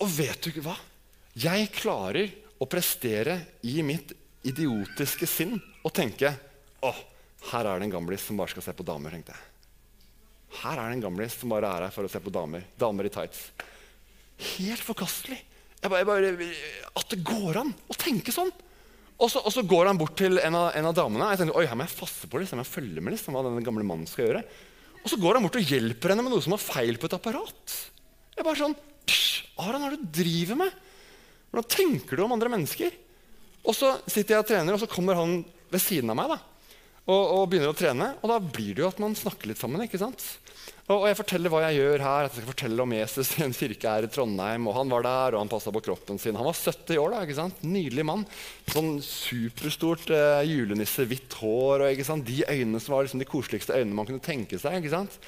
Og 0.00 0.08
vet 0.16 0.48
du 0.48 0.62
hva? 0.64 0.78
Jeg 1.38 1.68
klarer 1.76 2.32
å 2.62 2.68
prestere 2.70 3.38
i 3.66 3.80
mitt 3.86 4.14
idiotiske 4.46 5.26
sinn 5.26 5.56
og 5.82 5.94
tenke 5.94 6.30
å, 6.82 6.92
her 7.50 7.66
er 7.66 7.80
det 7.80 7.88
en 7.88 7.96
gamlis 7.96 8.26
som 8.26 8.38
bare 8.38 8.52
skal 8.54 8.64
se 8.64 8.74
på 8.76 8.86
damer. 8.86 9.14
tenkte 9.14 9.34
jeg. 9.34 9.48
Her 10.62 10.78
er 10.78 10.90
det 10.90 10.98
en 10.98 11.06
gamlis 11.06 11.38
som 11.38 11.52
bare 11.52 11.70
er 11.70 11.86
her 11.86 11.94
for 11.94 12.06
å 12.06 12.10
se 12.10 12.20
på 12.22 12.32
damer. 12.34 12.66
Damer 12.78 13.08
i 13.08 13.12
tights. 13.12 13.48
Helt 14.56 14.82
forkastelig. 14.84 15.40
Jeg 15.82 15.90
bare, 15.90 16.02
jeg 16.02 16.08
bare, 16.38 16.50
at 17.00 17.08
det 17.10 17.22
går 17.26 17.58
an 17.64 17.72
å 17.90 17.96
tenke 17.98 18.34
sånn. 18.34 18.52
Og 19.22 19.30
så, 19.30 19.42
og 19.42 19.54
så 19.54 19.64
går 19.66 19.88
han 19.90 19.98
bort 19.98 20.14
til 20.18 20.38
en 20.42 20.58
av, 20.58 20.68
en 20.78 20.88
av 20.90 20.94
damene. 20.98 21.32
Jeg 21.32 21.42
tenker, 21.42 21.58
oi, 21.58 21.66
her 21.70 21.78
må 21.78 21.86
jeg 21.86 21.98
passe 21.98 22.30
på 22.30 22.42
liksom, 22.42 22.62
jeg 22.62 22.70
følge 22.70 23.02
med 23.02 23.16
liksom, 23.16 23.34
hva 23.34 23.44
denne 23.46 23.64
gamle 23.66 23.86
mannen 23.86 24.08
skal 24.10 24.28
gjøre. 24.28 24.44
Og 25.02 25.10
så 25.10 25.18
går 25.18 25.38
han 25.38 25.46
bort 25.46 25.58
og 25.58 25.74
hjelper 25.74 26.14
henne 26.14 26.24
med 26.26 26.34
noe 26.34 26.44
som 26.44 26.54
har 26.54 26.62
feil 26.62 26.98
på 26.98 27.10
et 27.10 27.18
apparat. 27.18 27.76
Jeg 28.36 28.46
bare 28.46 28.60
sånn, 28.60 28.78
Aran, 29.62 29.82
hva 29.82 29.90
er 29.90 29.96
det 29.96 30.06
du 30.06 30.16
driver 30.22 30.58
med? 30.62 30.80
Hvordan 31.52 31.68
tenker 31.68 32.16
du 32.16 32.24
om 32.24 32.32
andre 32.32 32.48
mennesker? 32.48 32.94
Og 33.62 33.76
så 33.76 33.92
sitter 34.08 34.34
jeg 34.34 34.42
og 34.42 34.48
trener, 34.48 34.74
og 34.74 34.80
så 34.80 34.88
kommer 34.90 35.18
han 35.20 35.42
ved 35.72 35.82
siden 35.84 36.10
av 36.10 36.18
meg 36.18 36.32
da, 36.32 36.38
og, 37.02 37.20
og, 37.20 37.42
begynner 37.50 37.72
å 37.72 37.76
trene. 37.76 38.08
Og 38.22 38.30
da 38.30 38.38
blir 38.40 38.76
det 38.76 38.84
jo 38.84 38.88
at 38.88 39.00
man 39.02 39.14
snakker 39.18 39.50
litt 39.50 39.60
sammen. 39.60 39.82
ikke 39.84 40.00
sant? 40.00 40.22
Og, 40.86 40.96
og 41.00 41.06
jeg 41.10 41.18
forteller 41.18 41.52
hva 41.52 41.62
jeg 41.66 41.80
gjør 41.80 42.04
her. 42.06 42.26
at 42.26 42.32
jeg 42.32 42.42
skal 42.42 42.52
fortelle 42.52 42.84
om 42.84 42.94
Jesus 42.94 43.32
i 43.36 43.44
en 43.46 43.56
kirke 43.56 43.94
her 43.94 44.06
i 44.06 44.10
Trondheim. 44.12 44.68
Og 44.70 44.76
han 44.78 44.92
var 44.92 45.06
der, 45.06 45.34
og 45.34 45.42
han 45.42 45.50
passa 45.50 45.74
på 45.74 45.82
kroppen 45.84 46.20
sin. 46.22 46.38
Han 46.38 46.46
var 46.46 46.58
70 46.58 47.02
år. 47.02 47.14
da, 47.14 47.22
ikke 47.26 47.38
sant? 47.38 47.64
Nydelig 47.66 48.06
mann. 48.06 48.26
Sånn 48.70 48.92
superstort 49.04 50.14
eh, 50.14 50.44
julenisse, 50.46 51.06
hvitt 51.10 51.38
hår. 51.42 51.84
og 51.84 51.90
ikke 51.90 52.06
sant? 52.06 52.26
De 52.28 52.44
øynene 52.46 52.82
som 52.82 52.96
var 52.96 53.08
liksom 53.08 53.22
de 53.22 53.30
koseligste 53.34 53.76
øynene 53.76 53.98
man 53.98 54.08
kunne 54.08 54.22
tenke 54.22 54.62
seg. 54.62 54.78
ikke 54.78 54.94
sant? 54.94 55.18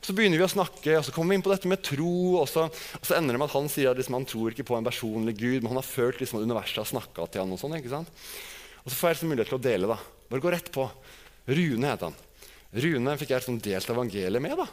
Så 0.00 0.14
begynner 0.16 0.40
vi 0.40 0.46
å 0.46 0.50
snakke, 0.50 0.96
og 0.98 1.04
så 1.06 1.14
kommer 1.14 1.32
vi 1.32 1.38
inn 1.38 1.44
på 1.46 1.52
dette 1.52 1.70
med 1.70 1.82
tro. 1.84 2.40
Og 2.40 2.48
så, 2.50 2.66
og 2.70 3.06
så 3.06 3.18
ender 3.18 3.36
det 3.36 3.42
med 3.42 3.50
at 3.50 3.56
han 3.56 3.70
sier 3.72 3.92
at 3.92 4.00
liksom, 4.00 4.18
han 4.18 4.28
tror 4.28 4.54
ikke 4.54 4.66
på 4.68 4.78
en 4.78 4.88
personlig 4.88 5.36
Gud, 5.38 5.60
men 5.62 5.72
han 5.72 5.80
har 5.80 5.88
følt 5.88 6.22
liksom, 6.22 6.40
at 6.40 6.48
universet 6.50 6.82
har 6.82 6.90
snakka 6.90 7.28
til 7.28 7.44
han. 7.44 7.54
Og 7.54 7.60
sånn, 7.60 7.76
ikke 7.78 7.92
sant? 7.92 8.24
Og 8.84 8.90
så 8.90 8.96
får 8.98 9.08
jeg 9.08 9.18
liksom 9.18 9.34
mulighet 9.34 9.52
til 9.54 9.60
å 9.60 9.66
dele. 9.68 9.90
da. 9.94 9.98
Bare 10.30 10.44
gå 10.44 10.54
rett 10.54 10.72
på. 10.74 10.88
Rune 11.46 11.92
heter 11.92 12.10
han. 12.10 12.22
Rune 12.84 13.18
fikk 13.20 13.30
jeg 13.30 13.44
liksom 13.44 13.60
delt 13.62 13.94
evangeliet 13.94 14.42
med. 14.42 14.56
da. 14.64 14.68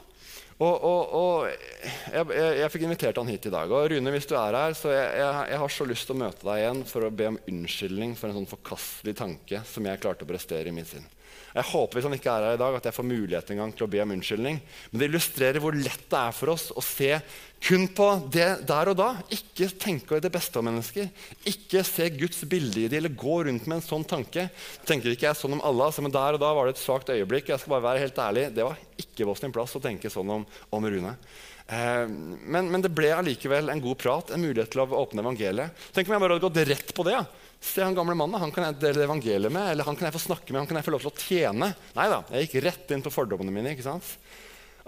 Og, 0.62 0.84
og, 0.86 1.14
og 1.18 1.48
jeg, 1.50 2.26
jeg, 2.36 2.50
jeg, 2.60 2.70
fikk 2.74 2.84
invitert 2.86 3.18
han 3.18 3.30
hit 3.32 3.48
i 3.50 3.54
dag. 3.54 3.72
Og 3.74 3.88
Rune, 3.94 4.14
hvis 4.14 4.28
du 4.30 4.36
er 4.38 4.58
her, 4.60 4.76
så 4.78 4.92
jeg, 4.94 5.08
jeg, 5.18 5.58
har 5.64 5.74
så 5.74 5.88
lyst 5.90 6.06
til 6.10 6.18
å 6.18 6.22
møte 6.22 6.46
deg 6.46 6.62
igjen 6.62 6.84
for 6.92 7.08
å 7.08 7.14
be 7.14 7.32
om 7.32 7.40
unnskyldning 7.50 8.14
for 8.20 8.30
en 8.30 8.42
sånn 8.42 8.52
forkastelig 8.52 9.16
tanke 9.18 9.64
som 9.66 9.90
jeg 9.90 10.02
klarte 10.04 10.28
å 10.28 10.30
prestere 10.30 10.70
i 10.70 10.76
mitt 10.76 10.92
sinn. 10.92 11.08
Jeg 11.52 11.68
håper 11.72 11.98
hvis 11.98 12.08
han 12.08 12.16
ikke 12.16 12.32
er 12.34 12.46
her 12.48 12.58
i 12.58 12.62
dag, 12.62 12.76
at 12.78 12.88
jeg 12.88 12.96
får 12.96 13.08
mulighet 13.08 13.52
en 13.52 13.62
gang 13.64 13.72
til 13.76 13.86
å 13.86 13.92
be 13.92 14.02
om 14.04 14.14
unnskyldning. 14.16 14.60
Men 14.92 15.02
det 15.02 15.10
illustrerer 15.10 15.64
hvor 15.64 15.76
lett 15.76 16.06
det 16.12 16.20
er 16.20 16.36
for 16.36 16.54
oss 16.54 16.70
å 16.72 16.84
se 16.86 17.12
kun 17.62 17.86
på 17.94 18.08
det 18.34 18.48
der 18.70 18.92
og 18.92 18.98
da. 18.98 19.10
Ikke 19.36 19.68
tenke 19.76 20.22
det 20.24 20.32
beste 20.34 20.58
om 20.62 20.66
mennesker. 20.70 21.12
Ikke 21.52 21.84
se 21.86 22.08
Guds 22.16 22.42
bilde 22.50 22.86
i 22.86 22.88
det, 22.90 23.02
eller 23.02 23.14
gå 23.14 23.42
rundt 23.48 23.68
med 23.70 23.80
en 23.80 23.86
sånn 23.86 24.08
tanke. 24.08 24.48
tenker 24.88 25.14
ikke 25.14 25.28
jeg 25.28 25.42
sånn 25.42 25.60
om 25.60 25.64
alle, 25.68 25.92
altså, 25.92 26.02
men 26.06 26.16
Der 26.16 26.40
og 26.40 26.42
da 26.42 26.54
var 26.56 26.68
det 26.68 26.78
et 26.78 26.84
svakt 26.84 27.14
øyeblikk. 27.14 27.52
Jeg 27.52 27.62
skal 27.62 27.76
bare 27.76 27.88
være 27.92 28.06
helt 28.08 28.26
ærlig, 28.26 28.50
Det 28.56 28.66
var 28.66 28.80
ikke 28.98 29.28
på 29.30 29.38
sin 29.38 29.54
plass 29.54 29.76
å 29.76 29.84
tenke 29.84 30.10
sånn 30.10 30.30
om, 30.40 30.48
om 30.72 30.88
Rune. 30.88 31.16
Eh, 31.68 32.08
men, 32.08 32.72
men, 32.72 32.82
det 32.82 32.92
ble 32.96 33.14
allikevel 33.16 33.70
en 33.70 33.84
god 33.84 34.00
prat, 34.02 34.32
en 34.32 34.42
mulighet 34.42 34.72
til 34.72 34.84
å 34.84 34.90
åpne 35.04 35.24
evangeliet. 35.24 35.86
Tenk 35.94 36.10
om 36.10 36.16
jeg 36.16 36.24
bare 36.24 36.38
hadde 36.38 36.48
gått 36.48 36.68
rett 36.72 36.96
på 36.96 37.06
det. 37.08 37.20
Ja. 37.20 37.26
Se 37.62 37.84
han 37.86 37.96
gamle 37.96 38.16
mannen, 38.18 38.42
han 38.42 38.52
kan 38.54 38.66
jeg 38.68 38.80
dele 38.82 39.06
evangeliet 39.06 39.54
med, 39.54 39.72
eller 39.74 39.86
han 39.86 39.98
kan 39.98 40.08
jeg 40.10 40.16
få 40.16 40.24
snakke 40.24 40.50
med, 40.50 40.64
han 40.64 40.70
kan 40.70 40.80
jeg 40.80 40.88
få 40.88 40.96
lov 40.96 41.04
til 41.04 41.12
å 41.12 41.20
tjene. 41.22 41.74
Nei 41.98 42.08
da, 42.10 42.24
jeg 42.34 42.48
gikk 42.48 42.64
rett 42.66 42.96
inn 42.96 43.04
på 43.06 43.14
fordommene 43.14 43.54
mine. 43.54 43.76
ikke 43.76 43.86
sant? 43.86 44.16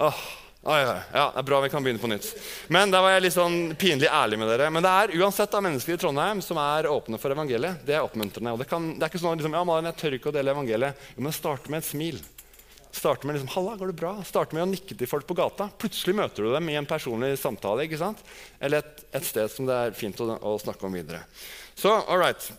Åh, 0.01 0.23
Oi, 0.63 0.79
oi, 0.79 0.99
ja, 1.11 1.25
Det 1.33 1.41
er 1.41 1.43
bra 1.43 1.57
vi 1.59 1.69
kan 1.73 1.83
begynne 1.83 1.99
på 1.99 2.07
nytt. 2.07 2.27
Men 2.71 2.91
der 2.91 3.01
var 3.03 3.11
jeg 3.11 3.25
litt 3.25 3.35
sånn 3.35 3.73
pinlig 3.75 4.07
ærlig 4.07 4.37
med 4.39 4.47
dere. 4.47 4.69
Men 4.71 4.85
det 4.85 4.91
er 4.95 5.11
uansett 5.19 5.51
da, 5.51 5.59
mennesker 5.59 5.97
i 5.97 5.99
Trondheim 5.99 6.39
som 6.39 6.59
er 6.61 6.87
åpne 6.87 7.19
for 7.19 7.35
evangeliet. 7.35 7.81
Det 7.83 7.97
er 7.97 8.05
oppmuntrende. 8.05 8.53
og 8.55 8.61
Det, 8.61 8.69
kan, 8.71 8.85
det 8.95 9.03
er 9.03 9.11
ikke 9.11 9.19
sånn 9.25 9.35
liksom, 9.35 9.57
ja, 9.59 9.65
Malin, 9.67 9.89
jeg 9.91 9.99
tør 9.99 10.15
ikke 10.15 10.31
å 10.31 10.35
dele 10.37 10.55
evangeliet. 10.55 11.03
Jo, 11.17 11.25
men 11.27 11.35
starte 11.35 11.73
med 11.73 11.83
et 11.83 11.89
smil. 11.89 12.21
Starte 12.95 13.27
med 13.27 13.35
liksom, 13.35 13.51
'Halla, 13.51 13.75
går 13.75 13.91
det 13.91 13.99
bra?' 13.99 14.15
Starte 14.23 14.55
med 14.55 14.63
å 14.63 14.71
nikke 14.71 14.95
til 14.95 15.09
folk 15.11 15.27
på 15.27 15.35
gata. 15.35 15.67
Plutselig 15.83 16.15
møter 16.15 16.47
du 16.47 16.53
dem 16.55 16.71
i 16.71 16.79
en 16.79 16.87
personlig 16.87 17.35
samtale. 17.43 17.83
ikke 17.83 17.99
sant? 17.99 18.23
Eller 18.61 18.85
et, 18.85 19.03
et 19.11 19.27
sted 19.27 19.51
som 19.51 19.67
det 19.67 19.75
er 19.75 19.91
fint 19.99 20.15
å, 20.23 20.31
å 20.39 20.55
snakke 20.63 20.87
om 20.87 20.95
videre. 20.95 21.25
Så, 21.75 21.91
all 21.91 22.23
right. 22.23 22.53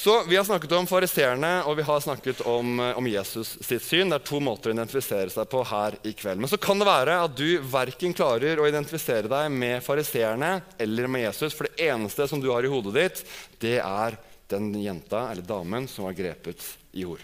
Så 0.00 0.24
Vi 0.24 0.36
har 0.36 0.44
snakket 0.44 0.72
om 0.72 0.86
fariseerne 0.88 1.48
og 1.68 1.74
vi 1.76 1.84
har 1.84 2.00
snakket 2.00 2.40
om, 2.48 2.80
eh, 2.80 2.96
om, 2.96 3.06
Jesus 3.06 3.58
sitt 3.60 3.82
syn. 3.84 4.08
Det 4.08 4.16
er 4.16 4.24
to 4.30 4.38
måter 4.40 4.70
å 4.70 4.72
identifisere 4.72 5.28
seg 5.28 5.48
på 5.52 5.60
her 5.68 5.98
i 6.08 6.14
kveld. 6.16 6.40
Men 6.40 6.48
så 6.48 6.56
kan 6.56 6.80
det 6.80 6.88
være 6.88 7.18
at 7.26 7.34
du 7.36 7.58
verken 7.60 8.14
klarer 8.16 8.56
å 8.56 8.68
identifisere 8.68 9.28
deg 9.28 9.50
med 9.52 9.84
fariseerne 9.84 10.62
eller 10.80 11.06
med 11.06 11.26
Jesus. 11.26 11.52
For 11.52 11.68
det 11.68 11.90
eneste 11.90 12.28
som 12.28 12.40
du 12.40 12.48
har 12.48 12.64
i 12.64 12.72
hodet 12.72 12.94
ditt, 12.96 13.22
det 13.60 13.76
er 13.84 14.16
den 14.48 14.72
jenta 14.80 15.26
eller 15.30 15.44
damen 15.44 15.86
som 15.86 16.08
var 16.08 16.16
grepet 16.16 16.64
i 16.96 17.04
jord. 17.04 17.20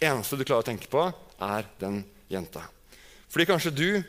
eneste 0.00 0.36
du 0.36 0.44
klarer 0.44 0.66
å 0.66 0.70
tenke 0.74 0.90
på, 0.90 1.06
er 1.40 1.64
den 1.78 2.02
jenta. 2.28 2.66
Fordi 3.30 3.46
kanskje 3.46 3.70
du 3.70 4.02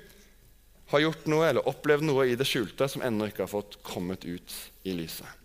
har 0.90 1.06
gjort 1.06 1.30
noe 1.30 1.50
eller 1.50 1.70
opplevd 1.70 2.04
noe 2.04 2.32
i 2.32 2.36
det 2.36 2.50
skjulte 2.50 2.90
som 2.90 3.06
ennå 3.06 3.30
ikke 3.30 3.46
har 3.46 3.54
fått 3.54 3.78
kommet 3.86 4.26
ut 4.26 4.56
i 4.90 4.98
lyset. 4.98 5.39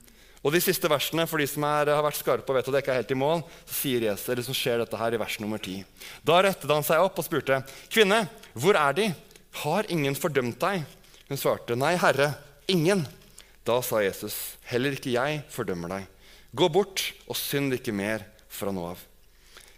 Og 0.44 0.52
de 0.52 0.61
siste 0.61 0.88
versene, 0.92 1.24
for 1.24 1.40
de 1.40 1.46
som 1.48 1.64
er, 1.64 1.88
har 1.88 2.04
vært 2.04 2.20
skarpe 2.20 2.52
og 2.52 2.59
vet 2.59 2.66
at 2.68 2.74
det 2.74 2.83
ikke 2.83 2.92
er 2.92 3.00
helt 3.00 3.14
i 3.14 3.16
mål, 3.16 3.40
så 3.64 3.76
sier 3.78 4.04
Jesus, 4.11 4.26
eller 4.28 4.44
så 4.44 4.57
skjer 4.57 4.83
dette 4.83 5.00
her 5.00 5.16
i 5.16 5.20
vers 5.22 5.38
nummer 5.40 5.62
10. 5.62 5.87
Da 6.20 6.42
rettet 6.44 6.74
han 6.74 6.85
seg 6.85 7.00
opp 7.00 7.20
og 7.20 7.24
spurte, 7.24 7.62
'Kvinne, 7.88 8.26
hvor 8.52 8.76
er 8.76 8.92
de? 8.92 9.07
Har 9.64 9.88
ingen 9.88 10.14
fordømt 10.14 10.61
deg?' 10.61 10.85
Hun 11.30 11.40
svarte, 11.40 11.72
'Nei, 11.72 11.96
Herre, 11.96 12.35
ingen.' 12.68 13.07
Da 13.64 13.80
sa 13.80 14.04
Jesus, 14.04 14.61
'Heller 14.68 14.92
ikke 14.92 15.16
jeg 15.16 15.42
fordømmer 15.48 15.88
deg. 15.88 16.07
Gå 16.52 16.68
bort 16.68 17.12
og 17.26 17.37
synd 17.40 17.72
ikke 17.72 17.96
mer 17.96 18.28
fra 18.48 18.68
nå 18.68 18.85
av.' 18.92 19.00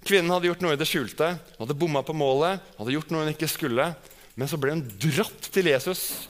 Kvinnen 0.02 0.30
hadde 0.30 0.50
gjort 0.50 0.62
noe 0.62 0.74
i 0.74 0.78
det 0.78 0.86
skjulte, 0.86 1.38
hadde 1.58 1.78
bomma 1.78 2.02
på 2.02 2.14
målet, 2.14 2.58
hadde 2.78 2.94
gjort 2.94 3.10
noe 3.10 3.22
hun 3.22 3.34
ikke 3.34 3.50
skulle. 3.50 3.94
Men 4.34 4.50
så 4.50 4.58
ble 4.58 4.74
hun 4.74 4.82
dratt 4.82 5.46
til 5.50 5.70
Jesus 5.70 6.28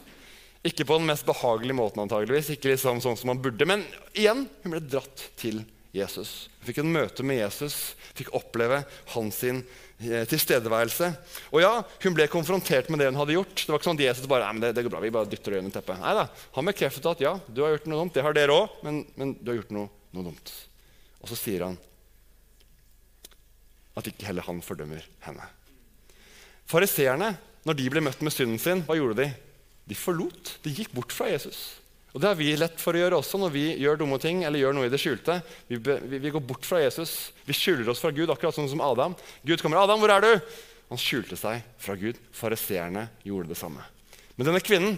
ikke 0.68 0.86
på 0.88 0.98
den 1.00 1.08
mest 1.08 1.26
behagelige 1.28 1.76
måten, 1.76 2.02
antageligvis, 2.04 2.52
ikke 2.54 2.72
liksom 2.72 3.00
sånn 3.04 3.16
som 3.18 3.32
man 3.32 3.40
burde. 3.42 3.66
Men 3.68 3.84
igjen, 4.12 4.46
hun 4.62 4.74
ble 4.74 4.82
dratt 4.82 5.24
til 5.40 5.62
Jesus. 5.96 6.48
Hun 6.60 6.68
fikk 6.68 6.82
en 6.82 6.92
møte 6.92 7.24
med 7.26 7.40
Jesus, 7.40 7.94
fikk 8.16 8.32
oppleve 8.36 8.82
hans 9.14 9.40
sin, 9.42 9.62
eh, 10.00 10.26
tilstedeværelse. 10.28 11.10
Og 11.52 11.62
ja, 11.62 11.72
hun 12.04 12.16
ble 12.16 12.28
konfrontert 12.28 12.90
med 12.90 13.00
det 13.00 13.08
hun 13.10 13.20
hadde 13.20 13.36
gjort. 13.36 13.54
Det 13.56 13.72
var 13.72 13.80
ikke 13.80 13.90
sånn 13.90 14.00
at 14.00 14.06
Jesus 14.06 14.30
bare, 14.30 14.52
Nei, 14.52 14.64
det, 14.66 14.74
det 14.76 14.84
går 14.86 14.94
bra, 14.94 15.02
vi 15.04 15.14
bare 15.14 15.30
dytter 15.30 15.56
det 15.56 15.62
under 15.64 15.76
teppet. 15.76 16.00
Nei 16.02 16.14
da, 16.18 16.26
Han 16.56 16.70
bekreftet 16.70 17.10
at 17.12 17.24
ja, 17.24 17.34
du 17.48 17.62
har 17.64 17.76
gjort 17.76 17.90
noe 17.90 18.02
dumt. 18.04 18.14
Det 18.14 18.24
har 18.26 18.36
dere 18.36 18.56
òg, 18.56 18.80
men, 18.86 19.04
men, 19.16 19.36
du 19.40 19.52
har 19.52 19.60
gjort 19.60 19.74
noe, 19.76 19.90
noe 20.12 20.28
dumt. 20.30 20.54
Og 21.22 21.32
så 21.32 21.38
sier 21.38 21.64
han 21.68 21.78
at 23.96 24.08
ikke 24.10 24.28
heller 24.28 24.44
han 24.44 24.60
fordømmer 24.60 25.04
henne. 25.24 25.46
Fariseerne, 26.68 27.32
når 27.64 27.78
de 27.78 27.90
ble 27.90 28.02
møtt 28.04 28.20
med 28.20 28.34
synden 28.34 28.60
sin, 28.60 28.82
hva 28.84 28.98
gjorde 28.98 29.22
de? 29.22 29.30
De 29.86 29.96
forlot. 29.98 30.56
De 30.64 30.72
gikk 30.74 30.92
bort 30.96 31.14
fra 31.14 31.30
Jesus. 31.30 31.78
Og 32.16 32.20
Det 32.22 32.30
har 32.30 32.38
vi 32.38 32.48
lett 32.56 32.78
for 32.80 32.96
å 32.96 33.00
gjøre 33.00 33.18
også 33.20 33.38
når 33.38 33.50
vi 33.52 33.64
gjør 33.76 33.98
dumme 34.00 34.16
ting 34.22 34.40
eller 34.46 34.62
gjør 34.62 34.72
noe 34.76 34.86
i 34.88 34.92
det 34.92 35.00
skjulte. 35.02 35.34
Vi, 35.68 35.76
vi, 35.76 36.20
vi 36.22 36.32
går 36.32 36.42
bort 36.48 36.64
fra 36.64 36.80
Jesus. 36.80 37.34
Vi 37.44 37.54
skjuler 37.54 37.90
oss 37.92 38.00
fra 38.00 38.08
Gud, 38.14 38.32
akkurat 38.32 38.56
sånn 38.56 38.70
som 38.72 38.80
Adam. 38.80 39.12
Gud 39.44 39.60
kommer. 39.60 39.82
'Adam, 39.82 40.00
hvor 40.00 40.14
er 40.14 40.24
du?' 40.24 40.64
Han 40.88 41.02
skjulte 41.02 41.36
seg 41.36 41.60
fra 41.82 41.96
Gud. 41.98 42.16
Fariseerne 42.32 43.08
gjorde 43.26 43.52
det 43.52 43.58
samme. 43.60 43.84
Men 44.38 44.48
denne 44.48 44.64
kvinnen 44.64 44.96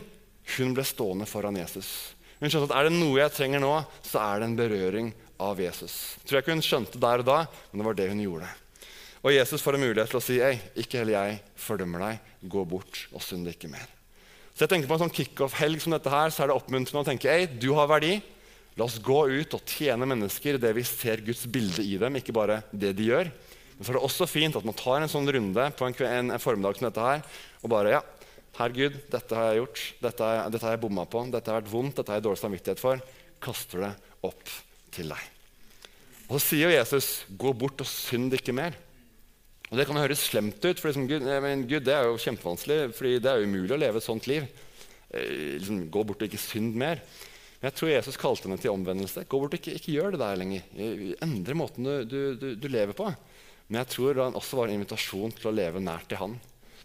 hun 0.57 0.77
ble 0.77 0.85
stående 0.87 1.27
foran 1.27 1.59
Jesus. 1.59 2.14
Hun 2.38 2.53
skjønte 2.53 2.70
at 2.70 2.77
er 2.79 2.88
det 2.88 2.94
noe 3.01 3.18
jeg 3.18 3.35
trenger 3.35 3.66
nå, 3.66 3.74
så 4.07 4.22
er 4.22 4.38
det 4.38 4.48
en 4.48 4.57
berøring 4.62 5.11
av 5.42 5.59
Jesus. 5.59 6.18
Tror 6.22 6.38
jeg 6.38 6.46
ikke 6.46 6.59
hun 6.61 6.66
skjønte 6.68 7.03
der 7.03 7.24
og 7.24 7.29
da, 7.29 7.42
men 7.72 7.83
det 7.83 7.90
var 7.90 7.98
det 7.98 8.11
hun 8.12 8.22
gjorde. 8.22 8.55
Og 9.27 9.35
Jesus 9.35 9.64
får 9.64 9.74
en 9.74 9.88
mulighet 9.88 10.14
til 10.14 10.20
å 10.20 10.22
si, 10.22 10.38
Ei, 10.38 10.55
ikke 10.79 11.03
heller 11.03 11.18
jeg 11.18 11.40
fordømmer 11.59 12.07
deg. 12.07 12.35
Gå 12.46 12.62
bort 12.68 13.09
og 13.11 13.24
synd 13.24 13.51
ikke 13.51 13.72
mer. 13.72 13.98
Så 14.59 14.66
jeg 14.66 14.73
tenker 14.73 14.90
På 14.90 14.97
en 14.97 15.05
sånn 15.05 15.14
kickoff-helg 15.14 15.79
som 15.85 15.94
dette 15.94 16.11
her, 16.11 16.33
så 16.35 16.42
er 16.42 16.51
det 16.51 16.59
oppmuntrende 16.59 17.05
å 17.05 17.07
tenke 17.07 17.31
ei, 17.31 17.47
du 17.47 17.71
har 17.79 17.87
verdi. 17.87 18.16
La 18.75 18.88
oss 18.88 18.97
gå 18.99 19.21
ut 19.31 19.55
og 19.55 19.71
tjene 19.71 20.07
mennesker 20.11 20.59
det 20.59 20.73
vi 20.75 20.83
ser 20.87 21.23
Guds 21.23 21.44
bilde 21.47 21.85
i 21.87 21.94
dem, 21.99 22.18
ikke 22.18 22.35
bare 22.35 22.64
det 22.75 22.90
de 22.99 23.07
gjør. 23.07 23.31
Men 23.77 23.87
så 23.87 23.92
er 23.92 23.99
det 24.01 24.03
også 24.09 24.27
fint 24.27 24.59
at 24.59 24.66
man 24.66 24.75
tar 24.75 24.99
en 24.99 25.11
sånn 25.11 25.31
runde 25.31 25.68
på 25.79 25.87
en, 25.87 25.94
en, 26.09 26.33
en 26.35 26.42
formiddag 26.42 26.79
som 26.79 26.88
dette 26.88 27.07
her, 27.07 27.23
og 27.62 27.71
bare 27.71 27.94
ja, 27.94 28.03
Herr 28.59 28.75
Gud, 28.75 28.99
dette 29.12 29.38
har 29.38 29.53
jeg 29.53 29.61
gjort, 29.61 29.85
dette, 30.03 30.29
dette 30.51 30.66
har 30.66 30.75
jeg 30.75 30.83
bomma 30.83 31.07
på, 31.07 31.23
dette 31.31 31.53
har 31.53 31.61
vært 31.61 31.71
vondt, 31.71 31.94
dette 32.01 32.11
har 32.11 32.18
jeg 32.18 32.27
dårlig 32.27 32.42
samvittighet 32.42 32.83
for. 32.83 33.03
Kaster 33.38 33.85
det 33.85 33.92
opp 34.27 34.55
til 34.97 35.14
deg. 35.14 35.29
Og 36.27 36.35
Så 36.35 36.42
sier 36.49 36.75
Jesus, 36.75 37.12
gå 37.31 37.55
bort 37.55 37.79
og 37.85 37.87
synd 37.87 38.35
ikke 38.35 38.57
mer. 38.59 38.75
Og 39.68 39.76
Det 39.76 39.85
kan 39.88 40.00
høres 40.00 40.24
slemt 40.24 40.64
ut, 40.64 40.81
for 40.81 40.88
liksom, 40.88 41.09
Gud, 41.11 41.24
men 41.44 41.66
Gud, 41.68 41.85
det 41.85 41.94
er 41.94 42.09
jo 42.09 42.20
kjempevanskelig. 42.22 42.94
fordi 42.96 43.18
det 43.20 43.31
er 43.31 43.40
jo 43.40 43.48
umulig 43.48 43.74
å 43.76 43.81
leve 43.81 44.00
et 44.00 44.07
sånt 44.07 44.28
liv. 44.31 44.46
Eh, 45.11 45.59
liksom, 45.61 45.83
gå 45.92 46.04
bort 46.09 46.22
og 46.22 46.28
ikke 46.28 46.40
synd 46.40 46.76
mer. 46.81 47.02
Men 47.59 47.68
jeg 47.68 47.76
tror 47.76 47.90
Jesus 47.90 48.20
kalte 48.20 48.48
henne 48.48 48.61
til 48.62 48.72
omvendelse. 48.72 49.26
Gå 49.28 49.40
bort 49.42 49.57
og 49.57 49.61
ikke, 49.61 49.76
ikke 49.76 49.96
gjør 49.96 50.14
det 50.14 50.22
der 50.22 50.40
lenger. 50.40 50.68
Endre 51.26 51.59
måten 51.59 51.88
du, 51.88 51.94
du, 52.09 52.20
du, 52.38 52.48
du, 52.57 52.68
lever 52.70 52.96
på. 52.96 53.11
Men 53.68 53.83
jeg 53.83 53.92
tror 53.96 54.22
han 54.22 54.38
også 54.38 54.61
var 54.61 54.70
en 54.70 54.78
invitasjon 54.78 55.35
til 55.37 55.50
å 55.50 55.57
leve 55.57 55.83
nært 55.83 56.09
til 56.09 56.22
han. 56.22 56.38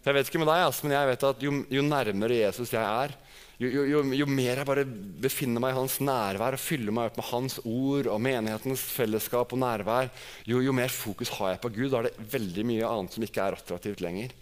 Jeg 0.04 0.16
vet 0.16 0.28
ikke 0.28 0.40
med 0.42 0.50
deg, 0.50 0.80
men 0.84 0.92
jeg 0.92 1.08
vet 1.08 1.26
at 1.30 1.44
jo, 1.44 1.52
jo 1.72 1.84
nærmere 1.84 2.42
Jesus 2.42 2.74
jeg 2.74 2.84
er, 2.84 3.14
jo, 3.62 3.68
jo, 3.70 4.00
jo, 4.18 4.26
mer 4.26 4.58
jeg 4.58 4.66
bare 4.66 4.82
befinner 4.84 5.62
meg 5.62 5.72
i 5.72 5.78
hans 5.78 6.00
nærvær 6.02 6.56
og 6.56 6.60
fyller 6.60 6.94
meg 6.94 7.08
opp 7.08 7.20
med 7.20 7.28
hans 7.28 7.60
ord 7.62 8.08
og 8.10 8.22
menighetens 8.24 8.82
fellesskap 8.96 9.54
og 9.54 9.60
nærvær, 9.62 10.10
jo, 10.50 10.60
mer 10.74 10.90
fokus 10.92 11.30
har 11.38 11.54
jeg 11.54 11.62
på 11.62 11.70
Gud. 11.76 11.92
Da 11.92 12.00
er 12.00 12.08
det 12.10 12.28
veldig 12.34 12.66
mye 12.66 12.90
annet 12.90 13.14
som 13.14 13.26
ikke 13.26 13.46
er 13.46 13.56
attraktivt 13.56 14.02
lenger. 14.04 14.34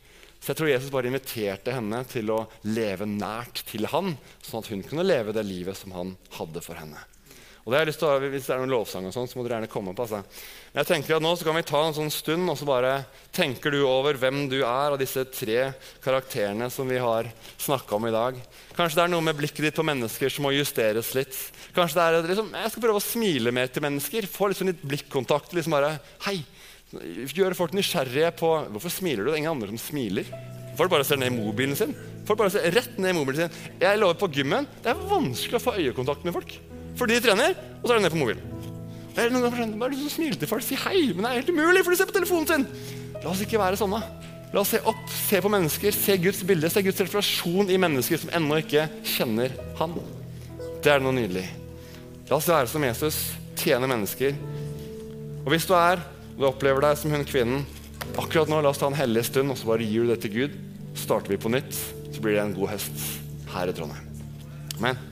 Så 0.43 0.51
jeg 0.51 0.59
tror 0.59 0.73
Jesus 0.73 0.91
bare 0.91 1.13
inviterte 1.13 1.77
henne 1.77 2.01
til 2.11 2.33
å 2.35 2.41
leve 2.67 3.07
nært 3.07 3.63
til 3.69 3.87
han, 3.93 4.17
sånn 4.43 4.65
at 4.65 4.73
hun 4.73 4.83
kunne 4.89 5.07
leve 5.07 5.37
det 5.37 5.45
livet 5.47 5.79
som 5.79 5.95
han 5.95 6.17
hadde 6.41 6.65
for 6.65 6.81
henne. 6.81 7.05
Og 7.63 7.71
det 7.71 7.77
har 7.77 7.85
jeg 7.85 7.93
lyst 7.93 8.01
til 8.03 8.09
å, 8.11 8.31
Hvis 8.33 8.47
det 8.49 8.55
er 8.57 8.61
noen 8.63 8.73
lovsang, 8.75 9.05
og 9.07 9.15
sånt, 9.15 9.31
så 9.31 9.39
må 9.39 9.45
dere 9.47 9.61
gjerne 9.61 9.71
komme 9.71 9.93
opp. 9.93 10.01
Altså. 10.03 10.23
Jeg 10.75 10.89
tenker 10.89 11.15
at 11.15 11.23
Nå 11.23 11.31
så 11.39 11.47
kan 11.47 11.55
vi 11.55 11.63
ta 11.69 11.83
en 11.87 11.95
sånn 11.95 12.11
stund, 12.11 12.51
og 12.51 12.57
så 12.59 12.67
bare 12.67 12.95
tenker 13.35 13.71
du 13.71 13.85
over 13.87 14.19
hvem 14.19 14.49
du 14.51 14.59
er 14.65 14.95
av 14.95 14.99
disse 14.99 15.23
tre 15.31 15.69
karakterene 16.03 16.67
som 16.75 16.91
vi 16.91 16.99
har 16.99 17.31
snakka 17.63 17.99
om 17.99 18.09
i 18.11 18.15
dag. 18.15 18.41
Kanskje 18.75 18.99
det 18.99 19.05
er 19.05 19.13
noe 19.15 19.27
med 19.29 19.39
blikket 19.39 19.69
ditt 19.69 19.79
på 19.79 19.87
mennesker 19.87 20.33
som 20.33 20.49
må 20.49 20.55
justeres 20.57 21.13
litt. 21.15 21.39
Kanskje 21.77 22.01
det 22.01 22.09
er 22.09 22.29
liksom, 22.33 22.51
Jeg 22.51 22.73
skal 22.75 22.85
prøve 22.89 22.99
å 22.99 23.05
smile 23.05 23.55
mer 23.55 23.71
til 23.71 23.87
mennesker. 23.87 24.27
Få 24.27 24.51
liksom 24.51 24.73
litt 24.73 24.83
blikkontakt. 24.83 25.55
liksom 25.55 25.79
bare, 25.79 25.95
hei, 26.27 26.41
Gjøre 26.93 27.57
folk 27.57 27.73
nysgjerrige 27.73 28.35
på 28.37 28.49
hvorfor 28.75 28.93
smiler 28.93 29.25
du. 29.25 29.31
Det 29.31 29.39
er 29.39 29.45
ingen 29.47 29.55
andre 29.55 29.71
som 29.71 29.81
smiler. 29.81 30.27
Folk 30.77 30.93
bare 30.93 31.07
ser 31.09 31.17
ned 31.21 31.33
i 31.33 31.37
mobilen 31.39 31.77
sin. 31.77 31.95
Folk 32.29 32.43
bare 32.43 32.53
ser 32.53 32.69
rett 32.75 32.99
ned 33.01 33.15
i 33.15 33.17
mobilen 33.17 33.47
sin. 33.47 33.73
Jeg 33.81 34.01
lover 34.01 34.19
på 34.21 34.29
gymmen, 34.35 34.69
Det 34.83 34.93
er 34.93 35.09
vanskelig 35.09 35.57
å 35.57 35.65
få 35.65 35.79
øyekontakt 35.79 36.25
med 36.25 36.37
folk. 36.37 36.53
For 36.99 37.11
de 37.11 37.21
trener, 37.25 37.55
og 37.81 37.87
så 37.87 37.95
er 37.95 38.01
de 38.01 38.05
nede 38.05 38.15
på 38.15 38.21
mobilen. 38.21 38.49
Det 39.13 39.21
er 39.21 39.29
det 39.29 39.43
du 39.43 39.79
Bare 39.79 39.93
liksom 39.93 40.09
smile 40.09 40.37
til 40.41 40.49
folk, 40.49 40.65
si 40.65 40.77
hei, 40.87 41.13
men 41.13 41.25
det 41.25 41.31
er 41.31 41.41
helt 41.43 41.53
umulig, 41.53 41.85
for 41.85 41.93
de 41.93 42.01
ser 42.01 42.09
på 42.09 42.17
telefonen 42.17 42.49
sin. 42.49 42.67
La 43.23 43.31
oss 43.31 43.43
ikke 43.45 43.61
være 43.61 43.77
sånne. 43.77 44.01
La 44.53 44.61
oss 44.61 44.73
se 44.75 44.81
opp, 44.89 45.05
se 45.09 45.41
på 45.41 45.51
mennesker, 45.53 45.95
se 45.97 46.17
Guds 46.21 46.43
bilde, 46.49 46.69
se 46.73 46.83
Guds 46.85 47.01
referasjon 47.01 47.71
i 47.73 47.79
mennesker 47.81 48.21
som 48.21 48.33
ennå 48.37 48.61
ikke 48.61 48.87
kjenner 49.15 49.53
Han. 49.79 49.95
Det 50.83 50.93
er 50.93 51.05
noe 51.05 51.15
nydelig. 51.17 51.45
La 52.29 52.39
oss 52.39 52.49
være 52.49 52.69
som 52.69 52.85
Jesus, 52.85 53.21
tjene 53.61 53.89
mennesker. 53.89 54.37
Og 55.45 55.53
hvis 55.53 55.69
du 55.69 55.77
er, 55.77 56.03
og 56.35 56.43
du 56.43 56.49
opplever 56.49 56.85
deg 56.85 56.99
som 57.01 57.13
hun 57.13 57.25
kvinnen, 57.29 57.65
akkurat 58.17 58.51
nå, 58.51 58.61
la 58.61 58.73
oss 58.73 58.81
ta 58.81 58.91
en 58.91 58.99
hellig 58.99 59.25
stund, 59.29 59.53
og 59.53 59.61
så 59.61 59.73
bare 59.73 59.89
gir 59.89 60.05
du 60.05 60.13
det 60.13 60.21
til 60.25 60.37
Gud. 60.37 60.59
Starter 60.99 61.33
vi 61.33 61.41
på 61.41 61.53
nytt, 61.53 61.73
så 62.13 62.21
blir 62.21 62.37
det 62.37 62.45
en 62.45 62.57
god 62.57 62.75
høst 62.75 63.09
her 63.55 63.73
i 63.73 63.77
Trondheim. 63.77 64.13
Amen. 64.81 65.12